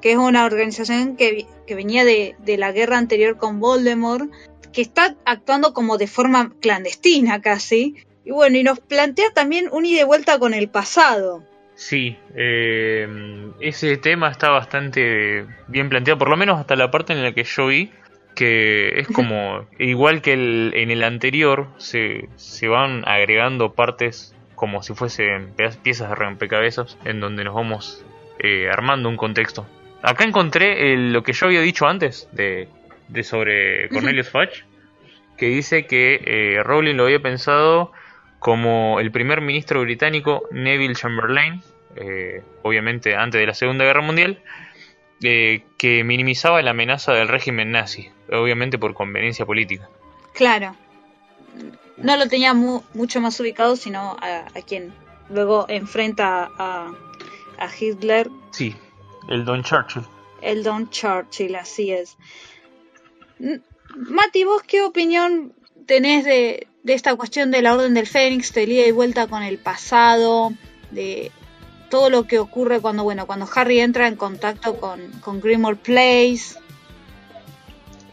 que 0.00 0.12
es 0.12 0.18
una 0.18 0.44
organización 0.44 1.16
que, 1.16 1.46
que 1.66 1.74
venía 1.74 2.04
de, 2.04 2.34
de 2.38 2.56
la 2.56 2.72
guerra 2.72 2.98
anterior 2.98 3.36
con 3.36 3.60
Voldemort, 3.60 4.30
que 4.72 4.82
está 4.82 5.16
actuando 5.24 5.72
como 5.72 5.98
de 5.98 6.06
forma 6.06 6.52
clandestina 6.60 7.40
casi. 7.40 7.96
Y 8.24 8.32
bueno, 8.32 8.56
y 8.58 8.62
nos 8.62 8.80
plantea 8.80 9.30
también 9.32 9.68
un 9.72 9.86
ida 9.86 10.02
y 10.02 10.04
vuelta 10.04 10.38
con 10.38 10.52
el 10.54 10.68
pasado. 10.68 11.44
Sí, 11.74 12.18
eh, 12.34 13.08
ese 13.60 13.96
tema 13.96 14.30
está 14.30 14.50
bastante 14.50 15.46
bien 15.68 15.88
planteado, 15.88 16.18
por 16.18 16.28
lo 16.28 16.36
menos 16.36 16.60
hasta 16.60 16.76
la 16.76 16.90
parte 16.90 17.14
en 17.14 17.22
la 17.22 17.32
que 17.32 17.44
yo 17.44 17.68
vi, 17.68 17.90
que 18.40 18.98
es 19.00 19.06
como, 19.08 19.66
igual 19.78 20.22
que 20.22 20.32
el, 20.32 20.72
en 20.74 20.90
el 20.90 21.04
anterior, 21.04 21.66
se, 21.76 22.30
se 22.36 22.68
van 22.68 23.06
agregando 23.06 23.74
partes 23.74 24.34
como 24.54 24.82
si 24.82 24.94
fuesen 24.94 25.52
piezas 25.82 26.08
de 26.08 26.14
rompecabezas, 26.14 26.96
en 27.04 27.20
donde 27.20 27.44
nos 27.44 27.54
vamos 27.54 28.02
eh, 28.38 28.70
armando 28.72 29.10
un 29.10 29.18
contexto. 29.18 29.66
Acá 30.00 30.24
encontré 30.24 30.94
el- 30.94 31.12
lo 31.12 31.22
que 31.22 31.34
yo 31.34 31.46
había 31.46 31.60
dicho 31.60 31.86
antes 31.86 32.30
de, 32.32 32.68
de 33.08 33.22
sobre 33.24 33.90
Cornelius 33.90 34.30
Fudge, 34.30 34.64
que 35.36 35.48
dice 35.48 35.84
que 35.86 36.20
eh, 36.24 36.62
Rowling 36.62 36.94
lo 36.96 37.04
había 37.04 37.20
pensado 37.20 37.92
como 38.38 39.00
el 39.00 39.10
primer 39.10 39.42
ministro 39.42 39.82
británico 39.82 40.44
Neville 40.50 40.94
Chamberlain, 40.94 41.60
eh, 41.96 42.40
obviamente 42.62 43.14
antes 43.16 43.38
de 43.38 43.46
la 43.46 43.52
Segunda 43.54 43.84
Guerra 43.84 44.00
Mundial, 44.00 44.38
eh, 45.22 45.62
que 45.76 46.02
minimizaba 46.04 46.62
la 46.62 46.70
amenaza 46.70 47.12
del 47.12 47.28
régimen 47.28 47.70
nazi, 47.72 48.10
obviamente 48.32 48.78
por 48.78 48.94
conveniencia 48.94 49.44
política. 49.46 49.88
Claro. 50.34 50.74
No 51.96 52.16
lo 52.16 52.28
tenía 52.28 52.54
mu- 52.54 52.82
mucho 52.94 53.20
más 53.20 53.38
ubicado, 53.40 53.76
sino 53.76 54.16
a, 54.20 54.46
a 54.54 54.62
quien 54.62 54.92
luego 55.28 55.66
enfrenta 55.68 56.50
a, 56.58 56.92
a 57.58 57.68
Hitler, 57.78 58.30
Sí, 58.52 58.74
el 59.28 59.44
Don 59.44 59.62
Churchill. 59.62 60.02
el 60.40 60.62
Don 60.62 60.88
Churchill, 60.90 61.54
así 61.56 61.92
es. 61.92 62.16
Mati, 63.96 64.44
¿vos 64.44 64.62
qué 64.62 64.82
opinión 64.82 65.52
tenés 65.86 66.24
de, 66.24 66.66
de 66.82 66.94
esta 66.94 67.14
cuestión 67.16 67.50
de 67.50 67.62
la 67.62 67.74
Orden 67.74 67.94
del 67.94 68.06
Fénix, 68.06 68.52
de 68.54 68.64
ida 68.64 68.86
y 68.86 68.92
vuelta 68.92 69.26
con 69.26 69.42
el 69.42 69.58
pasado, 69.58 70.52
de 70.90 71.30
todo 71.90 72.08
lo 72.08 72.24
que 72.24 72.38
ocurre 72.38 72.80
cuando, 72.80 73.02
bueno, 73.02 73.26
cuando 73.26 73.46
Harry 73.54 73.80
entra 73.80 74.08
en 74.08 74.16
contacto 74.16 74.76
con, 74.76 75.00
con 75.20 75.40
Grimmauld 75.40 75.78
Place? 75.78 76.56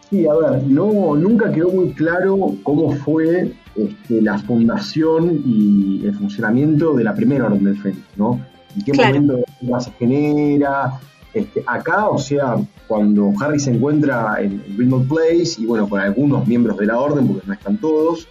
Sí, 0.09 0.25
a 0.25 0.34
ver, 0.36 0.63
no, 0.63 1.15
nunca 1.15 1.51
quedó 1.51 1.69
muy 1.69 1.91
claro 1.91 2.55
cómo 2.63 2.91
fue 2.95 3.53
este, 3.75 4.21
la 4.21 4.38
fundación 4.39 5.41
y 5.45 6.01
el 6.05 6.15
funcionamiento 6.15 6.93
de 6.93 7.03
la 7.03 7.13
primera 7.13 7.45
Orden 7.45 7.63
del 7.65 7.78
Fénix, 7.78 8.01
¿no? 8.15 8.39
En 8.75 8.84
qué 8.84 8.91
Claro. 8.93 9.21
momento 9.21 9.43
se 9.80 9.91
genera. 9.91 10.99
Este, 11.34 11.61
acá, 11.67 12.07
o 12.09 12.17
sea, 12.17 12.55
cuando 12.88 13.32
Harry 13.39 13.59
se 13.59 13.71
encuentra 13.71 14.38
en, 14.39 14.63
en 14.65 14.78
Grimmauld 14.78 15.07
Place 15.07 15.55
y 15.61 15.65
bueno, 15.65 15.88
con 15.88 15.99
algunos 15.99 16.47
miembros 16.47 16.78
de 16.78 16.86
la 16.88 16.97
Orden, 16.99 17.28
porque 17.28 17.45
no 17.45 17.53
están 17.53 17.78
todos, 17.78 18.28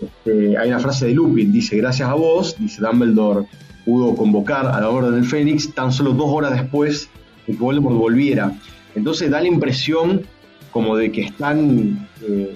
este, 0.00 0.56
hay 0.56 0.68
una 0.68 0.78
frase 0.78 1.06
de 1.06 1.12
Lupin, 1.14 1.50
dice, 1.52 1.76
gracias 1.76 2.08
a 2.08 2.14
vos, 2.14 2.54
dice 2.58 2.80
Dumbledore, 2.80 3.46
pudo 3.88 4.14
convocar 4.14 4.66
a 4.66 4.82
la 4.82 4.90
Orden 4.90 5.14
del 5.14 5.24
Fénix 5.24 5.72
tan 5.72 5.90
solo 5.90 6.12
dos 6.12 6.28
horas 6.28 6.52
después 6.52 7.08
de 7.46 7.54
que 7.54 7.58
Voldemort 7.58 7.96
volviera. 7.96 8.52
Entonces 8.94 9.30
da 9.30 9.40
la 9.40 9.48
impresión 9.48 10.26
como 10.70 10.94
de 10.94 11.10
que 11.10 11.22
están 11.22 12.06
eh, 12.20 12.54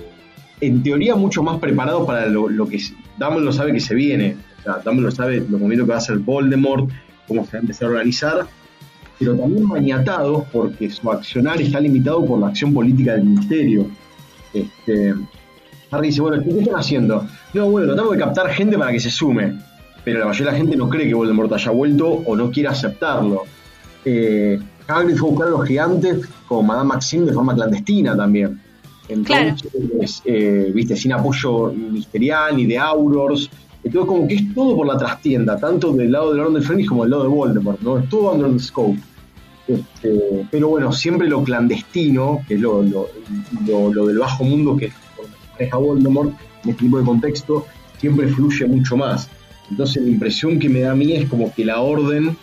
en 0.60 0.82
teoría 0.82 1.16
mucho 1.16 1.42
más 1.42 1.58
preparados 1.58 2.06
para 2.06 2.26
lo, 2.26 2.50
lo 2.50 2.66
que 2.66 2.78
Dumbledore 3.16 3.56
sabe 3.56 3.72
que 3.72 3.80
se 3.80 3.94
viene. 3.94 4.36
O 4.58 4.62
sea, 4.62 4.74
Dumbledore 4.84 5.16
sabe 5.16 5.36
los 5.38 5.52
movimientos 5.52 5.86
que 5.86 5.90
va 5.92 5.94
a 5.94 5.98
hacer 5.98 6.18
Voldemort, 6.18 6.90
cómo 7.26 7.46
se 7.46 7.52
va 7.52 7.58
a 7.60 7.62
empezar 7.62 7.86
a 7.86 7.90
organizar, 7.92 8.46
pero 9.18 9.34
también 9.34 9.66
maniatados 9.66 10.44
porque 10.52 10.90
su 10.90 11.10
accionar 11.10 11.62
está 11.62 11.80
limitado 11.80 12.26
por 12.26 12.40
la 12.40 12.48
acción 12.48 12.74
política 12.74 13.12
del 13.12 13.24
ministerio. 13.24 13.86
Este, 14.52 15.14
Harry 15.90 16.08
dice, 16.08 16.20
bueno, 16.20 16.42
¿qué 16.42 16.58
están 16.58 16.76
haciendo? 16.76 17.26
No, 17.54 17.70
bueno, 17.70 17.86
tratamos 17.86 18.12
de 18.12 18.18
captar 18.18 18.50
gente 18.50 18.76
para 18.76 18.92
que 18.92 19.00
se 19.00 19.10
sume, 19.10 19.54
pero 20.04 20.20
la 20.20 20.26
mayoría 20.26 20.46
de 20.46 20.52
la 20.52 20.58
gente 20.58 20.76
no 20.76 20.88
cree 20.88 21.06
que 21.06 21.14
Voldemort 21.14 21.52
haya 21.52 21.70
vuelto 21.70 22.08
o 22.08 22.36
no 22.36 22.50
quiere 22.50 22.68
aceptarlo. 22.68 23.44
Eh, 24.04 24.58
Hagrid 24.88 25.16
fue 25.16 25.28
a 25.28 25.30
buscar 25.30 25.48
a 25.48 25.50
los 25.52 25.66
gigantes 25.66 26.26
con 26.46 26.66
Madame 26.66 26.88
Maxime 26.88 27.26
de 27.26 27.32
forma 27.32 27.54
clandestina 27.54 28.16
también. 28.16 28.60
Entonces, 29.08 30.22
eh, 30.24 30.70
viste, 30.74 30.96
sin 30.96 31.12
apoyo 31.12 31.72
ministerial 31.72 32.56
ni 32.56 32.66
de 32.66 32.78
Aurors. 32.78 33.50
Entonces, 33.84 34.08
como 34.08 34.28
que 34.28 34.34
es 34.34 34.54
todo 34.54 34.76
por 34.76 34.86
la 34.86 34.96
trastienda, 34.96 35.58
tanto 35.58 35.92
del 35.92 36.12
lado 36.12 36.30
del 36.32 36.40
Orden 36.40 36.54
del 36.54 36.62
Fénix 36.62 36.88
como 36.88 37.02
del 37.02 37.10
lado 37.10 37.24
de 37.24 37.28
Voldemort, 37.28 37.80
¿no? 37.80 37.98
Es 37.98 38.08
todo 38.08 38.32
under 38.32 38.50
the 38.50 38.58
scope. 38.58 38.98
Este, 39.66 40.46
pero 40.50 40.68
bueno, 40.68 40.92
siempre 40.92 41.28
lo 41.28 41.42
clandestino, 41.42 42.40
que 42.46 42.54
es 42.54 42.60
lo, 42.60 42.82
lo, 42.82 43.08
lo, 43.66 43.92
lo 43.92 44.06
del 44.06 44.18
bajo 44.18 44.44
mundo 44.44 44.76
que 44.76 44.92
maneja 45.52 45.76
Voldemort 45.76 46.30
en 46.64 46.70
este 46.70 46.84
tipo 46.84 46.98
de 46.98 47.04
contexto, 47.04 47.66
siempre 47.98 48.28
fluye 48.28 48.66
mucho 48.66 48.96
más. 48.96 49.28
Entonces, 49.72 50.02
la 50.02 50.10
impresión 50.10 50.58
que 50.58 50.68
me 50.68 50.80
da 50.80 50.92
a 50.92 50.94
mí 50.94 51.14
es 51.14 51.26
como 51.30 51.50
que 51.54 51.64
la 51.64 51.80
orden, 51.80 52.36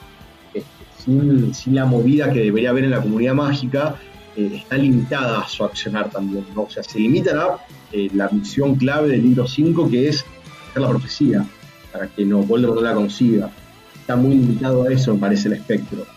este, 0.51 1.53
sin, 1.53 1.75
la 1.75 1.85
movida 1.85 2.33
que 2.33 2.39
debería 2.39 2.71
haber 2.71 2.85
en 2.85 2.89
la 2.89 3.03
comunidad 3.03 3.35
mágica, 3.35 3.97
eh, 4.35 4.49
está 4.55 4.77
limitada 4.77 5.41
a 5.41 5.47
su 5.47 5.63
accionar 5.63 6.09
también, 6.09 6.43
¿no? 6.55 6.63
O 6.63 6.69
sea, 6.71 6.81
se 6.81 6.97
limita 6.97 7.39
a 7.39 7.59
eh, 7.91 8.09
la 8.15 8.29
misión 8.29 8.73
clave 8.75 9.09
del 9.09 9.21
libro 9.21 9.45
5, 9.45 9.91
que 9.91 10.09
es 10.09 10.25
hacer 10.71 10.81
la 10.81 10.89
profecía, 10.89 11.45
para 11.93 12.07
que 12.07 12.25
no 12.25 12.39
Voldemort 12.39 12.81
la 12.81 12.95
consiga. 12.95 13.51
Está 13.93 14.15
muy 14.15 14.33
limitado 14.33 14.87
a 14.87 14.91
eso, 14.91 15.13
me 15.13 15.19
parece, 15.19 15.49
el 15.49 15.53
espectro. 15.53 16.07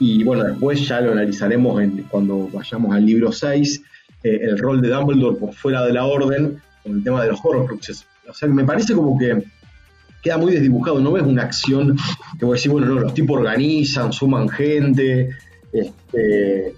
Y 0.00 0.24
bueno, 0.24 0.44
después 0.44 0.88
ya 0.88 1.02
lo 1.02 1.12
analizaremos 1.12 1.82
en, 1.82 2.06
cuando 2.08 2.48
vayamos 2.50 2.94
al 2.94 3.04
libro 3.04 3.30
6, 3.32 3.82
eh, 4.22 4.38
el 4.44 4.56
rol 4.56 4.80
de 4.80 4.88
Dumbledore 4.88 5.36
por 5.36 5.52
fuera 5.52 5.84
de 5.84 5.92
la 5.92 6.06
orden, 6.06 6.58
con 6.82 6.92
el 6.92 7.04
tema 7.04 7.22
de 7.22 7.28
los 7.28 7.40
Horcruxes. 7.44 8.06
O 8.26 8.32
sea, 8.32 8.48
me 8.48 8.64
parece 8.64 8.94
como 8.94 9.18
que 9.18 9.44
queda 10.24 10.38
muy 10.38 10.52
desdibujado, 10.52 10.98
no 11.00 11.12
ves 11.12 11.22
una 11.22 11.42
acción 11.42 11.96
que 12.38 12.46
voy 12.46 12.54
a 12.54 12.56
decir, 12.56 12.72
bueno, 12.72 12.88
no, 12.88 12.98
los 12.98 13.12
tipos 13.12 13.36
organizan, 13.36 14.10
suman 14.10 14.48
gente, 14.48 15.36
este, 15.70 16.74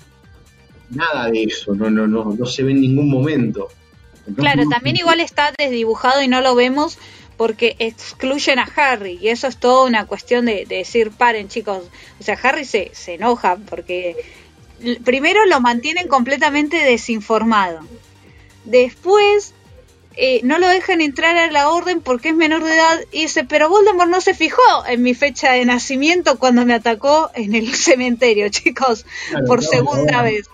nada 0.90 1.30
de 1.30 1.44
eso, 1.44 1.74
no, 1.74 1.88
no, 1.88 2.08
no, 2.08 2.34
no 2.36 2.44
se 2.44 2.64
ve 2.64 2.72
en 2.72 2.80
ningún 2.80 3.08
momento. 3.08 3.68
Entonces, 4.26 4.52
claro, 4.52 4.68
también 4.68 4.96
igual 4.96 5.20
está 5.20 5.52
desdibujado 5.56 6.20
y 6.22 6.28
no 6.28 6.40
lo 6.40 6.56
vemos 6.56 6.98
porque 7.36 7.76
excluyen 7.78 8.58
a 8.58 8.64
Harry 8.64 9.18
y 9.22 9.28
eso 9.28 9.46
es 9.46 9.58
toda 9.58 9.84
una 9.84 10.06
cuestión 10.06 10.46
de, 10.46 10.66
de 10.66 10.78
decir, 10.78 11.12
paren 11.12 11.48
chicos, 11.48 11.84
o 12.18 12.22
sea, 12.24 12.36
Harry 12.42 12.64
se, 12.64 12.90
se 12.94 13.14
enoja 13.14 13.58
porque 13.70 14.16
primero 15.04 15.46
lo 15.46 15.60
mantienen 15.60 16.08
completamente 16.08 16.78
desinformado, 16.78 17.80
después 18.64 19.54
eh, 20.18 20.40
no 20.44 20.58
lo 20.58 20.66
dejan 20.68 21.02
entrar 21.02 21.36
a 21.36 21.50
la 21.52 21.68
orden 21.68 22.00
porque 22.00 22.30
es 22.30 22.36
menor 22.36 22.64
de 22.64 22.72
edad 22.74 23.00
y 23.12 23.22
dice, 23.22 23.44
pero 23.44 23.68
Voldemort 23.68 24.10
no 24.10 24.22
se 24.22 24.32
fijó 24.32 24.62
en 24.88 25.02
mi 25.02 25.12
fecha 25.12 25.52
de 25.52 25.66
nacimiento 25.66 26.38
cuando 26.38 26.64
me 26.64 26.72
atacó 26.72 27.30
en 27.34 27.54
el 27.54 27.68
cementerio, 27.74 28.48
chicos, 28.48 29.04
claro, 29.28 29.46
por 29.46 29.62
segunda 29.62 30.22
vez. 30.22 30.48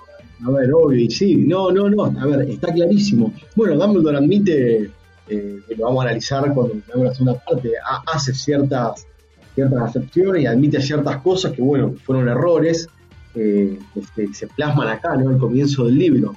A 0.45 0.51
ver, 0.51 0.73
obvio, 0.75 1.09
sí, 1.09 1.37
no, 1.37 1.71
no, 1.71 1.89
no, 1.89 2.05
a 2.05 2.27
ver, 2.27 2.51
está 2.51 2.73
clarísimo. 2.73 3.33
Bueno, 3.55 3.77
Dumbledore 3.77 4.19
admite, 4.19 4.91
eh, 5.29 5.61
que 5.69 5.77
lo 5.77 5.85
vamos 5.85 6.05
a 6.05 6.09
analizar 6.09 6.53
cuando 6.53 6.75
veamos 6.89 7.07
la 7.07 7.15
segunda 7.15 7.45
parte, 7.45 7.71
hace 8.13 8.35
ciertas, 8.35 9.07
ciertas 9.55 9.81
acepciones 9.81 10.43
y 10.43 10.47
admite 10.47 10.81
ciertas 10.81 11.19
cosas 11.19 11.53
que, 11.53 11.63
bueno, 11.63 11.95
fueron 12.05 12.29
errores, 12.29 12.89
eh, 13.37 13.79
este, 13.95 14.35
se 14.35 14.49
plasman 14.49 14.89
acá, 14.89 15.17
¿no? 15.17 15.31
Al 15.31 15.39
comienzo 15.39 15.85
del 15.85 15.99
libro. 15.99 16.35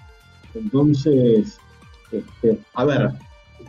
Entonces, 0.53 1.57
este, 2.11 2.59
a 2.73 2.85
ver, 2.85 3.09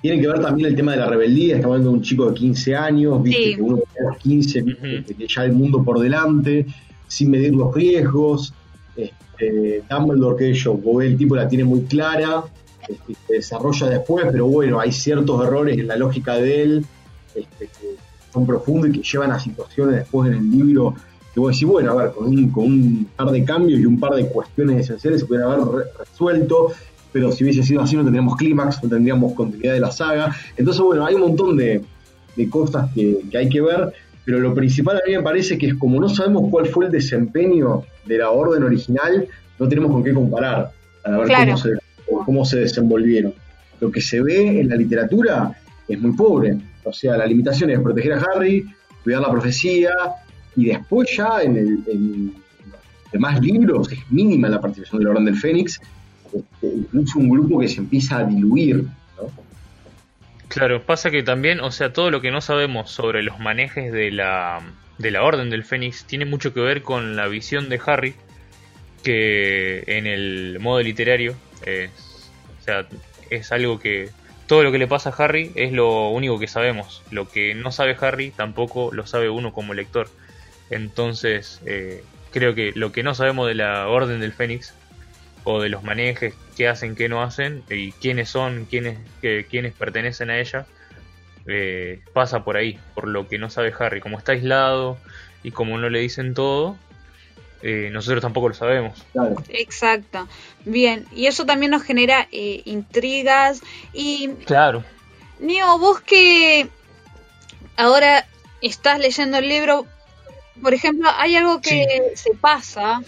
tiene 0.02 0.20
que 0.20 0.28
ver 0.28 0.40
también 0.40 0.68
el 0.68 0.76
tema 0.76 0.92
de 0.92 0.98
la 0.98 1.06
rebeldía, 1.06 1.56
estamos 1.56 1.74
hablando 1.74 1.90
de 1.90 1.96
un 1.96 2.02
chico 2.02 2.26
de 2.30 2.34
15 2.34 2.76
años, 2.76 3.22
¿viste? 3.22 3.44
Sí. 3.44 3.54
que 3.56 3.62
uno 3.62 3.78
tiene 3.92 4.08
los 4.08 4.18
15, 4.18 4.62
¿viste? 4.62 5.14
que 5.14 5.26
ya 5.26 5.44
el 5.44 5.52
mundo 5.52 5.82
por 5.82 5.98
delante, 5.98 6.66
sin 7.06 7.30
medir 7.30 7.54
los 7.54 7.74
riesgos, 7.74 8.52
este, 8.96 9.82
Dumbledore 9.88 10.36
que 10.36 10.54
yo, 10.54 10.80
el 11.00 11.16
tipo 11.16 11.36
la 11.36 11.48
tiene 11.48 11.64
muy 11.64 11.82
clara, 11.82 12.44
este, 12.88 13.14
se 13.26 13.32
desarrolla 13.34 13.88
después, 13.88 14.26
pero 14.30 14.46
bueno, 14.46 14.80
hay 14.80 14.92
ciertos 14.92 15.44
errores 15.44 15.78
en 15.78 15.88
la 15.88 15.96
lógica 15.96 16.36
de 16.36 16.62
él 16.62 16.86
este, 17.34 17.66
que 17.66 17.96
son 18.32 18.46
profundos 18.46 18.90
y 18.90 18.92
que 18.92 19.02
llevan 19.02 19.32
a 19.32 19.38
situaciones 19.38 19.96
después 19.96 20.30
en 20.30 20.38
el 20.38 20.50
libro 20.50 20.94
que 21.34 21.40
vos 21.40 21.52
decís, 21.52 21.68
bueno, 21.68 21.92
a 21.92 21.94
ver, 21.96 22.12
con 22.12 22.28
un, 22.28 22.50
con 22.50 22.64
un 22.64 23.08
par 23.14 23.30
de 23.30 23.44
cambios 23.44 23.78
y 23.78 23.84
un 23.84 24.00
par 24.00 24.14
de 24.14 24.26
cuestiones 24.26 24.80
esenciales 24.80 25.20
se 25.20 25.26
pueden 25.26 25.44
haber 25.44 25.58
re 25.66 25.84
resuelto, 25.98 26.72
pero 27.16 27.32
si 27.32 27.44
hubiese 27.44 27.62
sido 27.62 27.80
así 27.80 27.96
no 27.96 28.02
tendríamos 28.02 28.36
clímax, 28.36 28.82
no 28.82 28.90
tendríamos 28.90 29.32
continuidad 29.32 29.72
de 29.72 29.80
la 29.80 29.90
saga. 29.90 30.36
Entonces, 30.54 30.82
bueno, 30.82 31.06
hay 31.06 31.14
un 31.14 31.22
montón 31.22 31.56
de, 31.56 31.80
de 32.36 32.50
cosas 32.50 32.90
que, 32.94 33.20
que 33.30 33.38
hay 33.38 33.48
que 33.48 33.62
ver, 33.62 33.90
pero 34.26 34.38
lo 34.38 34.52
principal 34.54 34.98
a 34.98 35.00
mí 35.08 35.16
me 35.16 35.22
parece 35.22 35.56
que 35.56 35.68
es 35.68 35.74
como 35.76 35.98
no 35.98 36.10
sabemos 36.10 36.50
cuál 36.50 36.66
fue 36.66 36.84
el 36.84 36.92
desempeño 36.92 37.84
de 38.04 38.18
la 38.18 38.28
orden 38.28 38.64
original, 38.64 39.26
no 39.58 39.66
tenemos 39.66 39.92
con 39.92 40.04
qué 40.04 40.12
comparar 40.12 40.72
para 41.02 41.16
ver 41.16 41.26
claro. 41.28 41.54
cómo, 41.54 41.56
se, 41.56 41.70
cómo 42.26 42.44
se 42.44 42.58
desenvolvieron. 42.58 43.32
Lo 43.80 43.90
que 43.90 44.02
se 44.02 44.20
ve 44.20 44.60
en 44.60 44.68
la 44.68 44.76
literatura 44.76 45.58
es 45.88 45.98
muy 45.98 46.12
pobre. 46.12 46.58
O 46.84 46.92
sea, 46.92 47.16
la 47.16 47.24
limitación 47.24 47.70
es 47.70 47.80
proteger 47.80 48.12
a 48.12 48.18
Harry, 48.18 48.66
cuidar 49.04 49.22
la 49.22 49.30
profecía, 49.30 49.90
y 50.54 50.66
después 50.66 51.08
ya 51.16 51.40
en, 51.40 51.56
el, 51.56 51.78
en 51.86 52.26
los 52.26 53.10
demás 53.10 53.40
libros 53.40 53.90
es 53.90 54.00
mínima 54.10 54.50
la 54.50 54.60
participación 54.60 54.98
de 54.98 55.04
la 55.06 55.10
Orden 55.12 55.24
del 55.24 55.36
Fénix, 55.36 55.80
incluso 56.62 57.18
un 57.18 57.28
grupo 57.28 57.60
que 57.60 57.68
se 57.68 57.80
empieza 57.80 58.18
a 58.18 58.24
diluir. 58.24 58.86
Claro, 60.48 60.82
pasa 60.82 61.10
que 61.10 61.22
también, 61.22 61.60
o 61.60 61.70
sea, 61.70 61.92
todo 61.92 62.10
lo 62.10 62.20
que 62.20 62.30
no 62.30 62.40
sabemos 62.40 62.90
sobre 62.90 63.22
los 63.22 63.38
manejes 63.40 63.92
de 63.92 64.10
la, 64.10 64.60
de 64.98 65.10
la 65.10 65.22
Orden 65.22 65.50
del 65.50 65.64
Fénix 65.64 66.04
tiene 66.04 66.24
mucho 66.24 66.54
que 66.54 66.60
ver 66.60 66.82
con 66.82 67.16
la 67.16 67.26
visión 67.28 67.68
de 67.68 67.80
Harry, 67.84 68.14
que 69.02 69.84
en 69.86 70.06
el 70.06 70.58
modo 70.60 70.80
literario 70.82 71.34
es, 71.64 71.90
o 72.60 72.64
sea, 72.64 72.86
es 73.30 73.52
algo 73.52 73.78
que 73.78 74.10
todo 74.46 74.62
lo 74.62 74.70
que 74.70 74.78
le 74.78 74.86
pasa 74.86 75.10
a 75.10 75.24
Harry 75.24 75.52
es 75.56 75.72
lo 75.72 76.10
único 76.10 76.38
que 76.38 76.46
sabemos. 76.46 77.02
Lo 77.10 77.28
que 77.28 77.54
no 77.54 77.72
sabe 77.72 77.96
Harry 78.00 78.30
tampoco 78.30 78.90
lo 78.92 79.06
sabe 79.06 79.28
uno 79.28 79.52
como 79.52 79.74
lector. 79.74 80.08
Entonces, 80.70 81.60
eh, 81.66 82.02
creo 82.30 82.54
que 82.54 82.72
lo 82.74 82.92
que 82.92 83.02
no 83.02 83.14
sabemos 83.14 83.48
de 83.48 83.54
la 83.54 83.88
Orden 83.88 84.20
del 84.20 84.32
Fénix 84.32 84.74
o 85.48 85.62
de 85.62 85.68
los 85.68 85.84
manejes, 85.84 86.34
qué 86.56 86.66
hacen, 86.66 86.96
qué 86.96 87.08
no 87.08 87.22
hacen 87.22 87.62
y 87.70 87.92
quiénes 87.92 88.28
son, 88.28 88.66
quiénes, 88.68 88.98
que, 89.22 89.46
quiénes 89.48 89.72
pertenecen 89.74 90.28
a 90.28 90.40
ella, 90.40 90.66
eh, 91.46 92.00
pasa 92.12 92.42
por 92.42 92.56
ahí, 92.56 92.80
por 92.96 93.06
lo 93.06 93.28
que 93.28 93.38
no 93.38 93.48
sabe 93.48 93.72
Harry. 93.78 94.00
Como 94.00 94.18
está 94.18 94.32
aislado 94.32 94.98
y 95.44 95.52
como 95.52 95.78
no 95.78 95.88
le 95.88 96.00
dicen 96.00 96.34
todo, 96.34 96.76
eh, 97.62 97.90
nosotros 97.92 98.22
tampoco 98.22 98.48
lo 98.48 98.54
sabemos. 98.56 99.04
Claro. 99.12 99.36
Exacto. 99.50 100.26
Bien, 100.64 101.06
y 101.14 101.26
eso 101.26 101.46
también 101.46 101.70
nos 101.70 101.84
genera 101.84 102.26
eh, 102.32 102.62
intrigas 102.64 103.62
y... 103.92 104.30
Claro. 104.46 104.82
Nio, 105.38 105.78
vos 105.78 106.00
que 106.00 106.68
ahora 107.76 108.26
estás 108.62 108.98
leyendo 108.98 109.38
el 109.38 109.48
libro, 109.48 109.86
por 110.60 110.74
ejemplo, 110.74 111.08
hay 111.16 111.36
algo 111.36 111.60
que 111.60 111.86
sí. 112.16 112.30
se 112.30 112.34
pasa 112.34 113.04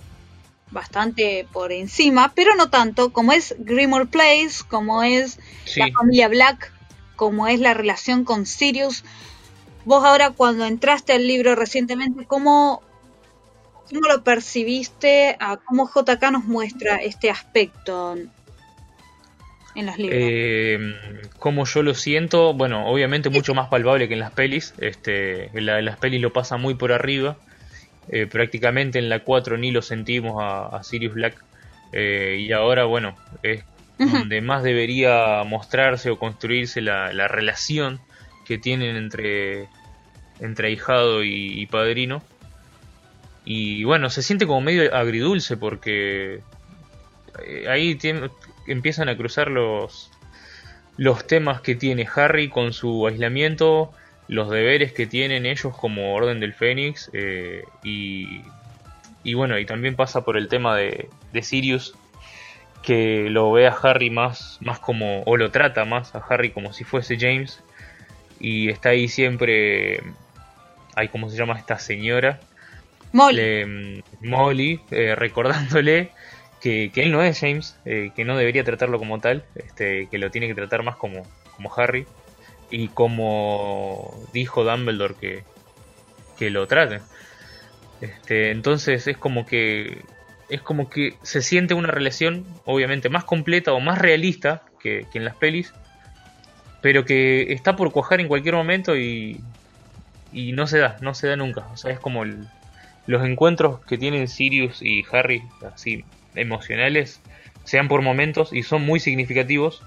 bastante 0.71 1.47
por 1.53 1.73
encima, 1.73 2.33
pero 2.35 2.55
no 2.55 2.71
tanto, 2.71 3.13
como 3.13 3.33
es 3.33 3.55
Grimore 3.59 4.07
Place, 4.07 4.65
como 4.69 5.03
es 5.03 5.39
sí. 5.65 5.81
la 5.81 5.89
familia 5.93 6.29
Black, 6.29 6.73
como 7.17 7.49
es 7.49 7.61
la 7.61 7.75
relación 7.75 8.25
con 8.25 8.47
Sirius. 8.47 9.05
Vos 9.85 10.05
ahora 10.05 10.31
cuando 10.31 10.65
entraste 10.67 11.13
al 11.15 11.27
libro 11.27 11.55
recientemente, 11.55 12.27
¿cómo, 12.27 12.83
cómo 13.89 14.01
lo 14.09 14.23
percibiste? 14.23 15.37
¿A 15.41 15.57
¿Cómo 15.57 15.89
JK 15.89 16.31
nos 16.31 16.45
muestra 16.45 16.97
este 16.97 17.31
aspecto 17.31 18.17
en 19.75 19.87
los 19.87 19.97
libros? 19.97 20.19
Eh, 20.21 20.79
como 21.39 21.65
yo 21.65 21.83
lo 21.83 21.95
siento, 21.95 22.53
bueno, 22.53 22.87
obviamente 22.87 23.31
mucho 23.31 23.55
más 23.55 23.69
palpable 23.69 24.09
que 24.09 24.15
en 24.15 24.21
las 24.21 24.33
pelis. 24.33 24.75
Este, 24.79 25.57
en, 25.57 25.67
la, 25.67 25.79
en 25.79 25.87
las 25.87 25.97
pelis 25.97 26.21
lo 26.21 26.33
pasa 26.33 26.57
muy 26.59 26.75
por 26.75 26.93
arriba. 26.93 27.39
Eh, 28.11 28.27
prácticamente 28.27 28.99
en 28.99 29.09
la 29.09 29.21
4 29.21 29.59
ni 29.59 29.71
lo 29.71 29.83
sentimos 29.83 30.43
a, 30.43 30.67
a 30.69 30.83
Sirius 30.83 31.15
Black. 31.15 31.45
Eh, 31.93 32.39
y 32.41 32.53
ahora, 32.53 32.85
bueno, 32.85 33.17
es 33.43 33.65
uh 33.99 34.05
-huh. 34.05 34.19
donde 34.21 34.41
más 34.41 34.63
debería 34.63 35.43
mostrarse 35.45 36.11
o 36.11 36.19
construirse 36.19 36.81
la, 36.81 37.13
la 37.13 37.29
relación 37.29 38.01
que 38.47 38.59
tienen 38.59 38.97
entre, 38.97 39.69
entre 40.41 40.69
ahijado 40.69 41.23
y, 41.23 41.61
y, 41.61 41.67
padrino. 41.67 42.23
Y 43.45 43.85
bueno, 43.85 44.11
se 44.11 44.23
siente 44.23 44.47
como 44.47 44.61
medio 44.61 44.95
agridulce 44.95 45.57
porque 45.57 46.41
eh, 47.45 47.69
ahí 47.69 47.95
tiene, 47.95 48.31
empiezan 48.67 49.09
a 49.09 49.17
cruzar 49.17 49.51
los 49.51 50.11
los 50.99 51.27
temas 51.27 51.61
que 51.61 51.77
tiene 51.77 52.09
Harry 52.15 52.51
con 52.51 52.73
su 52.73 53.07
aislamiento, 53.07 53.93
los 54.29 54.51
deberes 54.51 54.93
que 54.93 55.07
tienen 55.07 55.47
ellos 55.47 55.75
como 55.77 56.15
Orden 56.15 56.39
del 56.41 56.53
Fénix 56.55 57.11
eh, 57.15 57.65
y, 57.83 58.43
y 59.25 59.35
bueno, 59.35 59.59
y 59.59 59.65
también 59.65 59.97
pasa 59.97 60.25
por 60.25 60.37
el 60.37 60.49
tema 60.49 60.77
de, 60.77 61.09
de 61.33 61.43
Sirius 61.43 61.95
que 62.83 63.29
lo 63.31 63.51
ve 63.53 63.67
a 63.67 63.73
Harry 63.83 64.11
más, 64.11 64.59
más 64.61 64.79
como, 64.79 65.23
o 65.25 65.37
lo 65.37 65.51
trata 65.51 65.85
más 65.85 66.15
a 66.15 66.19
Harry 66.29 66.51
como 66.51 66.73
si 66.73 66.85
fuese 66.85 67.19
James 67.19 67.63
y 68.39 68.69
está 68.69 68.91
ahí 68.91 69.09
siempre, 69.09 70.01
hay 70.95 71.09
como 71.09 71.29
se 71.29 71.37
llama 71.37 71.59
esta 71.59 71.79
señora, 71.79 72.39
Molly. 73.13 73.37
le- 73.37 74.03
Molly, 74.21 74.81
eh, 74.91 75.15
recordándole 75.17 76.13
que, 76.61 76.91
que 76.93 77.03
él 77.03 77.11
no 77.13 77.23
es 77.23 77.41
James, 77.41 77.77
eh, 77.85 78.11
que 78.15 78.25
no 78.25 78.37
debería 78.37 78.63
tratarlo 78.63 78.99
como 78.99 79.19
tal, 79.21 79.45
este, 79.57 80.07
que 80.09 80.19
lo 80.19 80.31
tiene 80.31 80.47
que 80.49 80.55
tratar 80.55 80.83
más 80.83 80.97
como, 80.97 81.23
como 81.57 81.73
Harry 81.77 82.07
y 82.71 82.89
como 82.89 84.27
dijo 84.33 84.65
Dumbledore 84.65 85.15
que, 85.15 85.45
que 86.39 86.51
lo 86.51 86.67
trate. 86.67 87.01
Este, 88.01 88.51
entonces 88.51 89.07
es 89.07 89.17
como 89.17 89.45
que 89.47 90.03
es 90.49 90.63
como 90.63 90.89
que 90.89 91.15
se 91.23 91.43
siente 91.43 91.75
una 91.75 91.91
relación 91.91 92.45
obviamente 92.65 93.11
más 93.11 93.25
completa 93.25 93.73
o 93.73 93.81
más 93.81 93.99
realista 93.99 94.63
que, 94.81 95.07
que 95.13 95.19
en 95.19 95.25
las 95.27 95.37
pelis, 95.37 95.73
pero 96.81 97.05
que 97.05 97.53
está 97.53 97.77
por 97.77 97.93
cuajar 97.93 98.21
en 98.21 98.29
cualquier 98.29 98.55
momento 98.55 98.97
y, 98.97 99.41
y 100.33 100.53
no 100.53 100.67
se 100.67 100.79
da, 100.79 100.97
no 101.03 101.13
se 101.15 101.27
da 101.29 101.37
nunca. 101.37 101.67
O 101.73 101.77
sea, 101.77 101.93
es 101.93 102.01
como 102.01 102.23
el- 102.23 102.47
los 103.07 103.25
encuentros 103.27 103.85
que 103.87 103.99
tienen 103.99 104.29
Sirius 104.29 104.81
y 104.83 105.03
Harry, 105.13 105.43
así 105.75 106.05
emocionales, 106.35 107.21
se 107.65 107.79
dan 107.79 107.89
por 107.89 108.03
momentos 108.03 108.53
y 108.53 108.63
son 108.63 108.83
muy 108.87 109.01
significativos, 109.01 109.83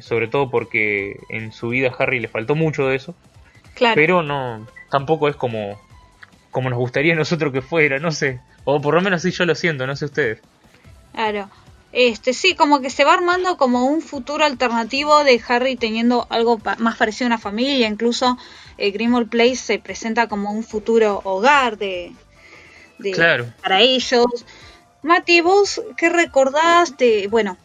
sobre 0.00 0.28
todo 0.28 0.50
porque 0.50 1.18
en 1.28 1.52
su 1.52 1.68
vida 1.70 1.88
a 1.88 2.02
Harry 2.02 2.20
le 2.20 2.28
faltó 2.28 2.54
mucho 2.54 2.86
de 2.86 2.96
eso, 2.96 3.14
Claro. 3.74 3.94
pero 3.94 4.22
no, 4.22 4.66
tampoco 4.90 5.28
es 5.28 5.36
como, 5.36 5.80
como 6.50 6.70
nos 6.70 6.78
gustaría 6.78 7.12
a 7.14 7.16
nosotros 7.16 7.52
que 7.52 7.62
fuera, 7.62 7.98
no 7.98 8.12
sé, 8.12 8.40
o 8.64 8.80
por 8.80 8.94
lo 8.94 9.00
menos 9.00 9.18
así 9.24 9.30
yo 9.36 9.44
lo 9.46 9.54
siento, 9.54 9.86
no 9.86 9.96
sé 9.96 10.04
ustedes. 10.06 10.40
Claro. 11.12 11.50
Este, 11.92 12.34
sí, 12.34 12.54
como 12.54 12.80
que 12.80 12.88
se 12.88 13.04
va 13.04 13.14
armando 13.14 13.56
como 13.56 13.86
un 13.86 14.00
futuro 14.00 14.44
alternativo 14.44 15.24
de 15.24 15.42
Harry 15.48 15.74
teniendo 15.74 16.24
algo 16.30 16.58
pa- 16.58 16.76
más 16.76 16.96
parecido 16.96 17.26
a 17.26 17.30
una 17.30 17.38
familia. 17.38 17.88
Incluso 17.88 18.38
eh, 18.78 18.92
Grimmauld 18.92 19.28
Place 19.28 19.56
se 19.56 19.78
presenta 19.80 20.28
como 20.28 20.52
un 20.52 20.62
futuro 20.62 21.20
hogar 21.24 21.78
de, 21.78 22.12
de- 22.98 23.10
Claro. 23.10 23.46
para 23.60 23.80
ellos. 23.80 24.26
Mati, 25.02 25.40
¿vos 25.40 25.82
qué 25.96 26.10
recordás 26.10 26.96
de, 26.96 27.26
bueno, 27.26 27.56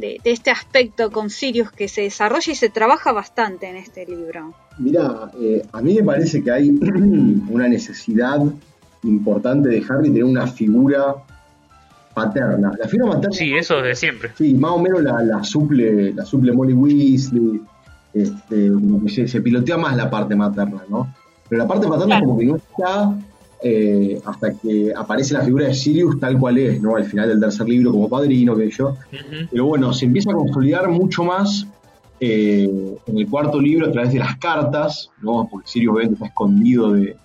de, 0.00 0.18
de 0.22 0.30
este 0.30 0.50
aspecto 0.50 1.10
con 1.10 1.30
Sirius 1.30 1.70
que 1.72 1.88
se 1.88 2.02
desarrolla 2.02 2.52
y 2.52 2.54
se 2.56 2.68
trabaja 2.68 3.12
bastante 3.12 3.68
en 3.68 3.76
este 3.76 4.06
libro? 4.06 4.54
Mira, 4.78 5.30
eh, 5.40 5.62
a 5.72 5.80
mí 5.82 5.94
me 5.94 6.02
parece 6.02 6.42
que 6.42 6.50
hay 6.50 6.70
una 7.50 7.68
necesidad 7.68 8.40
importante 9.04 9.68
de 9.68 9.82
Harry 9.88 10.08
tener 10.08 10.24
una 10.24 10.46
figura 10.46 11.14
paterna. 12.14 12.72
La 12.78 12.88
figura 12.88 13.14
materna, 13.14 13.36
Sí, 13.36 13.54
eso 13.54 13.80
de 13.80 13.94
siempre. 13.94 14.30
sí, 14.36 14.54
más 14.54 14.72
o 14.72 14.78
menos 14.78 15.02
la, 15.02 15.22
la 15.22 15.44
suple, 15.44 16.12
la 16.12 16.24
suple 16.24 16.52
Molly 16.52 16.72
Weasley, 16.74 17.60
este, 18.14 18.70
como 18.72 19.02
que 19.04 19.08
se, 19.10 19.28
se 19.28 19.40
pilotea 19.40 19.76
más 19.78 19.96
la 19.96 20.10
parte 20.10 20.34
materna, 20.34 20.82
¿no? 20.88 21.14
Pero 21.48 21.62
la 21.62 21.68
parte 21.68 21.86
paterna 21.86 22.16
Claro. 22.16 22.26
como 22.26 22.38
que 22.38 22.46
no 22.46 22.56
está 22.56 23.14
eh, 23.62 24.20
hasta 24.24 24.52
que 24.54 24.92
aparece 24.94 25.34
la 25.34 25.42
figura 25.42 25.66
de 25.66 25.74
Sirius 25.74 26.18
tal 26.20 26.38
cual 26.38 26.58
es, 26.58 26.80
¿no? 26.80 26.96
Al 26.96 27.04
final 27.04 27.28
del 27.28 27.40
tercer 27.40 27.68
libro 27.68 27.90
como 27.92 28.08
padrino, 28.08 28.56
que 28.56 28.70
yo. 28.70 28.96
Pero 29.50 29.66
bueno, 29.66 29.92
se 29.92 30.04
empieza 30.06 30.30
a 30.30 30.34
consolidar 30.34 30.88
mucho 30.88 31.24
más 31.24 31.66
eh, 32.20 32.68
en 33.06 33.18
el 33.18 33.26
cuarto 33.28 33.60
libro 33.60 33.86
a 33.86 33.92
través 33.92 34.12
de 34.12 34.18
las 34.20 34.36
cartas, 34.38 35.10
¿no? 35.22 35.48
Porque 35.50 35.68
Sirius 35.68 35.92
obviamente 35.94 36.14
está 36.14 36.26
escondido 36.26 36.92
de, 36.92 37.00
del 37.00 37.16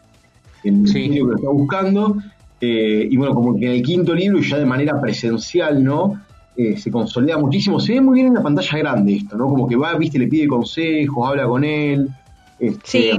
Sí. 0.63 0.71
misterio 0.71 1.25
que 1.25 1.31
lo 1.31 1.35
está 1.37 1.49
buscando. 1.49 2.17
Eh, 2.61 3.07
y 3.11 3.17
bueno, 3.17 3.33
como 3.35 3.55
que 3.59 3.65
en 3.65 3.71
el 3.73 3.81
quinto 3.83 4.13
libro, 4.15 4.39
y 4.39 4.43
ya 4.49 4.57
de 4.57 4.65
manera 4.65 4.99
presencial, 5.01 5.83
¿no? 5.83 6.21
Eh, 6.55 6.77
se 6.77 6.89
consolida 6.91 7.37
muchísimo. 7.37 7.79
Se 7.79 7.93
ve 7.93 8.01
muy 8.01 8.15
bien 8.15 8.27
en 8.27 8.35
la 8.35 8.43
pantalla 8.43 8.77
grande 8.77 9.15
esto, 9.15 9.35
¿no? 9.35 9.47
Como 9.47 9.67
que 9.67 9.75
va, 9.75 9.95
viste, 9.97 10.17
le 10.19 10.27
pide 10.27 10.47
consejos, 10.47 11.27
habla 11.27 11.45
con 11.47 11.63
él. 11.63 12.07
Este, 12.59 12.79
Sí. 12.83 13.11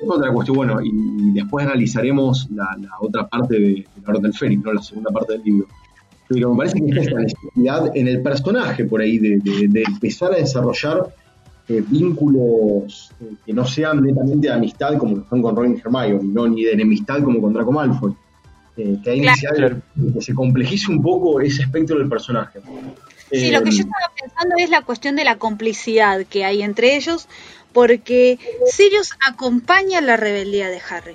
Es 0.00 0.08
otra 0.08 0.32
cuestión, 0.32 0.56
bueno, 0.56 0.80
y, 0.82 0.88
y 0.88 1.32
después 1.32 1.66
analizaremos 1.66 2.48
la, 2.50 2.76
la 2.80 2.90
otra 3.00 3.26
parte 3.28 3.54
de, 3.54 3.60
de 3.60 3.84
la 4.04 4.08
Orden 4.10 4.22
del 4.22 4.34
Fénix, 4.34 4.64
¿no? 4.64 4.72
La 4.72 4.82
segunda 4.82 5.10
parte 5.10 5.32
del 5.34 5.42
libro. 5.42 5.66
Pero 6.28 6.50
me 6.52 6.58
parece 6.58 6.78
que 6.80 6.86
está 6.90 7.00
esta 7.02 7.20
necesidad 7.20 7.96
en 7.96 8.08
el 8.08 8.22
personaje 8.22 8.84
por 8.84 9.00
ahí 9.00 9.18
de, 9.18 9.38
de- 9.38 9.68
de 9.68 9.82
empezar 9.82 10.32
a 10.32 10.36
desarrollar 10.36 11.08
eh, 11.68 11.82
vínculos 11.88 13.10
eh, 13.20 13.32
que 13.46 13.52
no 13.52 13.64
sean 13.66 14.02
netamente 14.02 14.48
de 14.48 14.52
amistad 14.54 14.96
como 14.98 15.16
lo 15.16 15.26
son 15.28 15.42
con 15.42 15.56
Ron 15.56 15.74
y 15.76 15.80
Hermione, 15.80 16.24
¿no? 16.24 16.46
ni 16.48 16.64
de 16.64 16.72
enemistad 16.72 17.22
como 17.22 17.40
con 17.40 17.52
Draco 17.52 17.72
Malfoy. 17.72 18.12
Eh, 18.76 18.96
que 19.02 19.10
hay 19.10 19.20
Claro. 19.22 19.36
necesidad 19.36 19.82
de 19.96 20.12
que 20.14 20.20
se 20.22 20.34
complejice 20.34 20.92
un 20.92 21.02
poco 21.02 21.40
ese 21.40 21.62
espectro 21.62 21.98
del 21.98 22.08
personaje. 22.08 22.60
Sí, 23.30 23.46
Eh, 23.48 23.52
lo 23.52 23.62
que 23.62 23.70
yo 23.72 23.80
estaba 23.80 24.12
pensando 24.18 24.54
es 24.58 24.70
la 24.70 24.82
cuestión 24.82 25.16
de 25.16 25.24
la 25.24 25.36
complicidad 25.36 26.24
que 26.26 26.44
hay 26.44 26.62
entre 26.62 26.96
ellos, 26.96 27.28
porque 27.72 28.38
Sirius 28.66 29.12
acompaña 29.26 30.00
la 30.00 30.16
rebeldía 30.16 30.68
de 30.68 30.78
Harry. 30.90 31.14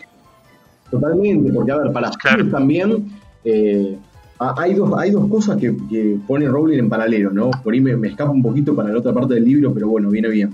Totalmente, 0.90 1.52
porque 1.52 1.72
a 1.72 1.78
ver, 1.78 1.92
para. 1.92 2.12
Sirius 2.12 2.52
también 2.52 3.12
eh, 3.44 3.98
ha- 4.40 4.54
hay, 4.62 4.74
dos, 4.76 4.92
hay 4.98 5.12
dos 5.12 5.28
cosas 5.30 5.58
que, 5.58 5.76
que 5.90 6.18
pone 6.28 6.48
Rowling 6.48 6.80
en 6.80 6.90
paralelo, 6.90 7.32
¿no? 7.32 7.50
Por 7.64 7.74
ahí 7.74 7.82
me, 7.82 7.96
me 7.98 8.10
escapa 8.10 8.32
un 8.32 8.44
poquito 8.44 8.76
para 8.76 8.90
la 8.92 9.00
otra 9.00 9.14
parte 9.14 9.34
del 9.36 9.46
libro, 9.46 9.74
pero 9.74 9.88
bueno, 9.88 10.10
viene 10.10 10.30
bien. 10.30 10.54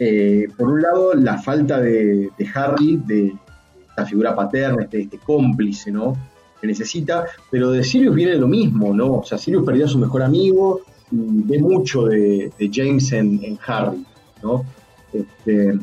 Eh, 0.00 0.48
por 0.56 0.68
un 0.68 0.82
lado, 0.82 1.14
la 1.14 1.38
falta 1.38 1.80
de, 1.80 2.30
de 2.36 2.48
Harry, 2.54 3.00
de 3.06 3.32
esta 3.90 4.04
figura 4.06 4.34
paterna, 4.34 4.82
este, 4.84 5.00
este 5.02 5.18
cómplice, 5.18 5.90
¿no? 5.90 6.16
Que 6.60 6.66
necesita, 6.66 7.24
pero 7.50 7.70
de 7.70 7.84
Sirius 7.84 8.14
viene 8.14 8.34
lo 8.36 8.48
mismo, 8.48 8.92
¿no? 8.94 9.14
O 9.18 9.24
sea, 9.24 9.38
Sirius 9.38 9.64
perdió 9.64 9.84
a 9.84 9.88
su 9.88 9.98
mejor 9.98 10.22
amigo 10.22 10.80
y 11.10 11.16
ve 11.44 11.58
mucho 11.60 12.06
de, 12.06 12.50
de 12.58 12.70
James 12.72 13.12
en, 13.12 13.40
en 13.44 13.58
Harry, 13.66 14.04
¿no? 14.42 14.64
Este, 15.12 15.78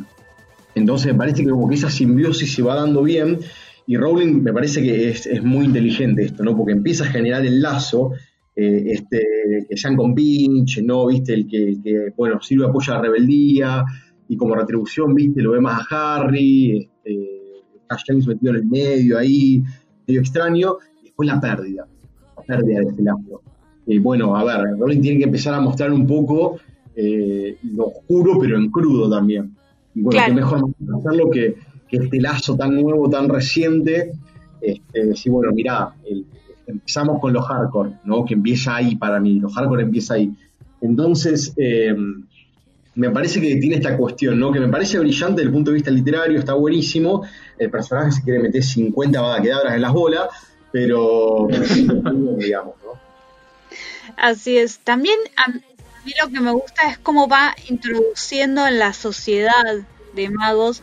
entonces 0.76 1.12
me 1.12 1.18
parece 1.18 1.44
que 1.44 1.50
como 1.50 1.68
que 1.68 1.76
esa 1.76 1.90
simbiosis 1.90 2.54
se 2.54 2.62
va 2.62 2.76
dando 2.76 3.02
bien 3.04 3.40
y 3.88 3.98
Rowling 3.98 4.42
me 4.42 4.54
parece 4.54 4.82
que 4.82 5.10
es, 5.10 5.26
es 5.26 5.44
muy 5.44 5.66
inteligente 5.66 6.24
esto, 6.24 6.44
¿no? 6.44 6.56
Porque 6.56 6.74
empieza 6.74 7.04
a 7.04 7.08
generar 7.08 7.46
el 7.46 7.62
lazo, 7.62 8.12
eh, 8.56 8.84
este, 8.88 9.24
que 9.70 9.78
sean 9.78 9.96
con 9.96 10.16
Pinch, 10.16 10.82
¿no? 10.84 11.08
¿Viste? 11.08 11.34
El 11.34 11.48
que, 11.48 11.70
el 11.70 11.82
que, 11.84 12.14
bueno, 12.18 12.42
Silvio 12.42 12.68
apoya 12.68 12.96
la 12.96 13.02
rebeldía 13.02 13.86
y 14.28 14.36
como 14.38 14.56
retribución, 14.56 15.14
¿viste? 15.14 15.42
Lo 15.42 15.52
ve 15.52 15.62
más 15.62 15.86
a 15.92 16.16
Harry, 16.16 16.78
este, 16.78 17.30
a 17.90 17.98
James 18.06 18.28
metido 18.28 18.54
en 18.54 18.58
el 18.58 18.66
medio 18.66 19.20
ahí, 19.20 19.64
medio 20.08 20.22
extraño, 20.22 20.78
después 21.04 21.28
la 21.28 21.40
pérdida, 21.40 21.88
la 22.38 22.44
pérdida 22.44 22.80
de 22.80 22.86
ese 22.86 23.04
lazo. 23.04 23.42
Eh, 23.88 24.00
bueno, 24.00 24.36
a 24.36 24.44
ver, 24.44 24.78
Rowling 24.80 25.02
tiene 25.02 25.20
que 25.20 25.26
empezar 25.26 25.54
a 25.54 25.62
mostrar 25.62 25.94
un 25.94 26.08
poco 26.08 26.60
eh, 26.96 27.58
lo 27.76 27.88
oscuro, 27.88 28.40
pero 28.40 28.58
en 28.58 28.70
crudo 28.72 29.10
también. 29.10 29.56
Y 29.94 30.02
bueno, 30.02 30.12
Claro. 30.18 30.34
qué 30.34 30.42
mejor 30.42 30.70
hacerlo 31.00 31.30
que, 31.30 31.56
que 31.88 31.98
este 31.98 32.22
lazo 32.22 32.56
tan 32.56 32.76
nuevo, 32.76 33.10
tan 33.10 33.30
reciente. 33.30 34.12
Este, 34.62 35.16
sí, 35.16 35.30
bueno, 35.30 35.52
mirá, 35.54 35.94
el- 36.10 36.26
empezamos 36.68 37.20
con 37.22 37.32
los 37.34 37.46
hardcore, 37.46 37.92
¿no? 38.06 38.26
Que 38.26 38.34
empieza 38.34 38.76
ahí 38.76 38.96
para 38.96 39.20
mí, 39.20 39.40
los 39.40 39.54
hardcore 39.54 39.84
empieza 39.84 40.16
ahí. 40.16 40.32
Entonces, 40.82 41.54
eh, 41.58 41.96
me 42.96 43.10
parece 43.12 43.40
que 43.42 43.58
tiene 43.58 43.76
esta 43.76 43.96
cuestión, 43.98 44.40
¿no? 44.40 44.52
Que 44.52 44.60
me 44.60 44.70
parece 44.70 44.98
brillante 45.00 45.42
desde 45.42 45.48
el 45.50 45.54
punto 45.54 45.72
de 45.72 45.76
vista 45.76 45.92
literario, 45.92 46.40
está 46.40 46.54
buenísimo. 46.54 47.24
El 47.60 47.70
personaje 47.70 48.12
se 48.14 48.24
quiere 48.24 48.40
meter 48.40 48.64
50 48.64 49.22
badaquedabras 49.22 49.76
en 49.76 49.82
las 49.82 49.94
bolas, 49.94 50.28
pero, 50.72 51.48
digamos, 52.38 52.74
¿no? 52.84 53.00
Así 54.18 54.58
es. 54.58 54.80
También 54.80 55.18
mí 56.06 56.14
lo 56.22 56.30
que 56.30 56.40
me 56.40 56.52
gusta 56.52 56.90
es 56.90 56.98
cómo 57.00 57.28
va 57.28 57.56
introduciendo 57.70 58.68
en 58.68 58.80
la 58.80 58.94
sociedad 58.94 59.64
de 60.14 60.30
magos, 60.30 60.82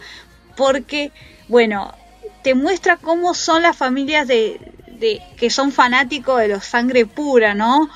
porque, 0.57 1.13
bueno, 1.49 1.95
te 2.43 2.55
muestra 2.55 2.97
cómo 2.97 3.35
son 3.35 3.63
las 3.63 3.77
familias 3.77 4.29
de, 4.29 4.61
que 5.37 5.51
son 5.51 5.73
fanáticos 5.73 6.41
de 6.41 6.49
los 6.49 6.65
sangre 6.65 7.07
pura, 7.07 7.55
¿no? 7.55 7.89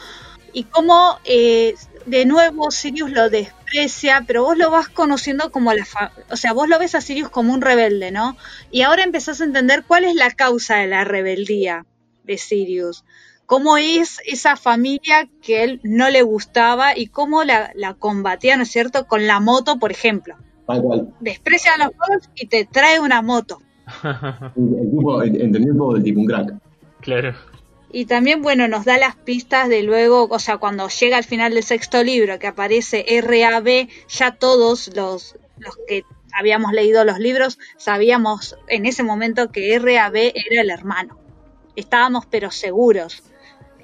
Y 0.53 0.65
cómo, 0.65 1.19
eh, 1.25 1.75
de 2.07 2.25
nuevo, 2.27 2.71
Sirius 2.71 3.11
lo 3.11 3.31
desprecia, 3.31 4.25
pero 4.27 4.45
vos 4.45 4.57
lo 4.57 4.71
vas 4.71 4.89
conociendo 4.89 5.51
como 5.53 5.73
la... 5.73 5.85
fa- 5.85 6.13
o 6.31 6.37
sea, 6.37 6.53
vos 6.53 6.69
lo 6.69 6.79
ves 6.79 6.95
a 6.95 7.01
Sirius 7.01 7.31
como 7.31 7.53
un 7.53 7.61
rebelde, 7.61 8.11
¿no? 8.11 8.37
Y 8.71 8.83
ahora 8.83 9.05
empezás 9.05 9.41
a 9.41 9.45
entender 9.45 9.85
cuál 9.87 10.05
es 10.05 10.15
la 10.15 10.31
causa 10.33 10.77
de 10.79 10.87
la 10.89 11.05
rebeldía 11.05 11.85
de 12.25 12.39
Sirius 12.39 13.05
cómo 13.47 13.79
es 13.79 14.21
esa 14.27 14.57
familia 14.57 15.29
que 15.43 15.63
él 15.65 15.81
no 15.83 16.11
le 16.11 16.23
gustaba 16.23 16.97
y 16.97 17.07
cómo 17.07 17.45
la, 17.45 17.73
la 17.75 17.95
combatía, 17.95 18.57
¿no 18.57 18.65
es 18.65 18.71
cierto?, 18.71 19.07
con 19.07 19.27
la 19.27 19.41
moto, 19.41 19.79
por 19.79 19.91
ejemplo. 19.91 20.37
Tal 20.67 20.83
cual. 20.83 21.15
Desprecia 21.21 21.75
a 21.75 21.79
los 21.79 21.97
magos 21.97 22.29
y 22.35 22.47
te 22.47 22.65
trae 22.65 23.01
una 23.01 23.23
moto. 23.23 23.63
El, 24.57 24.79
el 24.81 24.91
tipo 24.91 25.23
entendió 25.23 25.77
todo 25.77 25.95
del 25.95 26.03
tipo, 26.03 26.21
un 26.21 26.27
crack. 26.27 26.55
claro. 27.01 27.35
Y 27.93 28.07
también, 28.07 28.43
bueno, 28.43 28.69
nos 28.69 28.85
da 28.85 28.99
las 28.99 29.15
pistas 29.15 29.69
de 29.69 29.83
luego, 29.83 30.27
o 30.29 30.39
sea, 30.39 30.59
cuando 30.59 30.89
llega 30.89 31.17
al 31.17 31.25
final 31.25 31.55
del 31.55 31.63
sexto 31.63 32.03
libro, 32.03 32.39
que 32.39 32.49
aparece 32.49 33.07
RAB, 33.23 33.89
ya 34.09 34.33
todos 34.33 34.95
los, 34.95 35.37
los 35.59 35.79
que 35.87 36.05
habíamos 36.37 36.73
leído 36.73 37.05
los 37.05 37.19
libros 37.19 37.59
sabíamos 37.79 38.59
en 38.69 38.87
ese 38.87 39.03
momento 39.03 39.51
que 39.51 39.79
RAB 39.79 40.17
era 40.17 40.61
el 40.61 40.71
hermano. 40.71 41.19
Estábamos 41.77 42.27
pero 42.27 42.51
seguros. 42.51 43.23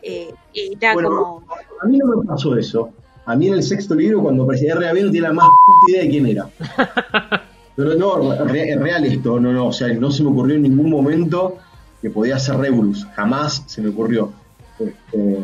Eh, 0.02 0.32
era 0.54 0.94
Bueno, 0.94 1.08
como... 1.10 1.42
A 1.82 1.86
mí 1.86 1.98
no 1.98 2.16
me 2.16 2.26
pasó 2.26 2.56
eso. 2.56 2.90
A 3.24 3.36
mí 3.36 3.46
en 3.48 3.54
el 3.54 3.62
sexto 3.62 3.94
libro, 3.94 4.20
cuando 4.22 4.42
aparecía 4.44 4.74
RAB, 4.74 4.94
no 5.04 5.10
tiene 5.10 5.28
la 5.28 5.32
más 5.32 5.46
puta 5.46 5.92
idea 5.92 6.02
de 6.02 6.08
quién 6.10 6.26
era. 6.26 6.48
Pero 7.76 7.94
no, 7.94 8.44
re- 8.46 8.70
es 8.72 8.78
real 8.80 9.04
esto, 9.04 9.40
no, 9.40 9.52
no, 9.52 9.66
o 9.68 9.72
sea, 9.72 9.88
no 9.94 10.10
se 10.10 10.22
me 10.22 10.28
ocurrió 10.30 10.56
en 10.56 10.62
ningún 10.62 10.90
momento 10.90 11.56
que 12.02 12.10
podía 12.10 12.38
ser 12.38 12.56
Regulus, 12.58 13.06
jamás 13.14 13.62
se 13.66 13.80
me 13.80 13.88
ocurrió. 13.90 14.30
Este, 14.78 15.38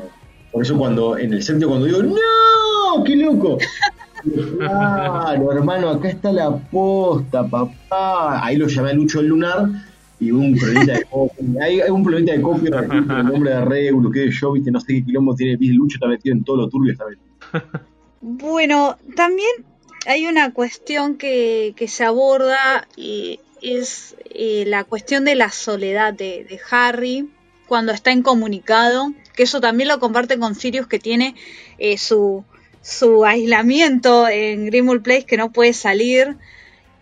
por 0.52 0.62
eso 0.62 0.76
cuando, 0.76 1.16
en 1.16 1.32
el 1.32 1.42
séptimo, 1.42 1.70
cuando 1.70 1.86
digo, 1.86 2.02
¡No! 2.02 3.04
¡Qué 3.04 3.16
loco! 3.16 3.58
Claro, 4.58 5.52
hermano, 5.52 5.90
acá 5.90 6.08
está 6.08 6.32
la 6.32 6.50
posta, 6.56 7.46
papá. 7.46 8.44
Ahí 8.44 8.56
lo 8.56 8.66
llamé 8.66 8.90
a 8.90 8.92
Lucho 8.94 9.20
el 9.20 9.26
Lunar 9.28 9.68
y 10.20 10.30
un 10.30 10.56
problemita 10.56 10.92
de 10.94 11.04
copia. 11.04 11.44
Hay, 11.64 11.80
hay 11.80 11.90
un 11.90 12.02
problemita 12.02 12.32
de 12.32 12.42
copia 12.42 12.70
el 12.80 13.26
nombre 13.26 13.50
de 13.50 13.64
Regulus, 13.64 14.12
que 14.12 14.30
yo, 14.30 14.52
viste, 14.52 14.70
no 14.70 14.80
sé 14.80 14.86
qué 14.94 15.04
quilombo 15.04 15.34
tiene. 15.34 15.56
Lucho 15.60 15.96
está 15.96 16.08
metido 16.08 16.34
en 16.34 16.44
todo 16.44 16.56
lo 16.56 16.68
turbio 16.68 16.92
esta 16.92 17.04
vez. 17.04 17.18
Bueno, 18.20 18.98
también 19.14 19.50
hay 20.06 20.26
una 20.26 20.52
cuestión 20.52 21.16
que, 21.16 21.72
que 21.76 21.86
se 21.86 22.04
aborda 22.04 22.88
y 22.96 23.40
es 23.62 24.16
eh, 24.30 24.64
la 24.66 24.84
cuestión 24.84 25.24
de 25.24 25.34
la 25.34 25.50
soledad 25.50 26.14
de, 26.14 26.44
de 26.48 26.60
Harry 26.70 27.28
cuando 27.66 27.92
está 27.92 28.10
incomunicado, 28.10 29.12
que 29.36 29.42
eso 29.42 29.60
también 29.60 29.88
lo 29.88 30.00
comparte 30.00 30.38
con 30.38 30.54
Sirius 30.54 30.86
que 30.86 30.98
tiene 30.98 31.34
eh, 31.78 31.98
su, 31.98 32.44
su 32.80 33.24
aislamiento 33.24 34.26
en 34.28 34.66
Grimmauld 34.66 35.02
Place 35.02 35.26
que 35.26 35.36
no 35.36 35.52
puede 35.52 35.74
salir. 35.74 36.36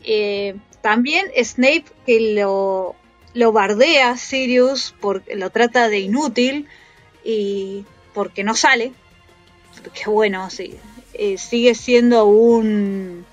Eh, 0.03 0.57
también 0.83 1.27
Snape 1.43 1.85
que 2.05 2.35
lo, 2.35 2.97
lo 3.37 3.53
bardea 3.53 4.11
a 4.11 4.17
Sirius, 4.17 4.95
porque 5.01 5.37
lo 5.37 5.51
trata 5.51 5.89
de 5.89 6.01
inútil 6.01 6.67
y 7.25 7.85
porque 8.15 8.43
no 8.45 8.55
sale. 8.55 8.93
Porque 9.83 10.09
bueno, 10.11 10.49
sí, 10.51 10.75
eh, 11.15 11.39
sigue 11.39 11.75
siendo 11.75 12.25
un 12.25 13.25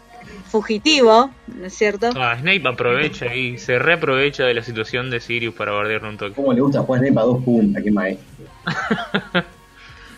fugitivo, 0.52 1.32
¿no 1.48 1.66
es 1.66 1.74
cierto? 1.74 2.12
Ah, 2.16 2.38
Snape 2.40 2.68
aprovecha 2.68 3.34
y 3.34 3.58
se 3.58 3.80
reaprovecha 3.80 4.44
de 4.44 4.54
la 4.54 4.62
situación 4.64 5.10
de 5.10 5.20
Sirius 5.20 5.56
para 5.56 5.72
bardearle 5.72 6.10
un 6.10 6.18
toque. 6.18 6.34
¿Cómo 6.36 6.54
le 6.54 6.62
gusta 6.62 6.82
jugar 6.82 7.02
Snape 7.02 7.20
a 7.20 7.24
dos 7.24 7.44
puntas? 7.44 7.84
Qué 7.84 7.92
maestro. 7.92 8.26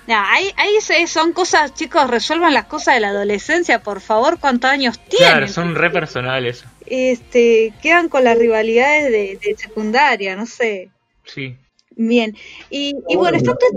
Nah, 0.07 0.23
ahí, 0.33 0.51
ahí 0.57 0.73
se- 0.81 1.07
son 1.07 1.33
cosas, 1.33 1.73
chicos, 1.73 2.07
resuelvan 2.07 2.53
las 2.53 2.65
cosas 2.65 2.93
de 2.93 2.99
la 2.99 3.07
adolescencia, 3.09 3.81
por 3.81 4.01
favor, 4.01 4.37
¿cuántos 4.39 4.69
años 4.69 4.99
tienen? 4.99 5.29
Claro, 5.31 5.47
son 5.47 5.73
re 5.73 5.89
personales. 5.89 6.63
Este, 6.87 7.73
quedan 7.81 8.09
con 8.09 8.23
las 8.23 8.37
rivalidades 8.37 9.11
de, 9.11 9.39
de 9.43 9.55
secundaria, 9.57 10.35
no 10.35 10.45
sé. 10.45 10.89
Sí. 11.23 11.55
Bien, 11.97 12.35
y, 12.69 12.95
y 13.07 13.15
bueno, 13.15 13.37
está 13.37 13.55
todo- 13.55 13.69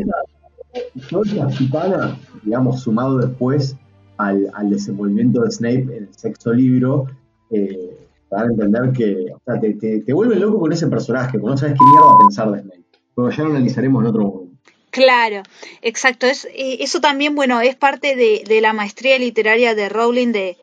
Georgia 1.09 1.49
Gitana, 1.51 2.19
digamos, 2.43 2.83
sumado 2.83 3.19
después 3.19 3.77
al, 4.17 4.51
al 4.55 4.71
desenvolvimiento 4.71 5.43
de 5.43 5.51
Snape 5.51 5.83
en 5.97 6.09
el 6.09 6.15
sexto 6.15 6.53
libro, 6.53 7.07
eh, 7.51 7.97
te 8.29 8.37
dan 8.37 8.49
a 8.49 8.53
entender 8.53 8.93
que, 8.93 9.33
o 9.33 9.41
sea, 9.47 9.61
te, 9.61 9.75
te, 9.75 10.01
te 10.01 10.13
vuelve 10.13 10.37
loco 10.37 10.59
con 10.61 10.73
ese 10.73 10.87
personaje, 10.89 11.39
porque 11.39 11.51
no 11.53 11.57
sabes 11.57 11.75
qué 11.79 11.85
mierda 11.91 12.19
pensar 12.19 12.51
de 12.51 12.61
Snape. 12.61 12.83
Pero 13.15 13.31
ya 13.31 13.43
lo 13.45 13.51
analizaremos 13.51 14.03
en 14.03 14.07
otro 14.09 14.23
momento. 14.25 14.59
Claro, 14.91 15.43
exacto. 15.83 16.27
Es, 16.27 16.45
eh, 16.47 16.79
eso 16.81 17.01
también, 17.01 17.35
bueno, 17.35 17.61
es 17.61 17.77
parte 17.77 18.17
de, 18.17 18.43
de 18.47 18.61
la 18.61 18.73
maestría 18.73 19.19
literaria 19.19 19.75
de 19.75 19.89
Rowling 19.89 20.33
de, 20.33 20.57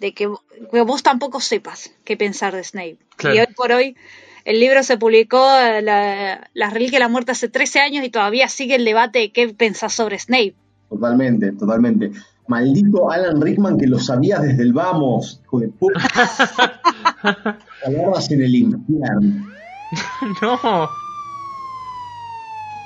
de 0.00 0.12
que, 0.12 0.28
que 0.70 0.80
vos 0.82 1.02
tampoco 1.02 1.40
sepas 1.40 1.92
qué 2.04 2.16
pensar 2.16 2.54
de 2.54 2.64
Snape. 2.64 2.98
Claro. 3.16 3.36
Y 3.36 3.38
hoy 3.40 3.46
por 3.54 3.72
hoy 3.72 3.96
el 4.44 4.60
libro 4.60 4.82
se 4.82 4.98
publicó, 4.98 5.38
la, 5.38 6.50
la 6.52 6.70
Reliquia 6.70 6.98
de 6.98 7.04
la 7.04 7.08
Muerte, 7.08 7.32
hace 7.32 7.48
13 7.48 7.80
años 7.80 8.04
y 8.04 8.10
todavía 8.10 8.48
sigue 8.48 8.74
el 8.74 8.84
debate 8.84 9.18
de 9.18 9.32
qué 9.32 9.48
pensás 9.48 9.94
sobre 9.94 10.18
Snape. 10.18 10.54
Totalmente, 10.90 11.52
totalmente. 11.52 12.12
Maldito 12.46 13.10
Alan 13.10 13.40
Rickman 13.40 13.78
que 13.78 13.86
lo 13.86 13.98
sabías 13.98 14.42
desde 14.42 14.62
el 14.62 14.74
vamos, 14.74 15.40
hijo 15.42 15.60
de 15.60 15.68
puta. 15.68 16.00
Palabras 17.84 18.30
en 18.30 18.42
el 18.42 18.54
infierno. 18.54 19.48
no. 20.42 20.90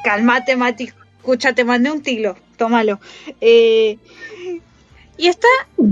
Calmate, 0.04 0.56
Mati. 0.56 0.92
Escucha, 1.16 1.52
te 1.52 1.64
mandé 1.64 1.90
un 1.90 2.02
tilo. 2.02 2.36
Tómalo. 2.56 3.00
Eh, 3.40 3.98
y 5.18 5.26
está, 5.28 5.48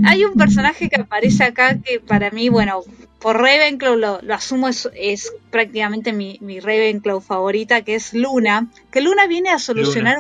hay 0.07 0.25
un 0.25 0.35
personaje 0.35 0.89
que 0.89 1.01
aparece 1.01 1.45
acá 1.45 1.77
que 1.85 2.01
para 2.01 2.31
mí, 2.31 2.49
bueno, 2.49 2.83
por 3.19 3.37
Ravenclaw 3.39 3.97
lo, 3.97 4.21
lo 4.23 4.35
asumo, 4.35 4.69
es, 4.69 4.89
es 4.95 5.33
prácticamente 5.51 6.13
mi, 6.13 6.39
mi 6.41 6.61
Ravenclaw 6.61 7.21
favorita, 7.21 7.83
que 7.83 7.97
es 7.97 8.15
Luna. 8.15 8.69
Que 8.93 9.01
Luna 9.01 9.27
viene 9.27 9.51
a 9.51 9.59
solucionar 9.59 10.19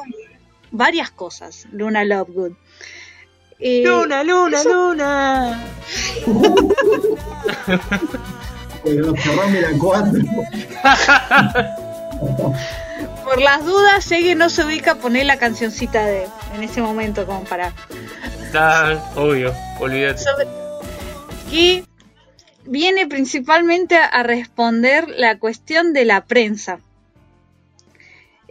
varias 0.73 1.11
cosas. 1.11 1.67
Luna 1.73 2.05
Lovegood. 2.05 2.53
Eh, 3.61 3.83
Luna, 3.87 4.25
Luna, 4.25 4.61
eso- 4.61 4.69
Luna. 4.69 5.65
Pero 8.85 9.15
cerrame 9.17 9.61
la 9.61 9.69
cuatro. 9.79 10.21
Por 13.27 13.41
las 13.43 13.64
dudas, 13.66 14.11
alguien 14.12 14.39
no 14.39 14.49
se 14.49 14.64
ubica, 14.64 14.95
poner 14.95 15.27
la 15.27 15.37
cancioncita 15.37 16.07
de 16.07 16.27
en 16.55 16.62
ese 16.62 16.81
momento 16.81 17.27
como 17.27 17.43
para 17.45 17.72
obvio, 19.16 19.53
olvídate. 19.81 20.18
sobre- 20.22 20.47
y 21.51 21.85
viene 22.64 23.07
principalmente 23.09 23.97
a 23.97 24.22
responder 24.22 25.09
la 25.09 25.39
cuestión 25.39 25.93
de 25.93 26.05
la 26.05 26.24
prensa. 26.24 26.79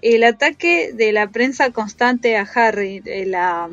El 0.02 0.24
ataque 0.26 0.92
de 0.94 1.12
la 1.14 1.30
prensa 1.30 1.72
constante 1.72 2.38
a 2.38 2.42
Harry, 2.54 3.00
de 3.00 3.26
la 3.26 3.70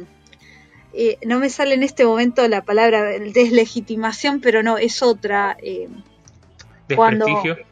eh, 0.94 1.18
no 1.26 1.38
me 1.40 1.50
sale 1.50 1.74
en 1.74 1.82
este 1.82 2.04
momento 2.04 2.46
la 2.48 2.62
palabra 2.62 3.02
deslegitimación, 3.02 4.40
pero 4.40 4.62
no, 4.62 4.78
es 4.78 5.02
otra. 5.02 5.56
eh, 5.62 5.88
cuando- 6.94 7.26
Desprestigio. 7.26 7.66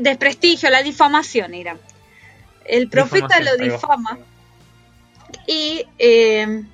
desprestigio, 0.00 0.70
la 0.70 0.82
difamación 0.82 1.54
era. 1.54 1.76
El 2.66 2.88
profeta 2.88 3.40
lo 3.40 3.56
difama 3.56 4.18
y, 5.46 5.84
eh, 5.98 6.64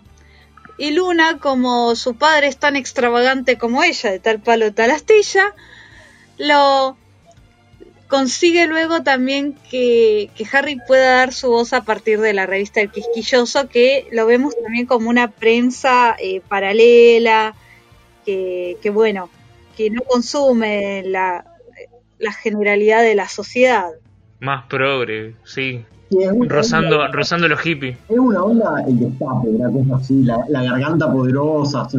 y 0.76 0.91
Luna, 0.93 1.39
como 1.39 1.95
su 1.97 2.16
padre 2.16 2.49
es 2.49 2.57
tan 2.57 2.76
extravagante 2.76 3.59
como 3.59 3.82
ella, 3.82 4.11
de 4.11 4.18
tal 4.18 4.41
palo 4.41 4.72
tal 4.72 4.91
astilla, 4.91 5.55
lo 6.36 6.97
consigue 8.09 8.66
luego 8.66 9.03
también 9.03 9.55
que, 9.70 10.30
que 10.34 10.47
Harry 10.53 10.78
pueda 10.86 11.16
dar 11.16 11.34
su 11.34 11.51
voz 11.51 11.72
a 11.72 11.82
partir 11.82 12.20
de 12.20 12.32
la 12.32 12.47
revista 12.47 12.80
El 12.80 12.91
Quisquilloso, 12.91 13.68
que 13.68 14.09
lo 14.12 14.26
vemos 14.26 14.55
también 14.62 14.86
como 14.86 15.11
una 15.11 15.30
prensa 15.30 16.16
eh, 16.18 16.41
paralela, 16.49 17.55
que, 18.24 18.78
que 18.82 18.91
bueno, 18.91 19.28
que 19.76 19.91
no 19.91 20.03
consume 20.03 21.03
la, 21.05 21.45
la 22.18 22.32
generalidad 22.32 23.03
de 23.03 23.14
la 23.14 23.28
sociedad. 23.28 23.91
Más 24.41 24.64
progre, 24.66 25.34
sí. 25.45 25.84
Sí, 26.11 26.16
Rozando, 26.47 27.07
rozando 27.12 27.49
los 27.49 27.61
hippies. 27.61 27.99
Es 28.09 28.18
una 28.18 28.43
onda 28.43 28.82
el 28.86 28.99
destape, 28.99 29.49
una 29.49 29.70
cosa 29.70 29.97
así, 30.03 30.22
la, 30.22 30.39
la 30.49 30.62
garganta 30.62 31.12
poderosa. 31.12 31.86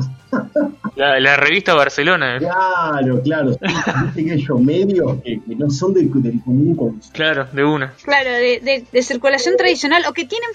La, 0.96 1.20
la 1.20 1.38
revista 1.38 1.74
Barcelona. 1.76 2.38
Claro, 2.40 3.22
claro. 3.22 3.54
sí, 3.54 3.60
Viste 4.06 4.26
que 4.26 4.34
ellos 4.34 4.60
medios 4.62 5.22
que, 5.24 5.40
que 5.48 5.56
no 5.56 5.70
son 5.70 5.94
del, 5.94 6.12
del 6.22 6.42
común 6.44 6.76
consumo. 6.76 7.14
Claro, 7.14 7.48
de 7.54 7.64
una. 7.64 7.94
Claro, 8.04 8.32
de, 8.32 8.60
de- 8.60 8.86
de 8.92 9.02
circulación 9.04 9.56
tradicional, 9.58 10.04
o 10.10 10.14
que 10.14 10.26
tienen 10.26 10.50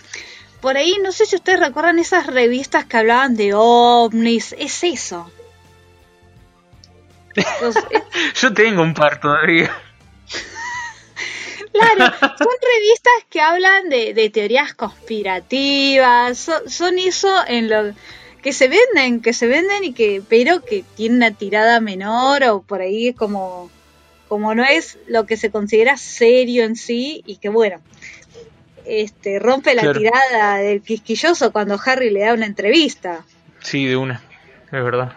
por 0.60 0.76
ahí, 0.76 0.96
no 1.02 1.12
sé 1.12 1.24
si 1.26 1.36
ustedes 1.36 1.60
recuerdan 1.60 1.98
esas 1.98 2.26
revistas 2.26 2.84
que 2.84 2.96
hablaban 2.98 3.36
de 3.36 3.52
ovnis, 3.54 4.54
es 4.58 4.84
eso. 4.84 5.30
Entonces, 7.34 7.84
es- 7.90 8.40
Yo 8.40 8.52
tengo 8.52 8.82
un 8.82 8.94
par 8.94 9.20
todavía. 9.20 9.70
Claro, 11.74 12.14
son 12.20 12.48
revistas 12.62 13.12
que 13.28 13.40
hablan 13.40 13.88
de, 13.90 14.14
de 14.14 14.30
teorías 14.30 14.72
conspirativas, 14.74 16.38
son, 16.38 16.70
son 16.70 16.98
eso 16.98 17.28
en 17.46 17.68
lo 17.68 17.94
que 18.42 18.52
se 18.52 18.68
venden, 18.68 19.20
que 19.20 19.32
se 19.32 19.46
venden 19.46 19.84
y 19.84 19.92
que, 19.92 20.22
pero 20.28 20.62
que 20.64 20.84
tienen 20.96 21.16
una 21.18 21.30
tirada 21.32 21.80
menor 21.80 22.44
o 22.44 22.62
por 22.62 22.80
ahí 22.80 23.08
es 23.08 23.16
como, 23.16 23.70
como 24.28 24.54
no 24.54 24.64
es 24.64 24.98
lo 25.06 25.26
que 25.26 25.36
se 25.36 25.50
considera 25.50 25.96
serio 25.96 26.64
en 26.64 26.76
sí 26.76 27.22
y 27.26 27.36
que 27.36 27.48
bueno, 27.48 27.80
este 28.84 29.38
rompe 29.38 29.74
la 29.74 29.82
Claro. 29.82 29.98
tirada 29.98 30.58
del 30.58 30.82
quisquilloso 30.82 31.52
cuando 31.52 31.78
Harry 31.84 32.10
le 32.10 32.20
da 32.20 32.34
una 32.34 32.44
entrevista. 32.46 33.24
Sí, 33.60 33.86
de 33.86 33.96
una. 33.96 34.22
Es 34.66 34.72
verdad. 34.84 35.12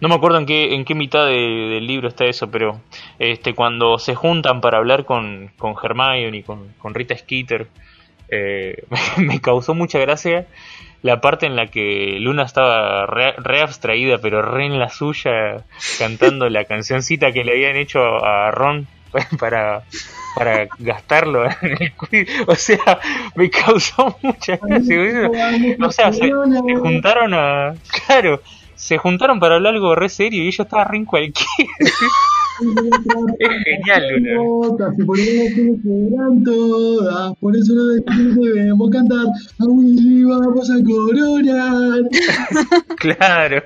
No 0.00 0.08
me 0.08 0.14
acuerdo 0.16 0.38
en 0.38 0.46
qué, 0.46 0.74
en 0.74 0.84
qué 0.84 0.94
mitad 0.94 1.26
de- 1.26 1.32
del 1.32 1.86
libro 1.86 2.08
está 2.08 2.24
eso, 2.26 2.50
pero 2.50 2.80
este 3.18 3.54
cuando 3.54 3.98
se 3.98 4.14
juntan 4.14 4.60
para 4.60 4.78
hablar 4.78 5.04
con, 5.04 5.50
con 5.58 5.74
Hermione 5.82 6.36
y 6.38 6.42
con, 6.42 6.74
con 6.78 6.94
Rita 6.94 7.16
Skeeter 7.16 7.68
eh, 8.28 8.84
me 9.18 9.40
causó 9.40 9.74
mucha 9.74 9.98
gracia 9.98 10.46
la 11.02 11.20
parte 11.20 11.44
en 11.46 11.54
la 11.56 11.66
que 11.66 12.16
Luna 12.18 12.44
estaba 12.44 13.04
re, 13.06 13.32
re 13.36 13.60
abstraída, 13.60 14.18
pero 14.18 14.40
re 14.40 14.64
en 14.66 14.78
la 14.78 14.88
suya, 14.88 15.58
cantando 15.98 16.48
la 16.48 16.64
cancioncita 16.64 17.30
que 17.30 17.44
le 17.44 17.52
habían 17.52 17.76
hecho 17.76 18.00
a 18.24 18.50
Ron 18.50 18.86
para, 19.38 19.82
para 20.34 20.66
gastarlo 20.78 21.44
en 21.44 21.76
el 21.78 21.92
quiz. 21.92 22.26
O 22.46 22.54
sea, 22.54 22.98
me 23.34 23.50
causó 23.50 24.16
mucha 24.22 24.58
gracia. 24.62 25.30
O 25.82 25.90
sea, 25.92 26.10
se, 26.12 26.20
se 26.20 26.74
juntaron 26.76 27.34
a. 27.34 27.74
Claro, 28.06 28.40
se 28.74 28.98
juntaron 28.98 29.40
para 29.40 29.56
hablar 29.56 29.74
algo 29.74 29.94
re 29.94 30.08
serio 30.08 30.42
y 30.42 30.48
ella 30.48 30.64
estaba 30.64 30.84
re 30.84 30.98
en 30.98 31.04
cualquiera. 31.04 31.72
Es 33.38 33.48
genial, 33.64 34.08
Luna. 34.10 34.94
Y 34.96 35.04
por 35.04 35.18
eso 35.18 35.32
no 35.34 35.54
tiene 35.54 35.82
que 35.82 35.88
verán 35.88 36.44
todas, 36.44 37.36
por 37.38 37.56
eso 37.56 37.72
no 37.74 38.42
debemos 38.44 38.90
cantar, 38.90 39.26
a 39.26 39.64
Willy 39.64 40.22
vamos 40.22 40.70
a 40.70 40.74
coronar. 40.84 42.02
Claro. 42.96 43.62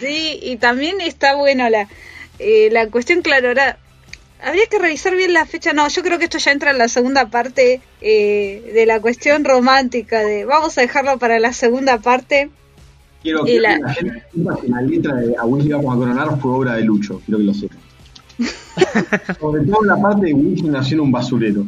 Sí, 0.00 0.38
y 0.42 0.56
también 0.56 1.00
está 1.00 1.34
bueno 1.34 1.68
la, 1.70 1.88
eh, 2.38 2.68
la 2.70 2.88
cuestión, 2.88 3.22
claro, 3.22 3.48
ahora 3.48 3.78
habría 4.42 4.66
que 4.66 4.78
revisar 4.78 5.16
bien 5.16 5.32
la 5.32 5.46
fecha. 5.46 5.72
No, 5.72 5.88
yo 5.88 6.02
creo 6.02 6.18
que 6.18 6.24
esto 6.24 6.38
ya 6.38 6.52
entra 6.52 6.70
en 6.70 6.78
la 6.78 6.88
segunda 6.88 7.30
parte 7.30 7.80
eh, 8.00 8.70
de 8.74 8.86
la 8.86 9.00
cuestión 9.00 9.44
romántica. 9.44 10.20
de 10.20 10.44
Vamos 10.44 10.76
a 10.78 10.82
dejarlo 10.82 11.18
para 11.18 11.40
la 11.40 11.52
segunda 11.52 11.98
parte. 11.98 12.50
Quiero 13.26 13.42
Y 13.44 13.54
que 13.54 13.60
la- 13.60 13.78
la 13.78 13.92
gente 13.92 14.22
sepa 14.32 14.60
que 14.60 14.68
la 14.68 14.80
letra 14.82 15.14
de 15.16 15.34
A 15.36 15.44
Willy 15.44 15.72
vamos 15.72 15.92
a 15.92 15.98
coronar 15.98 16.40
fue 16.40 16.52
obra 16.52 16.74
de 16.74 16.84
Lucho, 16.84 17.20
quiero 17.26 17.38
que 17.38 17.44
lo 17.44 17.54
sepan. 17.54 17.78
Sobre 19.40 19.64
todo 19.64 19.82
la 19.82 20.00
parte 20.00 20.26
de 20.26 20.32
Willy 20.34 20.62
nació 20.62 20.94
en 20.98 21.00
un 21.00 21.10
basurero. 21.10 21.66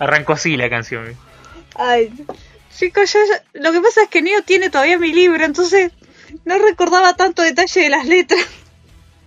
Arrancó 0.00 0.32
así 0.32 0.56
la 0.56 0.68
canción. 0.68 1.04
Ay, 1.76 2.10
chicos, 2.76 3.12
yo, 3.12 3.20
lo 3.54 3.70
que 3.70 3.80
pasa 3.80 4.02
es 4.02 4.08
que 4.08 4.20
Neo 4.20 4.42
tiene 4.42 4.68
todavía 4.68 4.98
mi 4.98 5.12
libro, 5.12 5.44
entonces 5.44 5.92
no 6.44 6.58
recordaba 6.58 7.14
tanto 7.14 7.42
detalle 7.42 7.82
de 7.82 7.88
las 7.90 8.04
letras. 8.06 8.40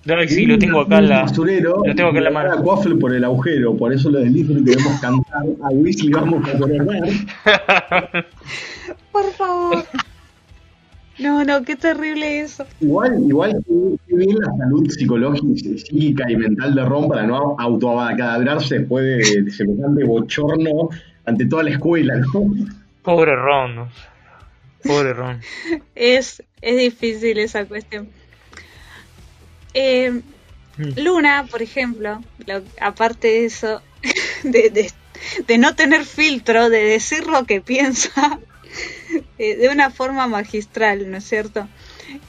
Ay, 0.06 0.28
sí, 0.28 0.46
lo 0.46 0.58
tengo 0.58 0.82
acá 0.82 1.00
en 1.00 1.10
la. 1.10 1.26
Lo 1.26 1.96
tengo 1.96 2.10
acá 2.10 2.18
en 2.18 2.24
la 2.24 2.32
mano. 2.32 2.52
a 2.52 2.62
Quaffle 2.62 2.96
por 2.96 3.14
el 3.14 3.24
agujero, 3.24 3.76
por 3.78 3.94
eso 3.94 4.10
lo 4.10 4.20
del 4.20 4.34
libro 4.34 4.56
debemos 4.60 5.00
cantar 5.00 5.44
a 5.62 5.70
Weasley 5.70 6.10
vamos 6.10 6.48
a 6.48 6.58
coronar. 6.58 7.02
Por 9.12 9.32
favor. 9.32 9.86
No, 11.20 11.44
no, 11.46 11.64
qué 11.64 11.76
terrible 11.76 12.42
eso. 12.42 12.66
Igual, 12.82 13.24
igual 13.28 13.64
que, 13.66 14.16
bien 14.16 14.36
la 14.40 14.58
salud 14.58 14.90
psicológica, 14.90 15.78
psíquica 15.78 16.30
y 16.30 16.36
mental 16.36 16.74
de 16.74 16.84
Ron 16.84 17.08
para 17.08 17.24
no 17.24 17.56
autocadabrarse 17.60 18.80
después 18.80 19.06
de, 19.06 19.44
de 19.44 19.52
semejante 19.52 20.04
bochorno 20.04 20.90
ante 21.26 21.46
toda 21.46 21.64
la 21.64 21.70
escuela, 21.70 22.16
¿no? 22.16 22.52
Pobre 23.04 23.36
Ron. 23.36 23.76
¿no? 23.76 23.90
Pobre 24.84 25.14
Ron. 25.14 25.40
Es, 25.96 26.44
es 26.62 26.78
difícil 26.78 27.38
esa 27.38 27.66
cuestión. 27.66 28.10
Eh, 29.74 30.22
Luna, 30.96 31.48
por 31.52 31.62
ejemplo, 31.62 32.24
lo- 32.48 32.64
aparte 32.82 33.28
de 33.28 33.46
eso, 33.46 33.82
de, 34.44 34.70
de- 34.70 34.92
de 35.48 35.58
no 35.58 35.76
tener 35.76 36.04
filtro, 36.06 36.70
de 36.70 36.84
decir 36.84 37.28
lo 37.28 37.46
que 37.46 37.62
piensa 37.62 38.40
eh, 39.38 39.56
de 39.56 39.70
una 39.70 39.90
forma 39.92 40.28
magistral, 40.28 41.10
¿no 41.10 41.18
es 41.18 41.24
cierto? 41.26 41.68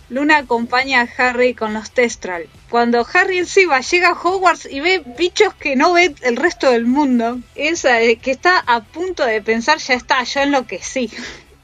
Luna 0.08 0.38
acompaña 0.38 1.00
a 1.02 1.08
Harry 1.28 1.54
con 1.54 1.74
los 1.74 1.90
Testral. 1.90 2.46
Cuando 2.70 3.04
Harry 3.12 3.38
encima 3.38 3.80
llega 3.80 4.10
a 4.10 4.12
Hogwarts 4.12 4.66
y 4.70 4.80
ve 4.80 5.02
bichos 5.18 5.52
que 5.54 5.74
no 5.74 5.92
ve 5.94 6.14
el 6.22 6.36
resto 6.36 6.70
del 6.70 6.86
mundo, 6.86 7.40
esa 7.54 8.00
eh, 8.00 8.16
que 8.16 8.30
está 8.30 8.58
a 8.66 8.80
punto 8.84 9.24
de 9.26 9.42
pensar, 9.42 9.78
ya 9.78 9.94
está, 9.94 10.22
yo 10.24 10.40
enloquecí. 10.40 11.10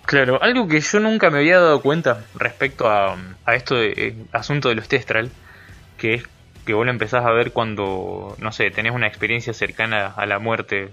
Claro, 0.07 0.43
algo 0.43 0.67
que 0.67 0.81
yo 0.81 0.99
nunca 0.99 1.31
me 1.31 1.39
había 1.39 1.61
dado 1.61 1.83
cuenta 1.83 2.25
respecto 2.35 2.89
a, 2.91 3.17
a 3.45 3.55
esto 3.55 3.77
de 3.77 3.93
eh, 3.97 4.15
asunto 4.33 4.69
de 4.69 4.75
los 4.75 4.89
Testral, 4.89 5.31
que 6.01 6.15
es 6.15 6.29
que 6.65 6.75
vos 6.75 6.85
lo 6.85 6.91
empezás 6.91 7.25
a 7.25 7.31
ver 7.31 7.53
cuando, 7.53 8.35
no 8.39 8.53
sé, 8.53 8.71
tenés 8.71 8.93
una 8.93 9.07
experiencia 9.07 9.53
cercana 9.53 10.13
a 10.17 10.27
la 10.27 10.39
muerte 10.39 10.89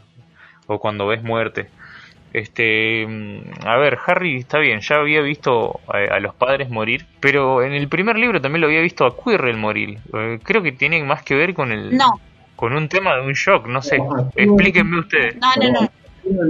o 0.68 0.80
cuando 0.80 1.08
ves 1.08 1.24
muerte. 1.24 1.68
Este, 2.34 3.06
mm, 3.08 3.66
a 3.66 3.78
ver, 3.78 3.98
Harry 4.06 4.38
está 4.38 4.60
bien, 4.60 4.82
ya 4.82 4.98
había 4.98 5.22
visto 5.22 5.80
a, 5.88 6.16
a 6.16 6.20
los 6.20 6.36
padres 6.36 6.70
morir, 6.70 7.06
pero 7.20 7.64
en 7.64 7.74
el 7.74 7.88
primer 7.88 8.18
libro 8.18 8.42
también 8.42 8.62
lo 8.62 8.68
había 8.68 8.82
visto 8.82 9.06
a 9.06 9.16
Quirrell 9.16 9.58
morir. 9.58 10.00
Eh, 10.14 10.40
creo 10.44 10.62
que 10.62 10.74
tiene 10.74 11.02
más 11.04 11.24
que 11.24 11.36
ver 11.36 11.54
con 11.54 11.72
el 11.72 11.98
No, 11.98 12.20
con 12.56 12.74
un 12.74 12.90
tema 12.90 13.16
de 13.16 13.22
un 13.22 13.34
shock, 13.34 13.68
no 13.68 13.82
sé. 13.82 14.00
Explíquenme 14.36 15.00
ustedes. 15.00 15.38
no, 15.38 15.50
no, 15.62 15.82
no. 15.82 15.90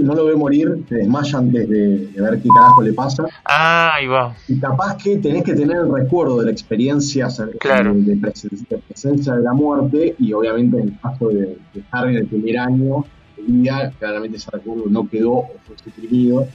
No 0.02 0.14
lo 0.14 0.24
ve 0.26 0.34
morir, 0.36 0.84
se 0.88 0.96
desmaya 0.96 1.38
antes 1.38 1.68
de, 1.68 2.06
de 2.08 2.20
ver 2.20 2.40
qué 2.42 2.48
carajo 2.54 2.82
le 2.82 2.92
pasa. 2.92 3.24
Ah, 3.44 3.92
ahí 3.94 4.06
va. 4.06 4.34
Y 4.48 4.58
capaz 4.58 4.96
que 4.96 5.16
tenés 5.18 5.42
que 5.44 5.54
tener 5.54 5.76
el 5.76 5.92
recuerdo 5.92 6.38
de 6.40 6.46
la 6.46 6.50
experiencia 6.52 7.28
Claro. 7.60 7.94
de, 7.94 8.00
de 8.02 8.16
presen- 8.16 8.66
de 8.68 8.78
presencia 8.78 9.34
de 9.34 9.42
la 9.42 9.52
muerte 9.52 10.14
y 10.18 10.32
obviamente 10.32 10.78
en 10.78 10.88
el 10.88 11.00
caso 11.00 11.28
de, 11.28 11.56
de 11.74 11.82
Harry 11.92 12.16
en 12.16 12.22
el 12.22 12.26
primer 12.26 12.58
año 12.58 13.04
de 13.36 13.42
vida, 13.44 13.92
claramente 13.98 14.36
ese 14.38 14.50
recuerdo 14.50 14.84
no 14.88 15.08
quedó 15.08 15.30
o 15.32 15.50
fue 15.66 15.76
suprimido. 15.82 16.46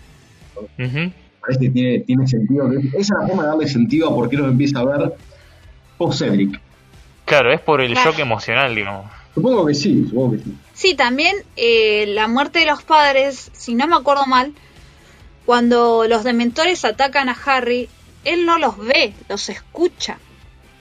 Parece 1.42 1.60
que 1.60 1.70
tiene, 1.72 2.00
tiene 2.02 2.28
sentido. 2.28 2.70
que- 2.70 2.88
Esa 2.90 2.98
es 3.00 3.10
la 3.22 3.28
forma 3.28 3.44
de 3.44 3.50
darle 3.50 3.68
sentido 3.68 4.10
a 4.10 4.16
por 4.16 4.30
qué 4.30 4.38
los 4.38 4.48
empieza 4.48 4.80
a 4.80 4.86
ver 4.86 5.14
post 5.98 6.20
Cedric. 6.20 6.60
Claro, 7.26 7.52
es 7.54 7.62
por 7.62 7.82
el 7.82 7.94
Claro. 7.94 8.12
shock 8.12 8.20
emocional, 8.20 8.76
digamos. 8.76 9.06
Supongo 9.34 9.66
que 9.66 9.74
sí, 9.74 10.06
supongo 10.10 10.32
que 10.34 10.38
sí. 10.44 10.54
Sí, 10.74 10.96
también 10.96 11.36
eh, 11.56 12.06
la 12.08 12.28
muerte 12.28 12.60
de 12.60 12.66
los 12.66 12.84
padres, 12.84 13.50
si 13.54 13.74
no 13.76 13.88
me 13.88 13.96
acuerdo 13.96 14.26
mal, 14.26 14.54
cuando 15.46 16.06
los 16.08 16.24
dementores 16.24 16.86
atacan 16.86 17.30
a 17.30 17.38
Harry, 17.46 17.90
él 18.24 18.46
no 18.46 18.58
los 18.58 18.78
ve, 18.78 19.14
los 19.30 19.50
escucha. 19.50 20.18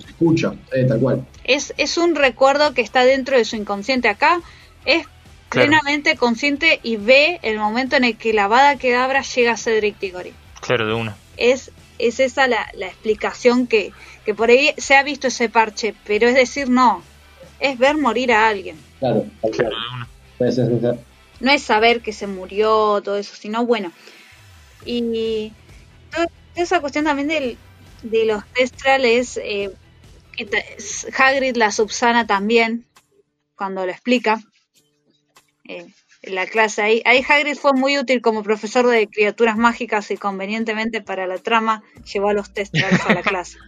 Escucha, 0.07 0.55
eh, 0.72 0.84
tal 0.84 1.00
cual. 1.00 1.26
Es, 1.44 1.74
es 1.78 1.96
un 1.96 2.14
recuerdo 2.14 2.74
que 2.74 2.82
está 2.82 3.05
dentro 3.05 3.36
de 3.36 3.44
su 3.44 3.57
inconsciente. 3.57 4.09
Acá 4.09 4.40
es 4.84 5.07
Claro. 5.48 5.68
plenamente 5.68 6.16
consciente 6.16 6.80
y 6.82 6.96
ve 6.96 7.38
el 7.42 7.59
momento 7.59 7.96
en 7.96 8.05
el 8.05 8.16
que 8.16 8.32
la 8.32 8.48
Vada 8.48 8.76
Kedavra 8.76 9.20
llega 9.20 9.53
a 9.53 9.57
Cedric 9.59 9.98
Diggory. 9.98 10.32
Claro, 10.62 10.86
de 10.86 10.94
una. 10.94 11.14
Es, 11.36 11.70
es 11.98 12.20
esa 12.20 12.46
la, 12.48 12.70
la 12.74 12.86
explicación 12.86 13.66
que, 13.66 13.92
que 14.24 14.34
por 14.34 14.48
ahí 14.48 14.72
se 14.78 14.94
ha 14.96 15.03
visto 15.03 15.26
ese 15.26 15.50
parche, 15.50 15.94
pero 16.07 16.26
es 16.26 16.34
decir, 16.34 16.70
no, 16.70 17.03
es 17.62 17.78
ver 17.78 17.96
morir 17.96 18.32
a 18.32 18.48
alguien. 18.48 18.76
Claro. 18.98 19.26
Claro, 19.50 19.76
no 21.40 21.50
es 21.50 21.62
saber 21.62 22.00
que 22.00 22.12
se 22.12 22.26
murió, 22.26 23.00
todo 23.02 23.16
eso, 23.16 23.34
sino 23.34 23.66
bueno. 23.66 23.92
Y 24.84 25.52
toda 26.10 26.26
esa 26.54 26.80
cuestión 26.80 27.04
también 27.04 27.28
del, 27.28 27.58
de 28.02 28.26
los 28.26 28.44
Testral 28.46 29.04
es 29.04 29.38
eh, 29.42 29.70
que 30.36 30.48
Hagrid 31.16 31.56
la 31.56 31.70
subsana 31.70 32.26
también, 32.26 32.86
cuando 33.56 33.84
lo 33.84 33.92
explica 33.92 34.40
eh, 35.68 35.86
en 36.22 36.34
la 36.34 36.46
clase. 36.46 36.82
Ahí, 36.82 37.02
ahí 37.04 37.24
Hagrid 37.28 37.56
fue 37.56 37.72
muy 37.72 37.98
útil 37.98 38.20
como 38.22 38.42
profesor 38.42 38.86
de 38.86 39.08
criaturas 39.08 39.56
mágicas 39.56 40.10
y 40.10 40.16
convenientemente 40.16 41.00
para 41.02 41.26
la 41.26 41.38
trama 41.38 41.82
llevó 42.12 42.28
a 42.28 42.34
los 42.34 42.52
Testrals 42.52 43.04
a 43.06 43.14
la 43.14 43.22
clase. 43.22 43.58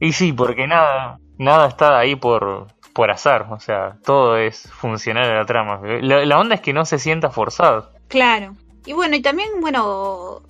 Y 0.00 0.12
sí, 0.12 0.32
porque 0.32 0.66
nada, 0.66 1.18
nada 1.38 1.68
está 1.68 1.98
ahí 1.98 2.16
por, 2.16 2.68
por 2.92 3.10
azar, 3.10 3.46
o 3.50 3.60
sea, 3.60 3.98
todo 4.04 4.36
es 4.36 4.68
funcional 4.70 5.30
a 5.30 5.34
la 5.36 5.46
trama. 5.46 5.80
La, 6.00 6.38
onda 6.38 6.56
es 6.56 6.60
que 6.60 6.72
no 6.72 6.84
se 6.84 6.98
sienta 6.98 7.30
forzado. 7.30 7.90
Claro. 8.08 8.56
Y 8.86 8.92
bueno, 8.92 9.16
y 9.16 9.22
también, 9.22 9.48
bueno, 9.60 10.42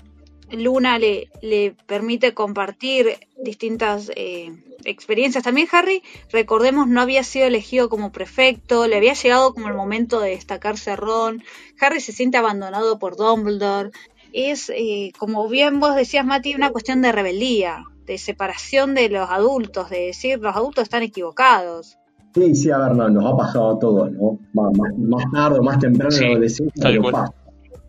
Luna 0.51 0.99
le, 0.99 1.29
le 1.43 1.75
permite 1.87 2.35
compartir 2.35 3.19
distintas 3.37 4.11
eh, 4.17 4.53
experiencias. 4.85 5.45
También 5.45 5.69
Harry, 5.73 6.03
recordemos, 6.31 6.89
no 6.89 7.01
había 7.01 7.25
sido 7.25 7.47
elegido 7.47 7.89
como 7.89 8.13
prefecto, 8.13 8.87
le 8.87 8.97
había 8.97 9.15
llegado 9.15 9.53
como 9.53 9.69
el 9.69 9.75
momento 9.75 10.21
de 10.21 10.31
destacarse 10.31 10.93
a 10.93 10.97
Ron. 10.97 11.43
Harry 11.81 12.01
se 12.01 12.13
siente 12.13 12.39
abandonado 12.39 12.99
por 12.99 13.17
Dumbledore. 13.17 13.91
Es, 14.33 14.71
eh, 14.71 15.13
como 15.19 15.49
bien 15.49 15.81
vos 15.81 15.95
decías, 15.97 16.25
Mati, 16.25 16.55
una 16.55 16.71
cuestión 16.71 17.03
de 17.03 17.13
rebeldía, 17.13 17.85
de 18.05 18.19
separación 18.19 18.95
de 18.95 19.09
los 19.09 19.29
adultos, 19.29 19.91
de 19.91 20.07
decir, 20.07 20.39
los 20.39 20.55
adultos 20.55 20.85
están 20.85 21.03
equivocados. 21.03 22.00
Sí, 22.35 22.55
sí, 22.55 22.71
a 22.71 22.79
ver, 22.79 22.97
no, 22.97 23.09
nos 23.09 23.25
ha 23.25 23.37
pasado 23.37 23.77
a 23.77 23.79
todos, 23.79 24.13
¿no? 24.13 24.39
Más, 24.55 25.25
tarde 25.33 25.59
o 25.59 25.63
más 25.63 25.79
temprano 25.79 26.11
Sí, 26.11 26.23
en 26.25 26.29
la 26.31 26.33
adolescencia, 26.35 26.83
tal 26.83 26.93
pero 26.93 27.03
cual. 27.03 27.13
pasa. 27.15 27.35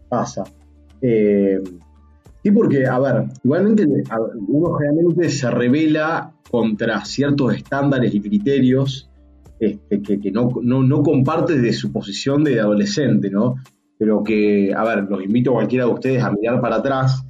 Pasa. 0.10 0.44
Eh, 1.02 1.60
sí, 2.44 2.52
porque, 2.52 2.86
a 2.86 3.00
ver, 3.00 3.26
igualmente 3.44 3.84
a 4.10 4.20
ver, 4.20 4.30
uno 4.48 4.74
generalmente 4.78 5.30
se 5.30 5.50
revela 5.52 6.34
contra 6.50 7.06
ciertos 7.06 7.56
estándares 7.56 8.14
y 8.14 8.22
criterios 8.22 9.10
este, 9.60 10.02
que, 10.02 10.20
que 10.20 10.32
no, 10.32 10.50
no, 10.62 10.82
no 10.82 11.04
comparte 11.04 11.60
de 11.60 11.72
su 11.72 11.92
posición 11.92 12.44
de 12.44 12.60
adolescente, 12.60 13.30
¿no? 13.30 13.56
Pero 13.98 14.24
que, 14.24 14.74
a 14.76 14.84
ver, 14.84 15.04
los 15.08 15.24
invito 15.24 15.52
a 15.52 15.54
cualquiera 15.54 15.86
de 15.86 15.92
ustedes 15.92 16.24
a 16.24 16.32
mirar 16.32 16.60
para 16.60 16.78
atrás 16.78 17.24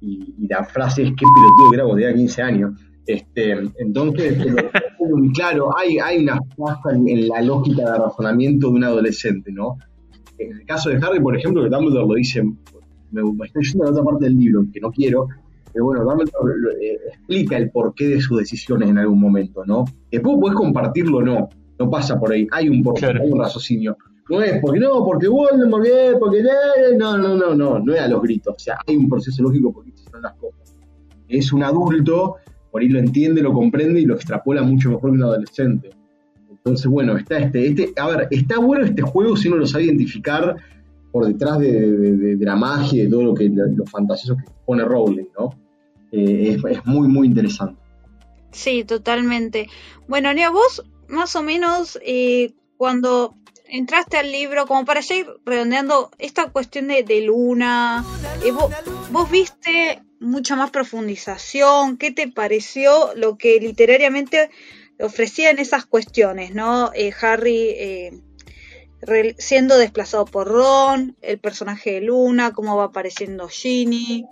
y, 0.00 0.34
y 0.38 0.46
la 0.46 0.62
frase 0.64 1.02
es 1.02 1.10
qué 1.10 1.24
pelotudo 1.34 1.70
que 1.70 1.74
era 1.76 1.84
cuando 1.84 2.00
tenía 2.00 2.16
15 2.16 2.42
años. 2.42 2.80
Este, 3.06 3.52
entonces, 3.78 4.38
claro, 5.34 5.70
hay, 5.76 5.98
hay 5.98 6.22
una 6.22 6.38
falla 6.56 6.96
en, 6.96 7.08
en 7.08 7.28
la 7.28 7.42
lógica 7.42 7.92
de 7.92 7.98
razonamiento 7.98 8.68
de 8.68 8.74
un 8.74 8.84
adolescente, 8.84 9.50
¿no? 9.52 9.76
En 10.38 10.52
el 10.58 10.64
caso 10.66 10.90
de 10.90 10.96
Harry, 10.96 11.20
por 11.20 11.36
ejemplo, 11.36 11.62
que 11.62 11.68
Dumbledore 11.68 12.06
lo 12.08 12.14
dice, 12.14 12.42
me, 13.10 13.22
me 13.22 13.46
estoy 13.46 13.64
yendo 13.64 13.84
a 13.84 13.86
la 13.86 13.92
otra 13.92 14.04
parte 14.04 14.24
del 14.26 14.38
libro, 14.38 14.64
que 14.72 14.80
no 14.80 14.90
quiero, 14.90 15.26
pero 15.72 15.84
bueno, 15.86 16.04
Dumbledore 16.04 16.54
eh, 16.80 16.98
explica 17.08 17.56
el 17.56 17.70
porqué 17.70 18.08
de 18.08 18.20
sus 18.20 18.38
decisiones 18.38 18.88
en 18.88 18.98
algún 18.98 19.20
momento, 19.20 19.64
¿no? 19.66 19.84
Después 20.10 20.36
puedes 20.40 20.56
compartirlo 20.56 21.18
o 21.18 21.22
no, 21.22 21.48
no 21.78 21.90
pasa 21.90 22.18
por 22.18 22.32
ahí, 22.32 22.46
hay 22.52 22.68
un 22.68 22.82
porqué, 22.82 23.00
Claro. 23.00 23.22
hay 23.22 23.30
un 23.32 23.38
raciocinio. 23.38 23.96
No 24.30 24.40
es 24.40 24.60
porque 24.60 24.78
no, 24.78 25.04
porque 25.04 25.26
Voldemort, 25.28 25.84
eh, 25.84 26.14
porque 26.18 26.42
no, 26.96 27.18
no, 27.18 27.36
no, 27.36 27.54
no, 27.54 27.78
no 27.80 27.92
es 27.92 28.00
a 28.00 28.08
los 28.08 28.22
gritos, 28.22 28.54
o 28.54 28.58
sea, 28.58 28.78
hay 28.86 28.96
un 28.96 29.08
proceso 29.08 29.42
lógico 29.42 29.72
porque 29.72 29.90
son 30.10 30.22
las 30.22 30.34
cosas. 30.34 30.76
Es 31.28 31.52
un 31.52 31.62
adulto, 31.62 32.36
por 32.72 32.82
ahí 32.82 32.88
lo 32.88 32.98
entiende, 32.98 33.40
lo 33.42 33.52
comprende 33.52 34.00
y 34.00 34.06
lo 34.06 34.14
extrapola 34.16 34.62
mucho 34.62 34.90
mejor 34.90 35.10
que 35.10 35.16
un 35.18 35.22
adolescente. 35.22 35.90
Entonces, 36.50 36.86
bueno, 36.86 37.16
está 37.16 37.38
este, 37.38 37.66
este, 37.68 37.92
a 37.96 38.06
ver, 38.08 38.28
está 38.30 38.58
bueno 38.58 38.84
este 38.84 39.02
juego 39.02 39.36
si 39.36 39.46
uno 39.48 39.58
lo 39.58 39.66
sabe 39.66 39.84
identificar 39.84 40.56
por 41.12 41.26
detrás 41.26 41.58
de, 41.58 41.90
de- 42.36 42.44
la 42.44 42.56
magia 42.56 43.02
y 43.02 43.04
de 43.04 43.10
todo 43.10 43.22
lo 43.24 43.34
que 43.34 43.48
lo 43.48 43.84
fantasioso 43.86 44.36
que 44.36 44.50
pone 44.64 44.82
Rowling, 44.84 45.26
¿no? 45.38 45.50
Eh, 46.10 46.56
es, 46.56 46.64
es 46.78 46.86
muy, 46.86 47.06
muy 47.08 47.26
interesante. 47.26 47.80
Sí, 48.50 48.84
totalmente. 48.84 49.68
Bueno, 50.08 50.32
Neo, 50.32 50.52
vos 50.52 50.82
más 51.08 51.36
o 51.36 51.42
menos 51.42 51.98
eh, 52.04 52.52
cuando 52.78 53.34
entraste 53.68 54.16
al 54.18 54.30
libro, 54.30 54.66
como 54.66 54.84
para 54.84 55.00
ya 55.00 55.16
ir 55.16 55.26
redondeando 55.44 56.10
esta 56.18 56.50
cuestión 56.50 56.88
de, 56.88 57.02
de 57.02 57.22
Luna, 57.22 58.04
eh, 58.44 58.52
vos, 58.52 58.70
vos 59.10 59.30
viste 59.30 60.02
mucha 60.22 60.56
más 60.56 60.70
profundización, 60.70 61.98
¿qué 61.98 62.12
te 62.12 62.28
pareció 62.28 63.12
lo 63.14 63.36
que 63.36 63.60
literariamente 63.60 64.50
ofrecían 64.98 65.58
esas 65.58 65.84
cuestiones, 65.84 66.54
¿no? 66.54 66.90
Eh, 66.94 67.12
Harry 67.20 67.70
eh, 67.70 68.12
siendo 69.38 69.76
desplazado 69.76 70.24
por 70.24 70.48
Ron, 70.48 71.16
el 71.22 71.38
personaje 71.38 71.92
de 71.92 72.00
Luna, 72.02 72.52
cómo 72.52 72.76
va 72.76 72.84
apareciendo 72.84 73.48
Ginny. 73.48 74.26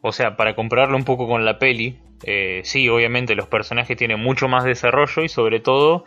O 0.00 0.12
sea, 0.12 0.36
para 0.36 0.54
compararlo 0.54 0.96
un 0.96 1.04
poco 1.04 1.26
con 1.26 1.44
la 1.44 1.58
peli, 1.58 1.98
eh, 2.22 2.60
sí, 2.64 2.88
obviamente 2.88 3.34
los 3.34 3.48
personajes 3.48 3.96
tienen 3.96 4.20
mucho 4.20 4.48
más 4.48 4.64
desarrollo 4.64 5.22
y 5.24 5.28
sobre 5.28 5.60
todo 5.60 6.04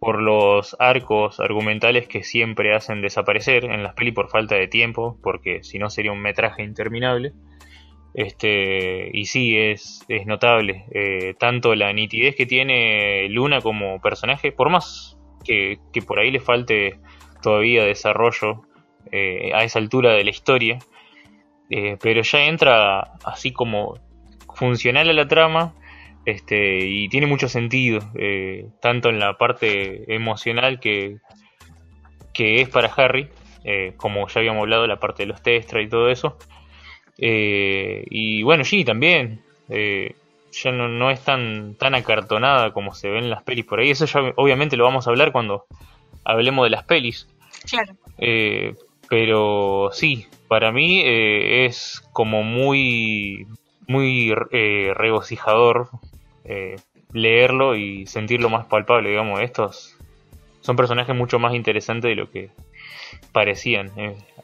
por 0.00 0.20
los 0.20 0.76
arcos 0.78 1.40
argumentales 1.40 2.08
que 2.08 2.24
siempre 2.24 2.74
hacen 2.74 3.00
desaparecer 3.00 3.64
en 3.64 3.82
las 3.82 3.94
peli 3.94 4.12
por 4.12 4.28
falta 4.28 4.54
de 4.56 4.68
tiempo, 4.68 5.18
porque 5.22 5.62
si 5.62 5.78
no 5.78 5.88
sería 5.88 6.12
un 6.12 6.20
metraje 6.20 6.62
interminable. 6.62 7.32
Este, 8.14 9.10
y 9.12 9.26
sí, 9.26 9.58
es, 9.58 10.06
notable, 10.24 10.84
eh, 10.92 11.34
tanto 11.36 11.74
la 11.74 11.92
nitidez 11.92 12.36
que 12.36 12.46
tiene 12.46 13.28
Luna 13.28 13.60
como 13.60 14.00
personaje, 14.00 14.52
por 14.52 14.70
más 14.70 15.18
que, 15.44 15.78
por 16.06 16.20
ahí 16.20 16.30
le 16.30 16.38
falte 16.38 17.00
todavía 17.42 17.82
desarrollo 17.82 18.62
eh, 19.10 19.50
a 19.52 19.64
esa 19.64 19.80
altura 19.80 20.12
de 20.12 20.22
la 20.22 20.30
historia, 20.30 20.78
eh, 21.70 21.98
pero 22.00 22.22
ya 22.22 22.44
entra 22.44 23.00
así 23.24 23.52
como 23.52 23.98
funcional 24.54 25.10
a 25.10 25.12
la 25.12 25.26
trama 25.26 25.74
este, 26.24 26.86
y 26.86 27.08
tiene 27.08 27.26
mucho 27.26 27.48
sentido, 27.48 27.98
tanto 28.80 29.08
en 29.08 29.18
la 29.18 29.36
parte 29.36 30.14
emocional 30.14 30.78
que, 30.78 31.18
que 32.32 32.60
es 32.60 32.68
para 32.68 32.88
Harry, 32.96 33.28
como 33.96 34.28
ya 34.28 34.38
habíamos 34.38 34.62
hablado, 34.62 34.86
la 34.86 35.00
parte 35.00 35.24
de 35.24 35.26
los 35.26 35.42
Testra 35.42 35.82
y 35.82 35.88
todo 35.88 36.08
eso. 36.08 36.38
Eh, 37.18 38.04
y 38.10 38.42
bueno, 38.42 38.64
Ginny 38.64 38.84
también, 38.84 39.40
eh, 39.68 40.14
ya 40.52 40.72
no, 40.72 40.88
no 40.88 41.10
es 41.10 41.20
tan, 41.20 41.74
tan 41.74 41.94
acartonada 41.94 42.72
como 42.72 42.94
se 42.94 43.10
ve 43.10 43.18
en 43.18 43.30
las 43.30 43.42
pelis 43.42 43.64
por 43.64 43.80
ahí. 43.80 43.90
Eso 43.90 44.06
ya 44.06 44.32
obviamente 44.36 44.76
lo 44.76 44.84
vamos 44.84 45.06
a 45.06 45.10
hablar 45.10 45.32
cuando 45.32 45.66
hablemos 46.24 46.64
de 46.64 46.70
las 46.70 46.84
pelis. 46.84 47.28
Claro. 47.68 47.94
Eh, 48.18 48.74
pero 49.08 49.90
sí, 49.92 50.26
para 50.48 50.72
mí 50.72 51.00
eh, 51.04 51.66
es 51.66 52.02
como 52.12 52.42
muy, 52.42 53.46
muy 53.86 54.34
eh, 54.52 54.92
regocijador 54.94 55.88
eh, 56.44 56.76
leerlo 57.12 57.76
y 57.76 58.06
sentirlo 58.06 58.48
más 58.50 58.66
palpable, 58.66 59.10
digamos. 59.10 59.40
Estos 59.40 59.96
son 60.60 60.76
personajes 60.76 61.14
mucho 61.14 61.38
más 61.38 61.54
interesantes 61.54 62.08
de 62.08 62.14
lo 62.16 62.30
que 62.30 62.50
parecían 63.32 63.92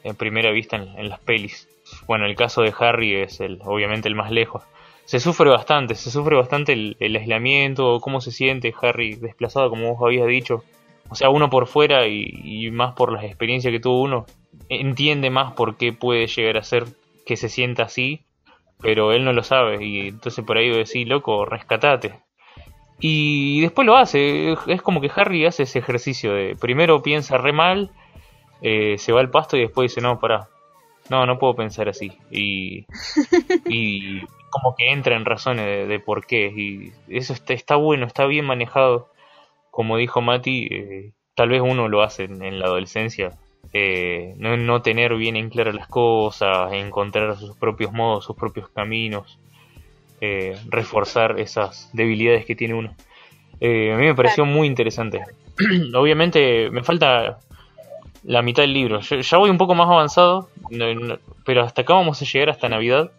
en 0.03 0.15
primera 0.15 0.51
vista 0.51 0.77
en, 0.77 0.87
en 0.97 1.09
las 1.09 1.19
pelis. 1.19 1.67
Bueno, 2.07 2.25
el 2.25 2.35
caso 2.35 2.61
de 2.61 2.73
Harry 2.79 3.15
es 3.15 3.39
el, 3.39 3.59
obviamente 3.63 4.07
el 4.07 4.15
más 4.15 4.31
lejos. 4.31 4.63
Se 5.05 5.19
sufre 5.19 5.49
bastante, 5.49 5.95
se 5.95 6.11
sufre 6.11 6.35
bastante 6.35 6.73
el, 6.73 7.15
aislamiento, 7.15 7.99
cómo 7.99 8.21
se 8.21 8.31
siente 8.31 8.73
Harry 8.81 9.15
desplazado, 9.15 9.69
como 9.69 9.93
vos 9.93 10.03
habías 10.05 10.27
dicho. 10.27 10.63
O 11.09 11.15
sea, 11.15 11.29
uno 11.29 11.49
por 11.49 11.67
fuera 11.67 12.07
y, 12.07 12.69
más 12.71 12.93
por 12.93 13.11
las 13.11 13.25
experiencias 13.25 13.71
que 13.71 13.79
tuvo 13.79 14.01
uno, 14.01 14.25
entiende 14.69 15.29
más 15.29 15.53
por 15.53 15.75
qué 15.75 15.91
puede 15.91 16.27
llegar 16.27 16.57
a 16.57 16.63
ser 16.63 16.85
que 17.25 17.35
se 17.35 17.49
sienta 17.49 17.83
así, 17.83 18.23
pero 18.79 19.11
él 19.11 19.25
no 19.25 19.33
lo 19.33 19.43
sabe. 19.43 19.83
Y 19.85 20.07
entonces 20.07 20.45
por 20.45 20.57
ahí 20.57 20.69
decir, 20.69 21.07
loco, 21.07 21.45
rescatate. 21.45 22.19
Y 23.01 23.61
después 23.61 23.85
lo 23.85 23.97
hace. 23.97 24.55
Es 24.67 24.81
como 24.81 25.01
que 25.01 25.11
Harry 25.13 25.45
hace 25.45 25.63
ese 25.63 25.79
ejercicio 25.79 26.33
de 26.33 26.55
primero 26.55 27.01
piensa 27.01 27.37
re 27.37 27.51
mal, 27.51 27.91
eh, 28.61 28.97
se 28.97 29.11
va 29.11 29.19
al 29.19 29.31
pasto 29.31 29.57
y 29.57 29.61
después 29.61 29.91
dice, 29.91 30.01
no, 30.01 30.19
pará. 30.19 30.47
No, 31.11 31.25
no 31.25 31.37
puedo 31.39 31.55
pensar 31.55 31.89
así. 31.89 32.11
Y, 32.31 32.85
y 33.67 34.21
como 34.49 34.75
que 34.77 34.91
entra 34.91 35.15
en 35.15 35.25
razones 35.25 35.65
de, 35.65 35.87
de 35.87 35.99
por 35.99 36.25
qué. 36.25 36.47
Y 36.55 36.93
eso 37.09 37.33
está, 37.33 37.53
está 37.53 37.75
bueno, 37.75 38.05
está 38.07 38.25
bien 38.25 38.45
manejado. 38.45 39.09
Como 39.71 39.97
dijo 39.97 40.21
Mati, 40.21 40.67
eh, 40.71 41.11
tal 41.35 41.49
vez 41.49 41.61
uno 41.61 41.87
lo 41.89 42.01
hace 42.01 42.23
en, 42.25 42.41
en 42.43 42.59
la 42.59 42.65
adolescencia. 42.67 43.31
eh, 43.73 44.33
no, 44.37 44.57
no 44.57 44.81
tener 44.81 45.15
bien 45.15 45.35
en 45.35 45.49
claro 45.49 45.71
las 45.73 45.87
cosas, 45.87 46.73
encontrar 46.73 47.37
sus 47.37 47.55
propios 47.57 47.91
modos, 47.93 48.25
sus 48.25 48.35
propios 48.35 48.69
caminos, 48.69 49.39
eh, 50.21 50.57
reforzar 50.69 51.39
esas 51.39 51.89
debilidades 51.93 52.45
que 52.45 52.55
tiene 52.55 52.73
uno. 52.75 52.95
A 53.63 53.65
mí 53.97 54.05
me 54.05 54.15
pareció 54.15 54.45
muy 54.45 54.67
interesante. 54.67 55.21
Obviamente 55.95 56.69
me 56.71 56.83
falta 56.83 57.39
la 58.23 58.41
mitad 58.41 58.63
del 58.63 58.73
libro. 58.73 58.99
Yo- 59.01 59.19
ya 59.19 59.37
voy 59.37 59.49
un 59.49 59.57
poco 59.57 59.75
más 59.75 59.87
avanzado, 59.89 60.49
no- 60.69 61.17
pero 61.45 61.63
hasta 61.63 61.81
acá 61.81 61.93
vamos 61.93 62.21
a 62.21 62.25
llegar 62.25 62.49
hasta 62.49 62.69
Navidad. 62.69 63.11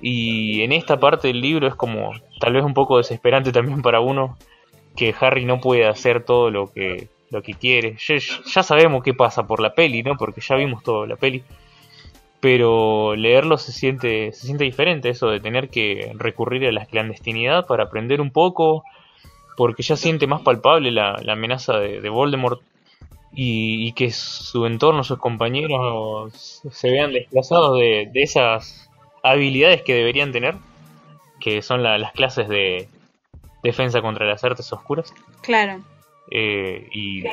Y 0.00 0.62
en 0.62 0.72
esta 0.72 0.98
parte 1.00 1.28
del 1.28 1.40
libro 1.40 1.66
es 1.66 1.74
como 1.74 2.12
tal 2.38 2.52
vez 2.52 2.62
un 2.64 2.74
poco 2.74 2.98
desesperante 2.98 3.52
también 3.52 3.80
para 3.82 4.00
uno 4.00 4.36
que 4.96 5.14
Harry 5.20 5.44
no 5.44 5.60
puede 5.60 5.86
hacer 5.86 6.24
todo 6.24 6.50
lo 6.50 6.72
que 6.72 7.08
lo 7.30 7.42
que 7.42 7.54
quiere. 7.54 7.96
Ya, 8.06 8.16
ya 8.46 8.62
sabemos 8.62 9.02
qué 9.02 9.14
pasa 9.14 9.46
por 9.46 9.58
la 9.60 9.74
peli, 9.74 10.02
¿no? 10.02 10.16
Porque 10.16 10.40
ya 10.40 10.54
vimos 10.56 10.82
todo 10.84 11.06
la 11.06 11.16
peli. 11.16 11.42
Pero 12.40 13.16
leerlo 13.16 13.56
se 13.56 13.72
siente 13.72 14.32
se 14.32 14.46
siente 14.46 14.64
diferente 14.64 15.08
eso 15.08 15.28
de 15.30 15.40
tener 15.40 15.70
que 15.70 16.12
recurrir 16.18 16.66
a 16.66 16.72
la 16.72 16.84
clandestinidad 16.84 17.66
para 17.66 17.84
aprender 17.84 18.20
un 18.20 18.30
poco, 18.30 18.84
porque 19.56 19.82
ya 19.82 19.96
siente 19.96 20.26
más 20.26 20.42
palpable 20.42 20.90
la, 20.90 21.16
la 21.22 21.32
amenaza 21.32 21.78
de, 21.78 22.00
de 22.02 22.08
Voldemort 22.10 22.60
y, 23.34 23.88
y 23.88 23.92
que 23.92 24.10
su 24.10 24.66
entorno, 24.66 25.04
sus 25.04 25.18
compañeros 25.18 26.62
se 26.70 26.90
vean 26.90 27.12
desplazados 27.12 27.78
de, 27.78 28.08
de 28.12 28.22
esas 28.22 28.90
habilidades 29.22 29.82
que 29.82 29.94
deberían 29.94 30.32
tener, 30.32 30.56
que 31.40 31.62
son 31.62 31.82
la- 31.82 31.98
las 31.98 32.12
clases 32.12 32.48
de 32.48 32.88
defensa 33.62 34.02
contra 34.02 34.26
las 34.26 34.44
artes 34.44 34.72
oscuras. 34.72 35.12
Claro. 35.42 35.82
Eh, 36.30 36.88
y 36.92 37.24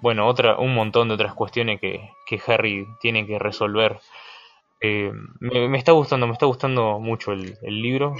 bueno, 0.00 0.26
otra, 0.26 0.56
un 0.58 0.74
montón 0.74 1.08
de 1.08 1.14
otras 1.14 1.34
cuestiones 1.34 1.80
que, 1.80 2.10
que 2.26 2.40
Harry 2.46 2.86
tiene 3.00 3.26
que 3.26 3.38
resolver. 3.38 3.98
Eh, 4.80 5.12
me, 5.40 5.68
me 5.68 5.78
está 5.78 5.92
gustando, 5.92 6.26
me 6.26 6.32
está 6.34 6.46
gustando 6.46 6.98
mucho 6.98 7.32
el, 7.32 7.56
el 7.62 7.80
libro, 7.80 8.14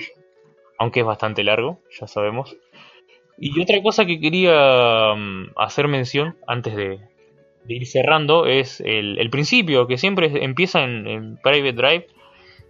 aunque 0.78 1.00
es 1.00 1.06
bastante 1.06 1.42
largo, 1.44 1.80
ya 2.00 2.06
sabemos. 2.06 2.56
Y 3.36 3.60
otra 3.60 3.82
cosa 3.82 4.06
que 4.06 4.20
quería 4.20 5.14
mm, 5.16 5.50
hacer 5.56 5.88
mención 5.88 6.36
antes 6.46 6.76
de, 6.76 7.00
de 7.64 7.74
ir 7.74 7.86
cerrando 7.86 8.46
es 8.46 8.80
el, 8.80 9.18
el 9.18 9.30
principio, 9.30 9.86
que 9.86 9.98
siempre 9.98 10.44
empieza 10.44 10.84
en, 10.84 11.38
Private 11.42 11.72
Drive 11.72 12.06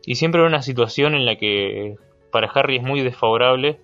y 0.06 0.14
siempre 0.16 0.40
en 0.40 0.48
una 0.48 0.62
situación 0.62 1.14
en 1.14 1.26
la 1.26 1.36
que 1.36 1.96
para 2.30 2.48
Harry 2.48 2.76
es 2.76 2.82
muy 2.82 3.00
desfavorable 3.02 3.78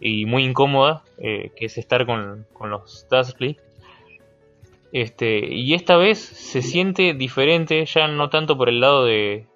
y 0.00 0.26
muy 0.26 0.44
incómoda, 0.44 1.04
eh, 1.18 1.50
que 1.56 1.66
es 1.66 1.78
estar 1.78 2.06
con, 2.06 2.46
con 2.52 2.70
los 2.70 3.06
Dursley. 3.10 3.56
Este, 4.92 5.46
y 5.52 5.74
esta 5.74 5.96
vez 5.96 6.18
se 6.18 6.62
siente 6.62 7.12
diferente, 7.14 7.84
ya 7.84 8.08
no 8.08 8.30
tanto 8.30 8.56
por 8.56 8.68
el 8.68 8.80
lado 8.80 9.04
de 9.04 9.46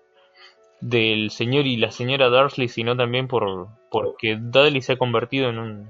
del 0.82 1.30
señor 1.30 1.66
y 1.66 1.76
la 1.76 1.92
señora 1.92 2.28
Dursley, 2.28 2.66
sino 2.66 2.96
también 2.96 3.28
por 3.28 3.68
porque 3.88 4.36
Dudley 4.36 4.82
se 4.82 4.94
ha 4.94 4.98
convertido 4.98 5.48
en 5.48 5.58
un 5.58 5.88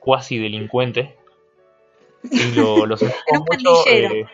cuasi 0.00 0.38
delincuente 0.38 1.17
y 2.34 2.52
lo, 2.52 2.86
lo 2.86 2.96
sentimos 2.98 3.24
En 3.26 3.36
un 3.36 3.44
mucho, 3.46 3.70
pandillero. 3.84 4.16
eh, 4.22 4.26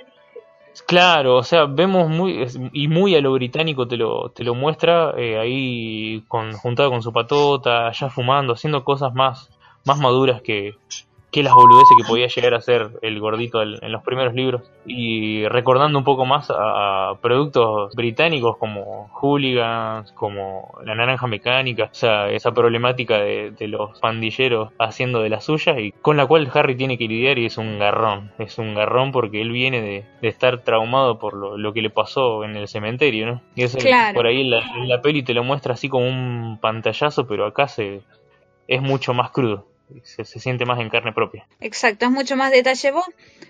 Claro, 0.87 1.37
o 1.37 1.43
sea, 1.45 1.66
vemos 1.66 2.09
muy 2.11 2.47
y 2.72 2.89
muy 2.89 3.14
a 3.14 3.20
lo 3.20 3.32
británico 3.32 3.87
te 3.87 3.97
lo 3.97 4.30
te 4.30 4.43
lo 4.43 4.55
muestra 4.57 5.14
eh, 5.16 5.39
ahí 5.39 6.24
con 6.28 6.53
juntado 6.55 6.91
con 6.91 7.01
su 7.03 7.12
patota, 7.12 7.93
ya 7.93 8.11
fumando, 8.11 8.55
haciendo 8.55 8.82
cosas 8.85 9.14
más 9.14 9.51
más 9.85 9.99
maduras 9.99 10.43
que 10.43 10.74
que 11.35 11.43
las 11.43 11.53
boludeces 11.53 11.97
que 11.97 12.05
podía 12.05 12.28
llegar 12.28 12.55
a 12.55 12.61
ser 12.61 12.91
el 13.03 13.18
gordito 13.18 13.61
en 13.61 13.91
los 13.91 14.05
primeros 14.05 14.35
libros 14.35 14.62
y 14.87 15.49
recordando 15.49 15.99
un 15.99 16.05
poco 16.05 16.24
más 16.24 16.47
a, 16.49 17.16
productos 17.20 17.93
británicos 17.97 18.57
como 18.57 19.09
Hooligans, 19.14 20.12
como 20.12 20.78
La 20.85 20.95
Naranja 20.95 21.26
Mecánica, 21.26 21.91
o 21.91 21.95
sea, 21.95 22.30
esa 22.30 22.53
problemática 22.53 23.18
de, 23.18 23.51
de 23.51 23.66
los 23.66 23.99
pandilleros 23.99 24.70
haciendo 24.78 25.22
de 25.22 25.30
las 25.30 25.47
suyas 25.47 25.76
y 25.76 25.91
con 25.91 26.16
la 26.16 26.24
cual 26.24 26.49
Harry 26.55 26.76
tiene 26.76 26.97
que 26.97 27.09
lidiar 27.09 27.37
y 27.41 27.47
es 27.47 27.59
un 27.59 27.80
garrón, 27.80 28.30
es 28.39 28.59
un 28.59 28.76
garrón 28.76 29.11
porque 29.11 29.41
él 29.41 29.51
viene 29.51 29.80
de, 29.82 30.05
de 30.22 30.28
estar 30.28 30.59
traumado 30.59 31.18
por 31.18 31.35
lo, 31.35 31.59
lo 31.59 31.72
que 31.72 31.82
le 31.82 31.91
pasó 31.91 32.45
en 32.45 32.55
el 32.55 32.68
cementerio, 32.68 33.26
¿no? 33.26 33.43
Y 33.57 33.64
eso 33.64 33.78
Claro. 33.78 34.14
por 34.14 34.28
ahí 34.28 34.43
en 34.43 34.51
la, 34.51 34.61
en 34.76 34.89
la 34.89 35.03
peli 35.03 35.24
te 35.24 35.35
lo 35.35 35.43
muestra 35.43 35.74
así 35.74 35.89
como 35.89 36.07
un 36.07 36.59
pantallazo, 36.61 37.26
pero 37.26 37.45
acá 37.45 37.66
se 37.66 38.03
es 38.68 38.80
mucho 38.80 39.14
más 39.14 39.32
crudo. 39.32 39.74
Se, 40.03 40.24
se 40.24 40.40
siente 40.40 40.64
más 40.64 40.80
en 40.80 40.90
carne 40.90 41.12
propia. 41.12 41.47
Exacto, 41.61 42.07
es 42.07 42.11
mucho 42.11 42.36
más 42.36 42.51
detalle. 42.51 42.90
Vos, 42.90 43.05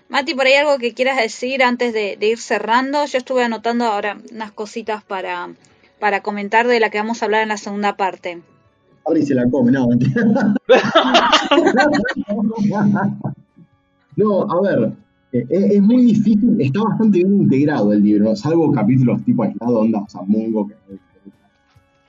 Mati, 0.09 0.35
por 0.35 0.45
ahí 0.45 0.53
algo 0.53 0.77
que 0.77 0.93
quieras 0.93 1.17
decir 1.17 1.63
antes 1.63 1.93
de, 1.93 2.17
de 2.19 2.27
ir 2.27 2.37
cerrando. 2.37 3.05
Yo 3.05 3.17
estuve 3.17 3.43
anotando 3.43 3.85
ahora 3.85 4.17
unas 4.31 4.51
cositas 4.51 5.03
para, 5.03 5.49
para 5.99 6.21
comentar 6.21 6.67
de 6.67 6.79
la 6.79 6.89
que 6.89 6.99
vamos 6.99 7.21
a 7.21 7.25
hablar 7.25 7.41
en 7.41 7.49
la 7.49 7.57
segunda 7.57 7.97
parte. 7.97 8.41
Harry 9.05 9.25
se 9.25 9.35
la 9.35 9.49
come, 9.49 9.71
no, 9.71 9.87
mentira. 9.87 10.23
No, 14.17 14.49
a 14.49 14.61
ver, 14.61 14.93
eh, 15.33 15.45
es, 15.49 15.71
es 15.71 15.81
muy 15.81 16.05
difícil, 16.05 16.55
está 16.61 16.83
bastante 16.83 17.17
bien 17.17 17.33
integrado 17.33 17.91
el 17.91 18.01
libro, 18.01 18.33
salvo 18.33 18.71
capítulos 18.71 19.21
tipo 19.25 19.43
aislado, 19.43 19.81
onda 19.81 20.05
Samungo, 20.07 20.67
que, 20.67 20.75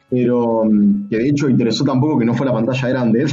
pero 0.09 0.65
mm, 0.65 1.09
que 1.09 1.17
de 1.17 1.29
hecho 1.29 1.49
interesó 1.49 1.83
tampoco 1.83 2.19
que 2.19 2.25
no 2.25 2.35
fuera 2.35 2.53
pantalla 2.53 2.89
grande, 2.89 3.27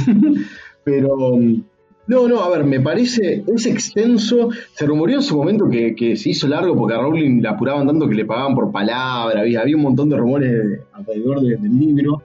pero 0.84 1.36
mm, 1.36 1.62
no, 2.06 2.28
no, 2.28 2.40
a 2.42 2.50
ver, 2.50 2.64
me 2.64 2.80
parece, 2.80 3.42
es 3.46 3.66
extenso, 3.66 4.50
se 4.74 4.86
rumoreó 4.86 5.16
en 5.16 5.22
su 5.22 5.36
momento 5.36 5.68
que, 5.70 5.94
que 5.94 6.16
se 6.16 6.30
hizo 6.30 6.46
largo 6.46 6.76
porque 6.76 6.94
a 6.94 6.98
Rowling 6.98 7.40
la 7.42 7.50
apuraban 7.52 7.86
tanto 7.86 8.06
que 8.08 8.14
le 8.14 8.26
pagaban 8.26 8.54
por 8.54 8.70
palabra, 8.70 9.40
había, 9.40 9.62
había 9.62 9.76
un 9.76 9.82
montón 9.82 10.10
de 10.10 10.16
rumores 10.18 10.52
de- 10.52 10.80
alrededor 10.92 11.40
de- 11.40 11.56
del 11.56 11.78
libro, 11.78 12.22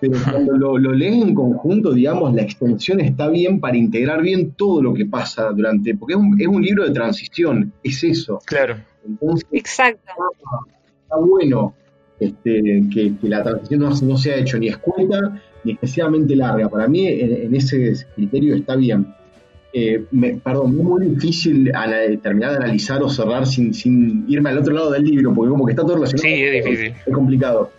pero 0.00 0.14
cuando 0.30 0.56
lo, 0.56 0.78
lo 0.78 0.92
leen 0.92 1.22
en 1.28 1.34
conjunto, 1.34 1.92
digamos, 1.92 2.34
la 2.34 2.42
extensión 2.42 3.00
está 3.00 3.28
bien 3.28 3.60
para 3.60 3.76
integrar 3.76 4.20
bien 4.20 4.50
todo 4.52 4.82
lo 4.82 4.92
que 4.92 5.06
pasa 5.06 5.50
durante, 5.52 5.94
porque 5.96 6.14
es 6.14 6.20
un, 6.20 6.40
es 6.40 6.48
un 6.48 6.60
libro 6.62 6.84
de 6.84 6.90
transición, 6.90 7.72
es 7.84 8.02
eso. 8.02 8.40
Claro. 8.46 8.76
Entonces 9.06 9.46
Exacto. 9.52 10.00
está 11.04 11.16
bueno 11.18 11.72
este, 12.18 12.82
que, 12.92 13.12
que 13.20 13.28
la 13.28 13.42
transición 13.44 13.80
no, 13.80 13.90
no 13.90 14.16
se 14.16 14.32
ha 14.32 14.36
hecho 14.38 14.58
ni 14.58 14.68
escueta 14.68 15.40
ni 15.64 15.72
excesivamente 15.72 16.36
larga. 16.36 16.68
Para 16.68 16.86
mí, 16.88 17.06
en, 17.06 17.32
en 17.46 17.54
ese 17.54 17.94
criterio 18.14 18.54
está 18.54 18.76
bien. 18.76 19.06
Eh, 19.72 20.04
me- 20.12 20.34
perdón, 20.34 20.76
es 20.78 20.84
muy 20.84 21.06
difícil 21.08 21.72
terminar 22.22 22.50
de 22.52 22.56
analizar 22.58 23.02
o 23.02 23.08
cerrar 23.08 23.46
sin, 23.46 23.74
sin 23.74 24.24
irme 24.28 24.50
al 24.50 24.58
otro 24.58 24.72
lado 24.72 24.90
del 24.92 25.02
libro, 25.04 25.34
porque 25.34 25.50
como 25.50 25.66
que 25.66 25.72
está 25.72 25.82
todo 25.82 25.96
relacionado. 25.96 26.28
Sí, 26.28 26.42
es 26.42 26.64
difícil. 26.64 26.92
Es 27.06 27.12
complicado. 27.12 27.70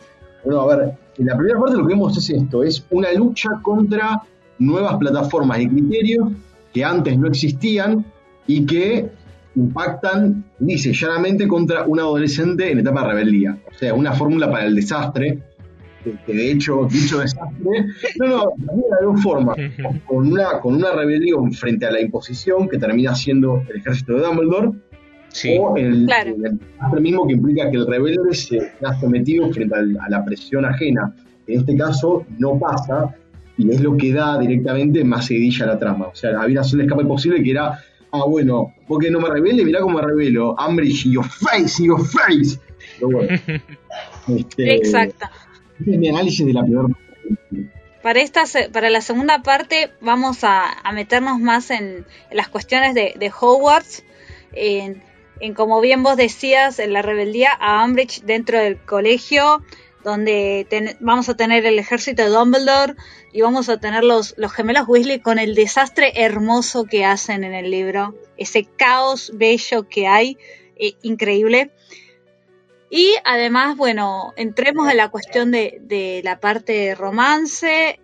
Bueno, 0.44 0.62
a 0.62 0.76
ver, 0.76 0.92
en 1.18 1.26
la 1.26 1.38
primera 1.38 1.60
parte 1.60 1.78
lo 1.78 1.88
que 1.88 1.94
vemos 1.94 2.18
es 2.18 2.30
esto, 2.30 2.64
es 2.64 2.86
una 2.92 3.12
lucha 3.14 3.50
contra 3.62 4.22
nuevas 4.60 4.98
plataformas 4.98 5.60
y 5.62 5.68
criterios 5.70 6.28
que 6.74 6.84
antes 6.84 7.18
no 7.18 7.28
existían 7.28 8.06
y 8.46 8.66
que 8.66 9.08
impactan, 9.56 10.44
dice, 10.60 10.92
llanamente 10.94 11.48
contra 11.48 11.84
un 11.86 12.00
adolescente 12.00 12.72
en 12.72 12.80
etapa 12.80 13.04
de 13.04 13.08
rebeldía. 13.14 13.58
O 13.72 13.74
sea, 13.74 13.94
una 13.94 14.12
fórmula 14.12 14.52
para 14.52 14.66
el 14.66 14.76
desastre, 14.76 15.40
que, 16.06 16.12
que 16.26 16.34
de 16.34 16.52
hecho, 16.52 16.88
dicho 16.90 17.20
desastre, 17.20 17.86
no, 18.20 18.28
no, 18.28 18.44
también 18.66 18.90
de 19.02 19.06
dos 19.06 19.22
formas, 19.22 19.58
con 20.06 20.32
una, 20.32 20.60
con 20.62 20.76
una 20.76 20.92
rebelión 20.94 21.52
frente 21.52 21.86
a 21.86 21.92
la 21.92 22.00
imposición 22.00 22.70
que 22.70 22.78
termina 22.78 23.14
siendo 23.16 23.62
el 23.70 23.78
ejército 23.78 24.14
de 24.14 24.22
Dumbledore, 24.22 24.70
Sí. 25.30 25.58
o 25.60 25.76
el, 25.76 26.06
Claro. 26.06 26.34
el 26.36 26.60
desastre 26.60 27.02
mismo 27.02 27.28
que 27.28 27.34
implica 27.34 27.70
que 27.70 27.76
el 27.76 27.86
rebelde 27.88 28.34
se 28.34 28.72
ha 28.86 28.94
sometido 29.02 29.52
frente 29.52 29.76
al- 29.76 29.98
a 30.00 30.08
la 30.10 30.24
presión 30.24 30.64
ajena. 30.64 31.14
En 31.48 31.60
este 31.60 31.76
caso 31.76 32.26
no 32.40 32.58
pasa 32.58 33.14
y 33.58 33.70
es 33.70 33.82
lo 33.82 33.98
que 33.98 34.14
da 34.14 34.40
directamente 34.40 35.04
más 35.04 35.26
seguidilla 35.26 35.66
a 35.66 35.68
la 35.70 35.80
trama. 35.80 36.08
O 36.08 36.16
sea, 36.16 36.40
había 36.42 36.60
una 36.62 36.64
sola 36.64 36.84
escape 36.84 37.04
posible 37.06 37.44
que 37.44 37.52
era, 37.52 37.78
ah, 38.12 38.24
bueno, 38.28 38.74
porque 38.88 39.12
no 39.12 39.20
me 39.20 39.30
rebele, 39.30 39.66
mirá 39.66 39.82
cómo 39.82 39.98
me 39.98 40.06
revelo. 40.06 40.58
Ambridge, 40.58 41.04
your 41.12 41.26
face, 41.26 41.84
your 41.84 42.00
face. 42.06 42.58
Pero 43.00 43.10
bueno. 43.12 43.30
Este, 44.28 44.76
Exacto. 44.76 45.26
Este 45.80 45.92
es 45.92 45.98
mi 45.98 46.10
análisis 46.10 46.46
de 46.46 46.54
la. 46.54 46.64
Para, 48.02 48.22
esta, 48.22 48.44
para 48.72 48.90
la 48.90 49.02
segunda 49.02 49.42
parte 49.42 49.92
vamos 50.00 50.44
a, 50.44 50.76
meternos 50.94 51.40
más 51.40 51.72
en, 51.72 52.06
las 52.32 52.48
cuestiones 52.50 52.94
de, 52.94 53.32
Hogwarts, 53.40 54.04
en, 54.54 55.02
como 55.56 55.82
bien 55.82 56.04
vos 56.04 56.16
decías, 56.16 56.80
en 56.80 56.94
la 56.94 57.02
rebeldía 57.02 57.52
a 57.52 57.84
Umbridge 57.84 58.22
dentro 58.22 58.60
del 58.60 58.78
colegio, 58.78 59.64
donde 60.04 60.68
vamos 61.00 61.30
a 61.30 61.36
tener 61.36 61.66
el 61.66 61.80
ejército 61.80 62.22
de 62.24 62.30
Dumbledore 62.30 62.94
y 63.34 63.42
vamos 63.42 63.70
a 63.70 63.80
tener 63.80 64.04
los, 64.04 64.36
los 64.38 64.54
gemelos 64.54 64.88
Weasley 64.88 65.20
con 65.20 65.40
el 65.40 65.56
desastre 65.56 66.14
hermoso 66.16 66.86
que 66.86 67.04
hacen 67.04 67.44
en 67.44 67.56
el 67.56 67.72
libro, 67.72 68.16
ese 68.38 68.66
caos 68.66 69.32
bello 69.34 69.90
que 69.90 70.08
hay, 70.08 70.38
eh, 70.78 70.94
increíble. 71.02 71.72
Y 72.90 73.16
además, 73.24 73.78
bueno, 73.78 74.34
entremos 74.38 74.90
en 74.90 74.98
la 74.98 75.10
cuestión 75.10 75.52
de, 75.52 75.80
de 75.82 76.22
la 76.24 76.40
parte 76.40 76.74
de 76.74 76.96
romance. 76.96 78.00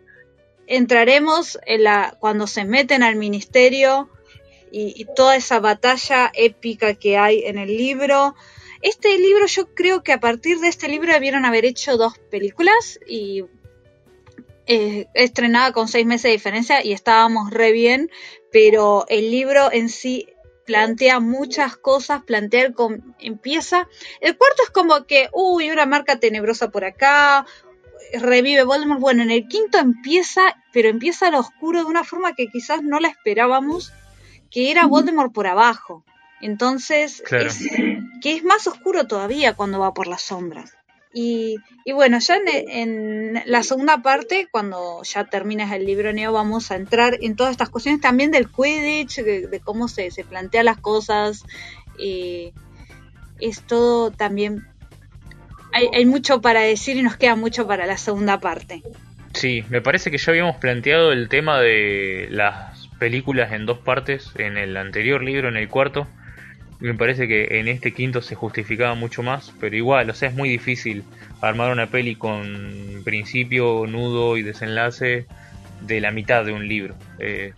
Entraremos 0.68 1.60
en 1.66 1.84
la 1.84 2.16
cuando 2.20 2.48
se 2.48 2.66
meten 2.66 3.04
al 3.04 3.16
ministerio 3.16 4.10
y, 4.72 5.06
toda 5.16 5.36
esa 5.36 5.60
batalla 5.60 6.32
épica 6.34 6.94
que 6.96 7.18
hay 7.18 7.44
en 7.46 7.58
el 7.58 7.78
libro. 7.78 8.36
Este 8.82 9.18
libro, 9.20 9.46
yo 9.46 9.74
creo 9.76 10.02
que 10.04 10.14
a 10.14 10.20
partir 10.20 10.60
de 10.60 10.70
este 10.70 10.88
libro 10.88 11.14
debieron 11.14 11.46
haber 11.46 11.66
hecho 11.66 11.98
dos 11.98 12.18
películas 12.32 13.00
y 13.08 13.44
eh, 14.66 15.08
estrenada 15.14 15.72
con 15.72 15.88
seis 15.88 16.06
meses 16.06 16.24
de 16.24 16.32
diferencia 16.32 16.84
y 16.84 16.94
estábamos 16.94 17.52
re 17.52 17.72
bien, 17.72 18.10
pero 18.52 19.06
el 19.10 19.30
libro 19.30 19.72
en 19.72 19.90
sí 19.90 20.28
plantea 20.66 21.20
muchas 21.20 21.76
cosas, 21.78 22.24
plantea 22.24 22.72
com- 22.74 23.00
empieza, 23.20 23.88
el 24.20 24.38
cuarto 24.38 24.64
es 24.64 24.70
como 24.70 25.06
que, 25.06 25.30
uy, 25.34 25.72
una 25.72 25.86
marca 25.86 26.20
tenebrosa 26.20 26.70
por 26.70 26.86
acá, 26.86 27.46
revive 28.14 28.64
Voldemort, 28.64 29.00
bueno, 29.00 29.24
en 29.24 29.32
el 29.32 29.48
quinto 29.48 29.78
empieza, 29.78 30.42
pero 30.74 30.90
empieza 30.90 31.32
lo 31.32 31.40
oscuro 31.40 31.80
de 31.80 31.86
una 31.86 32.04
forma 32.04 32.34
que 32.36 32.48
quizás 32.48 32.84
no 32.84 33.00
la 33.00 33.08
esperábamos, 33.08 33.92
que 34.50 34.70
era 34.72 34.86
Voldemort 34.86 35.34
por 35.34 35.48
abajo, 35.48 36.04
entonces, 36.42 37.22
Claro. 37.26 37.48
es, 37.48 37.60
que 38.22 38.36
es 38.36 38.44
más 38.44 38.68
oscuro 38.68 39.08
todavía 39.08 39.54
cuando 39.56 39.80
va 39.80 39.94
por 39.94 40.08
las 40.08 40.22
sombras. 40.24 40.74
Y, 41.14 41.58
y 41.84 41.92
bueno, 41.92 42.20
ya 42.20 42.38
en, 42.46 43.42
la 43.46 43.64
segunda 43.64 44.02
parte, 44.02 44.48
cuando 44.50 45.02
ya 45.04 45.26
terminas 45.26 45.72
el 45.74 45.86
libro 45.86 46.14
Neo, 46.14 46.32
vamos 46.32 46.72
a 46.72 46.76
entrar 46.76 47.18
en 47.22 47.36
todas 47.36 47.52
estas 47.52 47.70
cuestiones 47.70 48.02
también 48.02 48.32
del 48.32 48.50
Quidditch, 48.50 49.18
de, 49.18 49.48
de 49.48 49.60
cómo 49.60 49.88
se, 49.88 50.12
se 50.12 50.24
plantean 50.24 50.66
las 50.66 50.78
cosas. 50.78 51.44
eh, 52.00 52.54
es 53.42 53.62
todo 53.64 54.12
también. 54.12 54.68
Hay, 55.74 55.88
hay 55.94 56.06
mucho 56.06 56.42
para 56.42 56.62
decir 56.62 56.98
y 56.98 57.02
nos 57.02 57.18
queda 57.18 57.36
mucho 57.36 57.68
para 57.68 57.86
la 57.86 57.98
segunda 57.98 58.40
parte. 58.40 58.84
Sí, 59.34 59.64
me 59.70 59.82
parece 59.82 60.12
que 60.12 60.18
ya 60.18 60.32
habíamos 60.32 60.58
planteado 60.58 61.12
el 61.12 61.30
tema 61.30 61.60
de 61.60 62.28
las 62.30 62.88
películas 63.00 63.52
en 63.54 63.66
dos 63.66 63.80
partes 63.80 64.32
en 64.36 64.58
el 64.58 64.78
anterior 64.78 65.24
libro, 65.24 65.50
en 65.50 65.58
el 65.58 65.68
cuarto. 65.70 66.08
Me 66.82 66.94
parece 66.96 67.28
que 67.28 67.60
en 67.60 67.68
este 67.68 67.94
quinto 67.94 68.22
se 68.22 68.36
justificaba 68.36 68.96
mucho 68.96 69.24
más, 69.24 69.54
pero 69.60 69.76
igual, 69.76 70.10
o 70.10 70.14
sea, 70.14 70.30
es 70.30 70.36
muy 70.36 70.50
difícil 70.50 71.04
armar 71.40 71.72
una 71.72 71.88
peli 71.88 72.16
con 72.16 73.02
principio, 73.06 73.86
nudo 73.88 74.36
y 74.36 74.42
desenlace 74.42 75.28
de 75.82 76.02
la 76.02 76.12
mitad 76.12 76.44
de 76.44 76.54
un 76.54 76.68
libro. 76.68 76.96
Eh, 77.20 77.54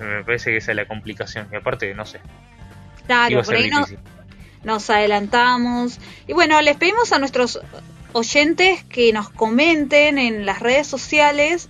me 0.00 0.24
parece 0.24 0.50
que 0.50 0.56
esa 0.56 0.72
es 0.72 0.76
la 0.76 0.86
complicación. 0.86 1.46
Y 1.52 1.56
aparte, 1.56 1.92
no 1.94 2.06
sé, 2.06 2.20
Claro, 3.06 3.32
iba 3.32 3.40
a 3.40 3.44
por 3.44 3.54
ser 3.54 3.64
ahí 3.64 3.70
no, 3.70 3.86
nos 4.64 4.90
adelantamos. 4.90 5.98
Y 6.26 6.32
bueno, 6.32 6.60
les 6.62 6.76
pedimos 6.76 7.12
a 7.12 7.18
nuestros 7.18 7.60
oyentes 8.12 8.82
que 8.84 9.12
nos 9.12 9.30
comenten 9.30 10.18
en 10.18 10.46
las 10.46 10.60
redes 10.60 10.86
sociales 10.86 11.68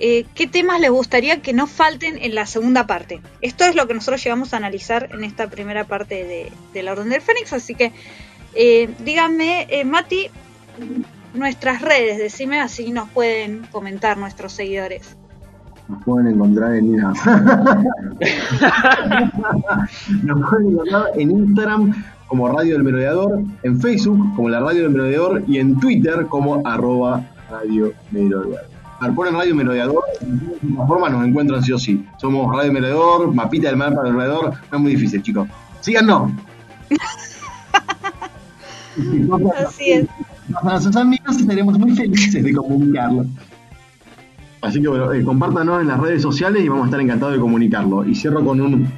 eh, 0.00 0.24
qué 0.34 0.46
temas 0.46 0.80
les 0.80 0.90
gustaría 0.90 1.42
que 1.42 1.52
no 1.52 1.66
falten 1.66 2.16
en 2.20 2.34
la 2.34 2.46
segunda 2.46 2.86
parte. 2.86 3.20
Esto 3.42 3.64
es 3.64 3.74
lo 3.76 3.86
que 3.86 3.92
nosotros 3.94 4.24
llegamos 4.24 4.54
a 4.54 4.56
analizar 4.56 5.10
en 5.12 5.24
esta 5.24 5.50
primera 5.50 5.84
parte 5.84 6.24
de, 6.24 6.50
de 6.72 6.82
la 6.82 6.92
Orden 6.92 7.10
del 7.10 7.20
Fénix, 7.20 7.52
así 7.52 7.74
que 7.74 7.92
eh, 8.54 8.88
díganme, 9.04 9.66
eh, 9.68 9.84
Mati, 9.84 10.28
nuestras 11.34 11.82
redes, 11.82 12.16
decime 12.18 12.60
así 12.60 12.90
nos 12.90 13.08
pueden 13.10 13.66
comentar 13.70 14.16
nuestros 14.18 14.52
seguidores. 14.52 15.16
Nos 15.88 16.02
pueden 16.04 16.28
encontrar 16.28 16.74
en 16.74 16.96
Nos 16.96 17.16
pueden 20.48 20.70
encontrar 20.70 21.06
en 21.16 21.30
Instagram 21.30 22.04
como 22.26 22.48
Radio 22.48 22.74
del 22.74 22.84
Merodeador, 22.84 23.42
en 23.62 23.80
Facebook 23.80 24.34
como 24.34 24.48
la 24.48 24.60
Radio 24.60 24.84
del 24.84 24.92
Merodeador 24.92 25.42
y 25.46 25.58
en 25.58 25.78
Twitter 25.78 26.26
como 26.28 26.62
arroba 26.64 27.28
Radio 27.50 27.92
Merodeador. 28.12 28.69
Al 29.00 29.14
ponen 29.14 29.34
Radio 29.34 29.54
Merodeador, 29.54 30.04
de 30.20 30.68
alguna 30.68 30.86
forma 30.86 31.08
nos 31.08 31.26
encuentran 31.26 31.62
sí 31.62 31.72
o 31.72 31.78
sí. 31.78 32.04
Somos 32.18 32.54
Radio 32.54 32.72
Merodeador, 32.72 33.34
mapita 33.34 33.68
del 33.68 33.78
mapa 33.78 34.02
del 34.02 34.12
alrededor, 34.12 34.52
no 34.70 34.76
es 34.76 34.82
muy 34.82 34.92
difícil, 34.92 35.22
chicos. 35.22 35.48
Síganos. 35.80 36.30
Así 39.66 39.92
es. 39.92 40.06
Para 40.52 40.72
nuestros 40.72 40.96
amigos 40.96 41.36
estaremos 41.38 41.78
muy 41.78 41.96
felices 41.96 42.44
de 42.44 42.52
comunicarlo. 42.52 43.24
Así 44.60 44.82
que 44.82 44.88
bueno, 44.88 45.10
eh, 45.12 45.24
compártanos 45.24 45.80
en 45.80 45.88
las 45.88 45.98
redes 45.98 46.20
sociales 46.20 46.62
y 46.62 46.68
vamos 46.68 46.84
a 46.84 46.86
estar 46.88 47.00
encantados 47.00 47.34
de 47.34 47.40
comunicarlo. 47.40 48.06
Y 48.06 48.14
cierro 48.14 48.44
con 48.44 48.60
un 48.60 48.92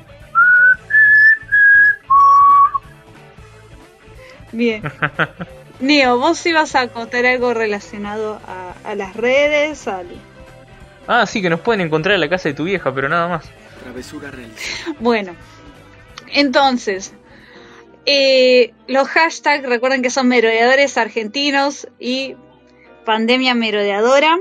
Bien. 4.53 4.83
Neo, 5.81 6.19
vos 6.19 6.44
ibas 6.47 6.74
a 6.74 6.89
contar 6.89 7.27
algo 7.27 7.55
relacionado 7.55 8.40
a, 8.47 8.74
a 8.85 8.94
las 8.94 9.16
redes, 9.16 9.89
al... 9.89 10.07
Ah, 11.07 11.27
sí, 11.27 11.43
que 11.43 11.51
nos 11.51 11.61
pueden 11.61 11.81
encontrar 11.81 12.15
en 12.15 12.20
la 12.20 12.28
casa 12.28 12.49
de 12.49 12.55
tu 12.55 12.65
vieja, 12.65 12.94
pero 12.94 13.09
nada 13.09 13.28
más. 13.28 13.44
Travesura 13.82 14.31
realizada. 14.31 14.97
Bueno, 15.01 15.35
entonces, 16.32 17.12
eh, 18.07 18.73
los 18.86 19.09
hashtags, 19.09 19.69
recuerden 19.69 20.03
que 20.03 20.11
son 20.11 20.28
merodeadores 20.28 20.97
argentinos 20.99 21.89
y 21.99 22.36
pandemia 23.05 23.55
merodeadora. 23.55 24.39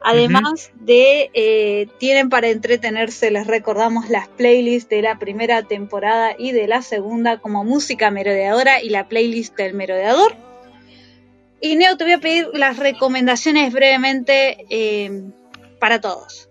Además 0.00 0.70
de, 0.74 1.28
eh, 1.34 1.88
tienen 1.98 2.28
para 2.28 2.48
entretenerse, 2.48 3.32
les 3.32 3.48
recordamos 3.48 4.08
las 4.08 4.28
playlists 4.28 4.88
de 4.88 5.02
la 5.02 5.18
primera 5.18 5.64
temporada 5.64 6.36
y 6.38 6.52
de 6.52 6.68
la 6.68 6.82
segunda 6.82 7.38
como 7.38 7.64
música 7.64 8.12
merodeadora 8.12 8.80
y 8.80 8.90
la 8.90 9.08
playlist 9.08 9.56
del 9.56 9.74
merodeador. 9.74 10.36
Y 11.60 11.76
Neo, 11.76 11.96
te 11.96 12.04
voy 12.04 12.12
a 12.14 12.18
pedir 12.18 12.48
las 12.54 12.78
recomendaciones 12.78 13.72
brevemente 13.72 14.64
eh, 14.70 15.22
para 15.80 16.00
todos. 16.00 16.48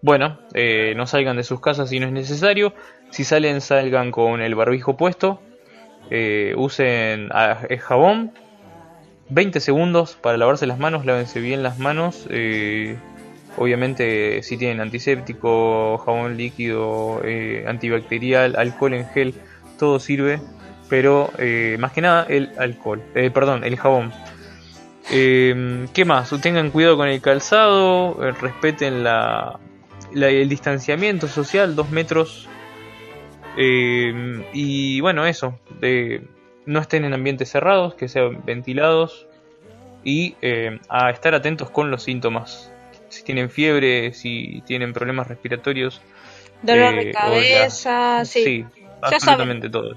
Bueno, 0.00 0.38
eh, 0.54 0.94
no 0.96 1.06
salgan 1.06 1.36
de 1.36 1.44
sus 1.44 1.60
casas 1.60 1.90
si 1.90 2.00
no 2.00 2.06
es 2.06 2.12
necesario. 2.12 2.74
Si 3.10 3.24
salen, 3.24 3.60
salgan 3.60 4.10
con 4.10 4.40
el 4.40 4.54
barbijo 4.54 4.96
puesto. 4.96 5.40
Eh, 6.10 6.54
usen 6.56 7.28
ah, 7.32 7.60
jabón. 7.80 8.32
20 9.28 9.60
segundos 9.60 10.16
para 10.20 10.36
lavarse 10.36 10.66
las 10.66 10.78
manos. 10.78 11.06
Lávense 11.06 11.40
bien 11.40 11.62
las 11.62 11.78
manos. 11.78 12.26
eh, 12.30 12.96
obviamente, 13.56 14.42
si 14.42 14.56
tienen 14.56 14.80
antiséptico, 14.80 15.98
jabón 15.98 16.36
líquido, 16.36 17.20
eh, 17.24 17.64
antibacterial, 17.66 18.56
alcohol 18.56 18.94
en 18.94 19.06
gel, 19.06 19.34
todo 19.78 20.00
sirve. 20.00 20.40
Pero 20.88 21.30
eh, 21.38 21.76
más 21.78 21.92
que 21.92 22.00
nada, 22.02 22.26
el 22.28 22.50
alcohol. 22.58 23.02
Eh, 23.14 23.30
perdón, 23.30 23.64
el 23.64 23.76
jabón. 23.76 24.12
Eh, 25.10 25.86
¿Qué 25.92 26.04
más? 26.04 26.30
Tengan 26.40 26.70
cuidado 26.70 26.96
con 26.96 27.08
el 27.08 27.20
calzado. 27.20 28.18
eh, 28.26 28.32
respeten 28.32 29.02
la, 29.02 29.58
la- 30.12 30.28
el 30.28 30.48
distanciamiento 30.48 31.28
social, 31.28 31.74
dos 31.74 31.90
metros. 31.90 32.48
Eh, 33.56 34.44
y 34.52 35.00
bueno, 35.00 35.26
eso. 35.26 35.58
no 36.64 36.80
estén 36.80 37.04
en 37.04 37.12
ambientes 37.14 37.50
cerrados, 37.50 37.94
que 37.94 38.08
sean 38.08 38.44
ventilados. 38.44 39.26
Y 40.04 40.34
eh, 40.42 40.78
a 40.88 41.10
estar 41.10 41.34
atentos 41.34 41.70
con 41.70 41.90
los 41.90 42.02
síntomas. 42.02 42.70
Si 43.08 43.22
tienen 43.24 43.50
fiebre, 43.50 44.12
si 44.14 44.62
tienen 44.66 44.92
problemas 44.92 45.28
respiratorios. 45.28 46.00
Dolor 46.62 46.94
de 46.96 47.10
cabeza, 47.12 48.24
sí. 48.24 48.64
absolutamente 49.00 49.68
todo. 49.70 49.96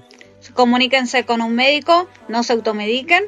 Comuníquense 0.54 1.24
con 1.24 1.40
un 1.40 1.54
médico, 1.54 2.08
no 2.28 2.42
se 2.42 2.52
automediquen. 2.52 3.24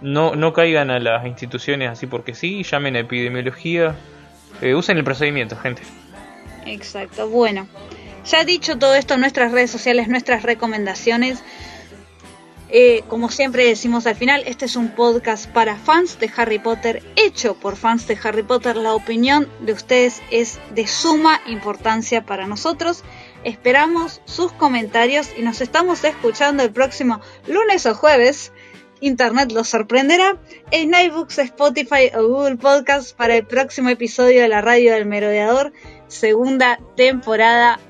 No, 0.00 0.34
no 0.34 0.52
caigan 0.52 0.90
a 0.90 0.98
las 0.98 1.26
instituciones 1.26 1.90
así 1.90 2.06
porque 2.06 2.34
sí, 2.34 2.62
llamen 2.62 2.96
a 2.96 3.00
epidemiología. 3.00 3.94
Eh, 4.62 4.74
usen 4.74 4.96
el 4.96 5.04
procedimiento, 5.04 5.56
gente. 5.56 5.82
Exacto, 6.66 7.28
bueno. 7.28 7.66
Ya 8.30 8.44
dicho 8.44 8.78
todo 8.78 8.94
esto, 8.94 9.16
nuestras 9.16 9.52
redes 9.52 9.70
sociales, 9.70 10.08
nuestras 10.08 10.42
recomendaciones. 10.42 11.42
Eh, 12.72 13.02
como 13.08 13.30
siempre 13.30 13.64
decimos 13.64 14.06
al 14.06 14.14
final, 14.14 14.44
este 14.46 14.66
es 14.66 14.76
un 14.76 14.90
podcast 14.90 15.50
para 15.50 15.74
fans 15.74 16.20
de 16.20 16.30
Harry 16.36 16.60
Potter, 16.60 17.02
hecho 17.16 17.54
por 17.54 17.76
fans 17.76 18.06
de 18.06 18.16
Harry 18.22 18.44
Potter. 18.44 18.76
La 18.76 18.94
opinión 18.94 19.48
de 19.60 19.72
ustedes 19.72 20.22
es 20.30 20.60
de 20.72 20.86
suma 20.86 21.40
importancia 21.46 22.24
para 22.24 22.46
nosotros. 22.46 23.02
Esperamos 23.44 24.20
sus 24.26 24.52
comentarios 24.52 25.30
y 25.36 25.42
nos 25.42 25.62
estamos 25.62 26.04
escuchando 26.04 26.62
el 26.62 26.72
próximo 26.72 27.20
lunes 27.46 27.86
o 27.86 27.94
jueves. 27.94 28.52
Internet 29.00 29.50
los 29.52 29.66
sorprenderá 29.66 30.36
en 30.70 30.92
iBooks, 30.92 31.38
Spotify 31.38 32.10
o 32.14 32.28
Google 32.28 32.56
Podcast 32.56 33.16
para 33.16 33.34
el 33.36 33.46
próximo 33.46 33.88
episodio 33.88 34.42
de 34.42 34.48
la 34.48 34.60
radio 34.60 34.92
del 34.92 35.06
merodeador, 35.06 35.72
segunda 36.08 36.78
temporada. 36.96 37.80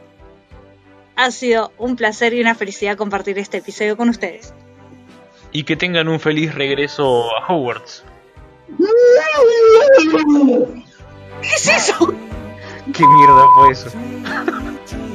Ha 1.16 1.32
sido 1.32 1.72
un 1.78 1.96
placer 1.96 2.32
y 2.32 2.40
una 2.40 2.54
felicidad 2.54 2.96
compartir 2.96 3.36
este 3.40 3.56
episodio 3.58 3.96
con 3.96 4.08
ustedes. 4.08 4.54
Y 5.50 5.64
que 5.64 5.74
tengan 5.74 6.06
un 6.06 6.20
feliz 6.20 6.54
regreso 6.54 7.24
a 7.36 7.52
Hogwarts. 7.52 8.04
¿Qué 11.42 11.48
es 11.48 11.68
eso? 11.68 12.14
¿Qué 12.94 13.04
mierda 13.04 13.46
fue 13.56 13.72
eso? 13.72 13.90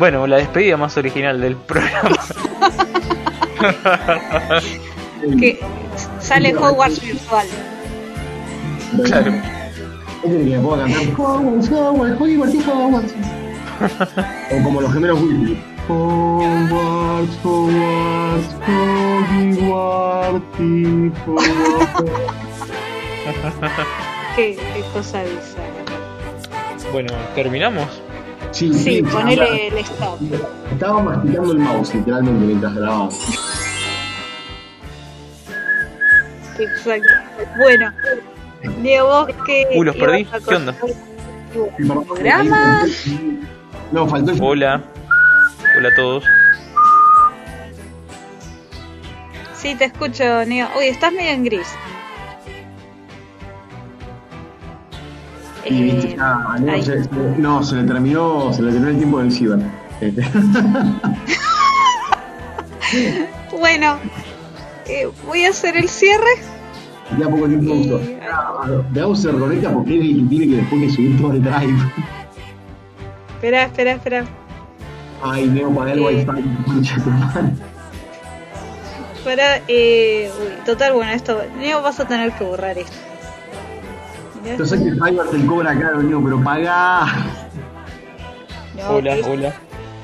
bueno, 0.00 0.26
la 0.26 0.38
despedida 0.38 0.78
más 0.78 0.96
original 0.96 1.38
del 1.42 1.56
programa. 1.56 2.16
Que 5.38 5.60
sale 6.18 6.56
Hogwarts 6.56 7.02
virtual. 7.02 7.46
claro. 9.04 9.30
Es 10.24 10.30
el 10.30 10.48
que 10.48 10.56
me 10.56 10.60
puedo 10.60 10.78
cantar 10.78 11.02
Hogwarts, 11.18 11.70
Hogwarts, 11.70 12.18
Hogwarts, 12.18 12.66
Hogwarts. 12.66 13.14
O 14.50 14.62
como 14.64 14.80
los 14.80 14.90
gemelos 14.90 15.20
Weasley. 15.20 15.62
Hogwarts, 15.86 17.38
Hogwarts, 17.44 18.54
Hogwarts, 19.58 20.48
Hogwarts. 21.26 21.60
Qué, 24.36 24.56
qué 24.56 24.82
cosa 24.94 25.22
bizarra. 25.24 25.84
Bueno, 26.90 27.12
terminamos. 27.34 28.00
Sí, 28.52 28.72
Sí, 28.74 29.02
ponele 29.02 29.68
el 29.68 29.78
stop. 29.78 30.18
Estaba 30.72 31.02
masticando 31.02 31.52
el 31.52 31.58
mouse 31.58 31.94
literalmente 31.94 32.46
mientras 32.46 32.74
grababa. 32.74 33.08
Exacto. 36.58 37.08
Bueno, 37.58 37.92
Diego, 38.82 39.08
vos 39.08 39.28
que. 39.46 39.66
Uh, 39.74 39.84
los 39.84 39.96
perdí. 39.96 40.24
¿Qué 40.24 40.54
onda? 40.54 40.74
contar 40.74 40.96
tu 41.52 42.04
programa. 42.06 42.82
No, 43.92 44.06
faltó 44.06 44.32
el 44.32 44.38
Hola. 44.42 44.82
Hola 45.76 45.88
a 45.88 45.94
todos. 45.94 46.24
Sí, 49.54 49.74
te 49.74 49.86
escucho, 49.86 50.44
Neo. 50.46 50.68
Uy, 50.78 50.86
estás 50.86 51.12
medio 51.12 51.30
en 51.30 51.44
gris. 51.44 51.68
Y 55.66 55.82
viste, 55.82 56.08
Eh, 56.12 56.16
ya, 56.16 56.56
no, 56.60 56.82
se, 56.82 57.08
no, 57.38 57.62
se 57.62 57.76
le 57.76 57.84
terminó, 57.84 58.52
se 58.52 58.62
le 58.62 58.70
terminó 58.72 58.90
el 58.90 58.96
tiempo 58.98 59.18
del 59.20 59.32
ciber. 59.32 59.58
Este, 60.00 60.22
Bueno, 63.58 63.98
eh, 64.86 65.08
voy 65.26 65.44
a 65.44 65.50
hacer 65.50 65.76
el 65.76 65.88
cierre. 65.88 66.24
ya 67.18 67.28
poco 67.28 67.46
tiempo 67.46 67.74
Y-. 67.74 67.90
Veamos 68.90 69.18
si 69.18 69.24
se 69.24 69.32
reconecta 69.32 69.70
porque 69.72 69.98
que 69.98 70.24
tiene 70.28 70.46
que 70.48 70.56
después 70.56 70.80
que 70.82 70.90
subir 70.90 71.20
todo 71.20 71.32
el 71.32 71.42
drive. 71.42 71.78
Espera, 73.34 73.64
espera, 73.64 73.92
espera. 73.92 74.24
Ay, 75.22 75.46
Neo, 75.48 75.70
para 75.74 75.92
el 75.92 75.98
Eh. 76.00 76.02
wifi. 76.06 76.26
Para, 79.24 79.60
eh, 79.68 80.30
uy, 80.40 80.64
total, 80.64 80.94
bueno, 80.94 81.12
esto, 81.12 81.42
Neo, 81.58 81.82
vas 81.82 82.00
a 82.00 82.06
tener 82.08 82.32
que 82.32 82.44
borrar 82.44 82.78
esto. 82.78 82.96
Yo 84.58 84.64
sé 84.66 84.78
que 84.82 84.88
el 84.88 84.98
driver 84.98 85.26
te 85.30 85.46
cobra 85.46 85.78
caro, 85.78 86.02
Neo, 86.02 86.22
pero 86.22 86.42
pagá. 86.42 87.06
No, 88.76 88.90
Hola, 88.90 89.16
es- 89.16 89.26
hola. 89.26 89.54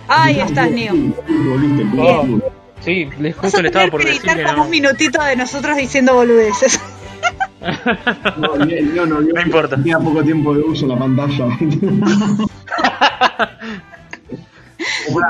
Ahí 0.09 0.39
estás, 0.41 0.71
Neo. 0.71 0.93
Volviste, 0.95 1.85
Oh. 1.99 2.41
Sí, 2.81 3.05
Vas 3.19 3.35
justo 3.37 3.59
a 3.59 3.63
le 3.63 3.69
estaba 3.69 3.91
por 3.91 4.01
que 4.03 4.09
decir 4.09 4.31
como 4.45 4.57
no. 4.59 4.65
un 4.65 4.71
minutito 4.71 5.23
de 5.23 5.35
nosotros 5.37 5.77
diciendo 5.77 6.15
boludeces. 6.15 6.81
No, 8.37 8.57
no, 8.57 8.67
vio 8.67 9.07
No 9.07 9.41
importa. 9.41 9.77
Tenía 9.77 9.99
poco 9.99 10.23
tiempo 10.23 10.55
de 10.55 10.61
uso 10.63 10.87
la 10.87 10.99
pantalla. 10.99 11.49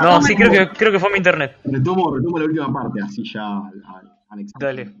No, 0.01 0.21
sí, 0.21 0.35
creo 0.35 0.51
que, 0.51 0.69
creo 0.77 0.91
que 0.91 0.99
fue 0.99 1.09
mi 1.09 1.17
internet. 1.17 1.55
Retomo, 1.63 2.13
retomo 2.15 2.37
la 2.37 2.45
última 2.45 2.71
parte, 2.71 3.01
así 3.01 3.23
ya, 3.23 3.61
Alex. 4.29 4.51
Dale. 4.59 4.93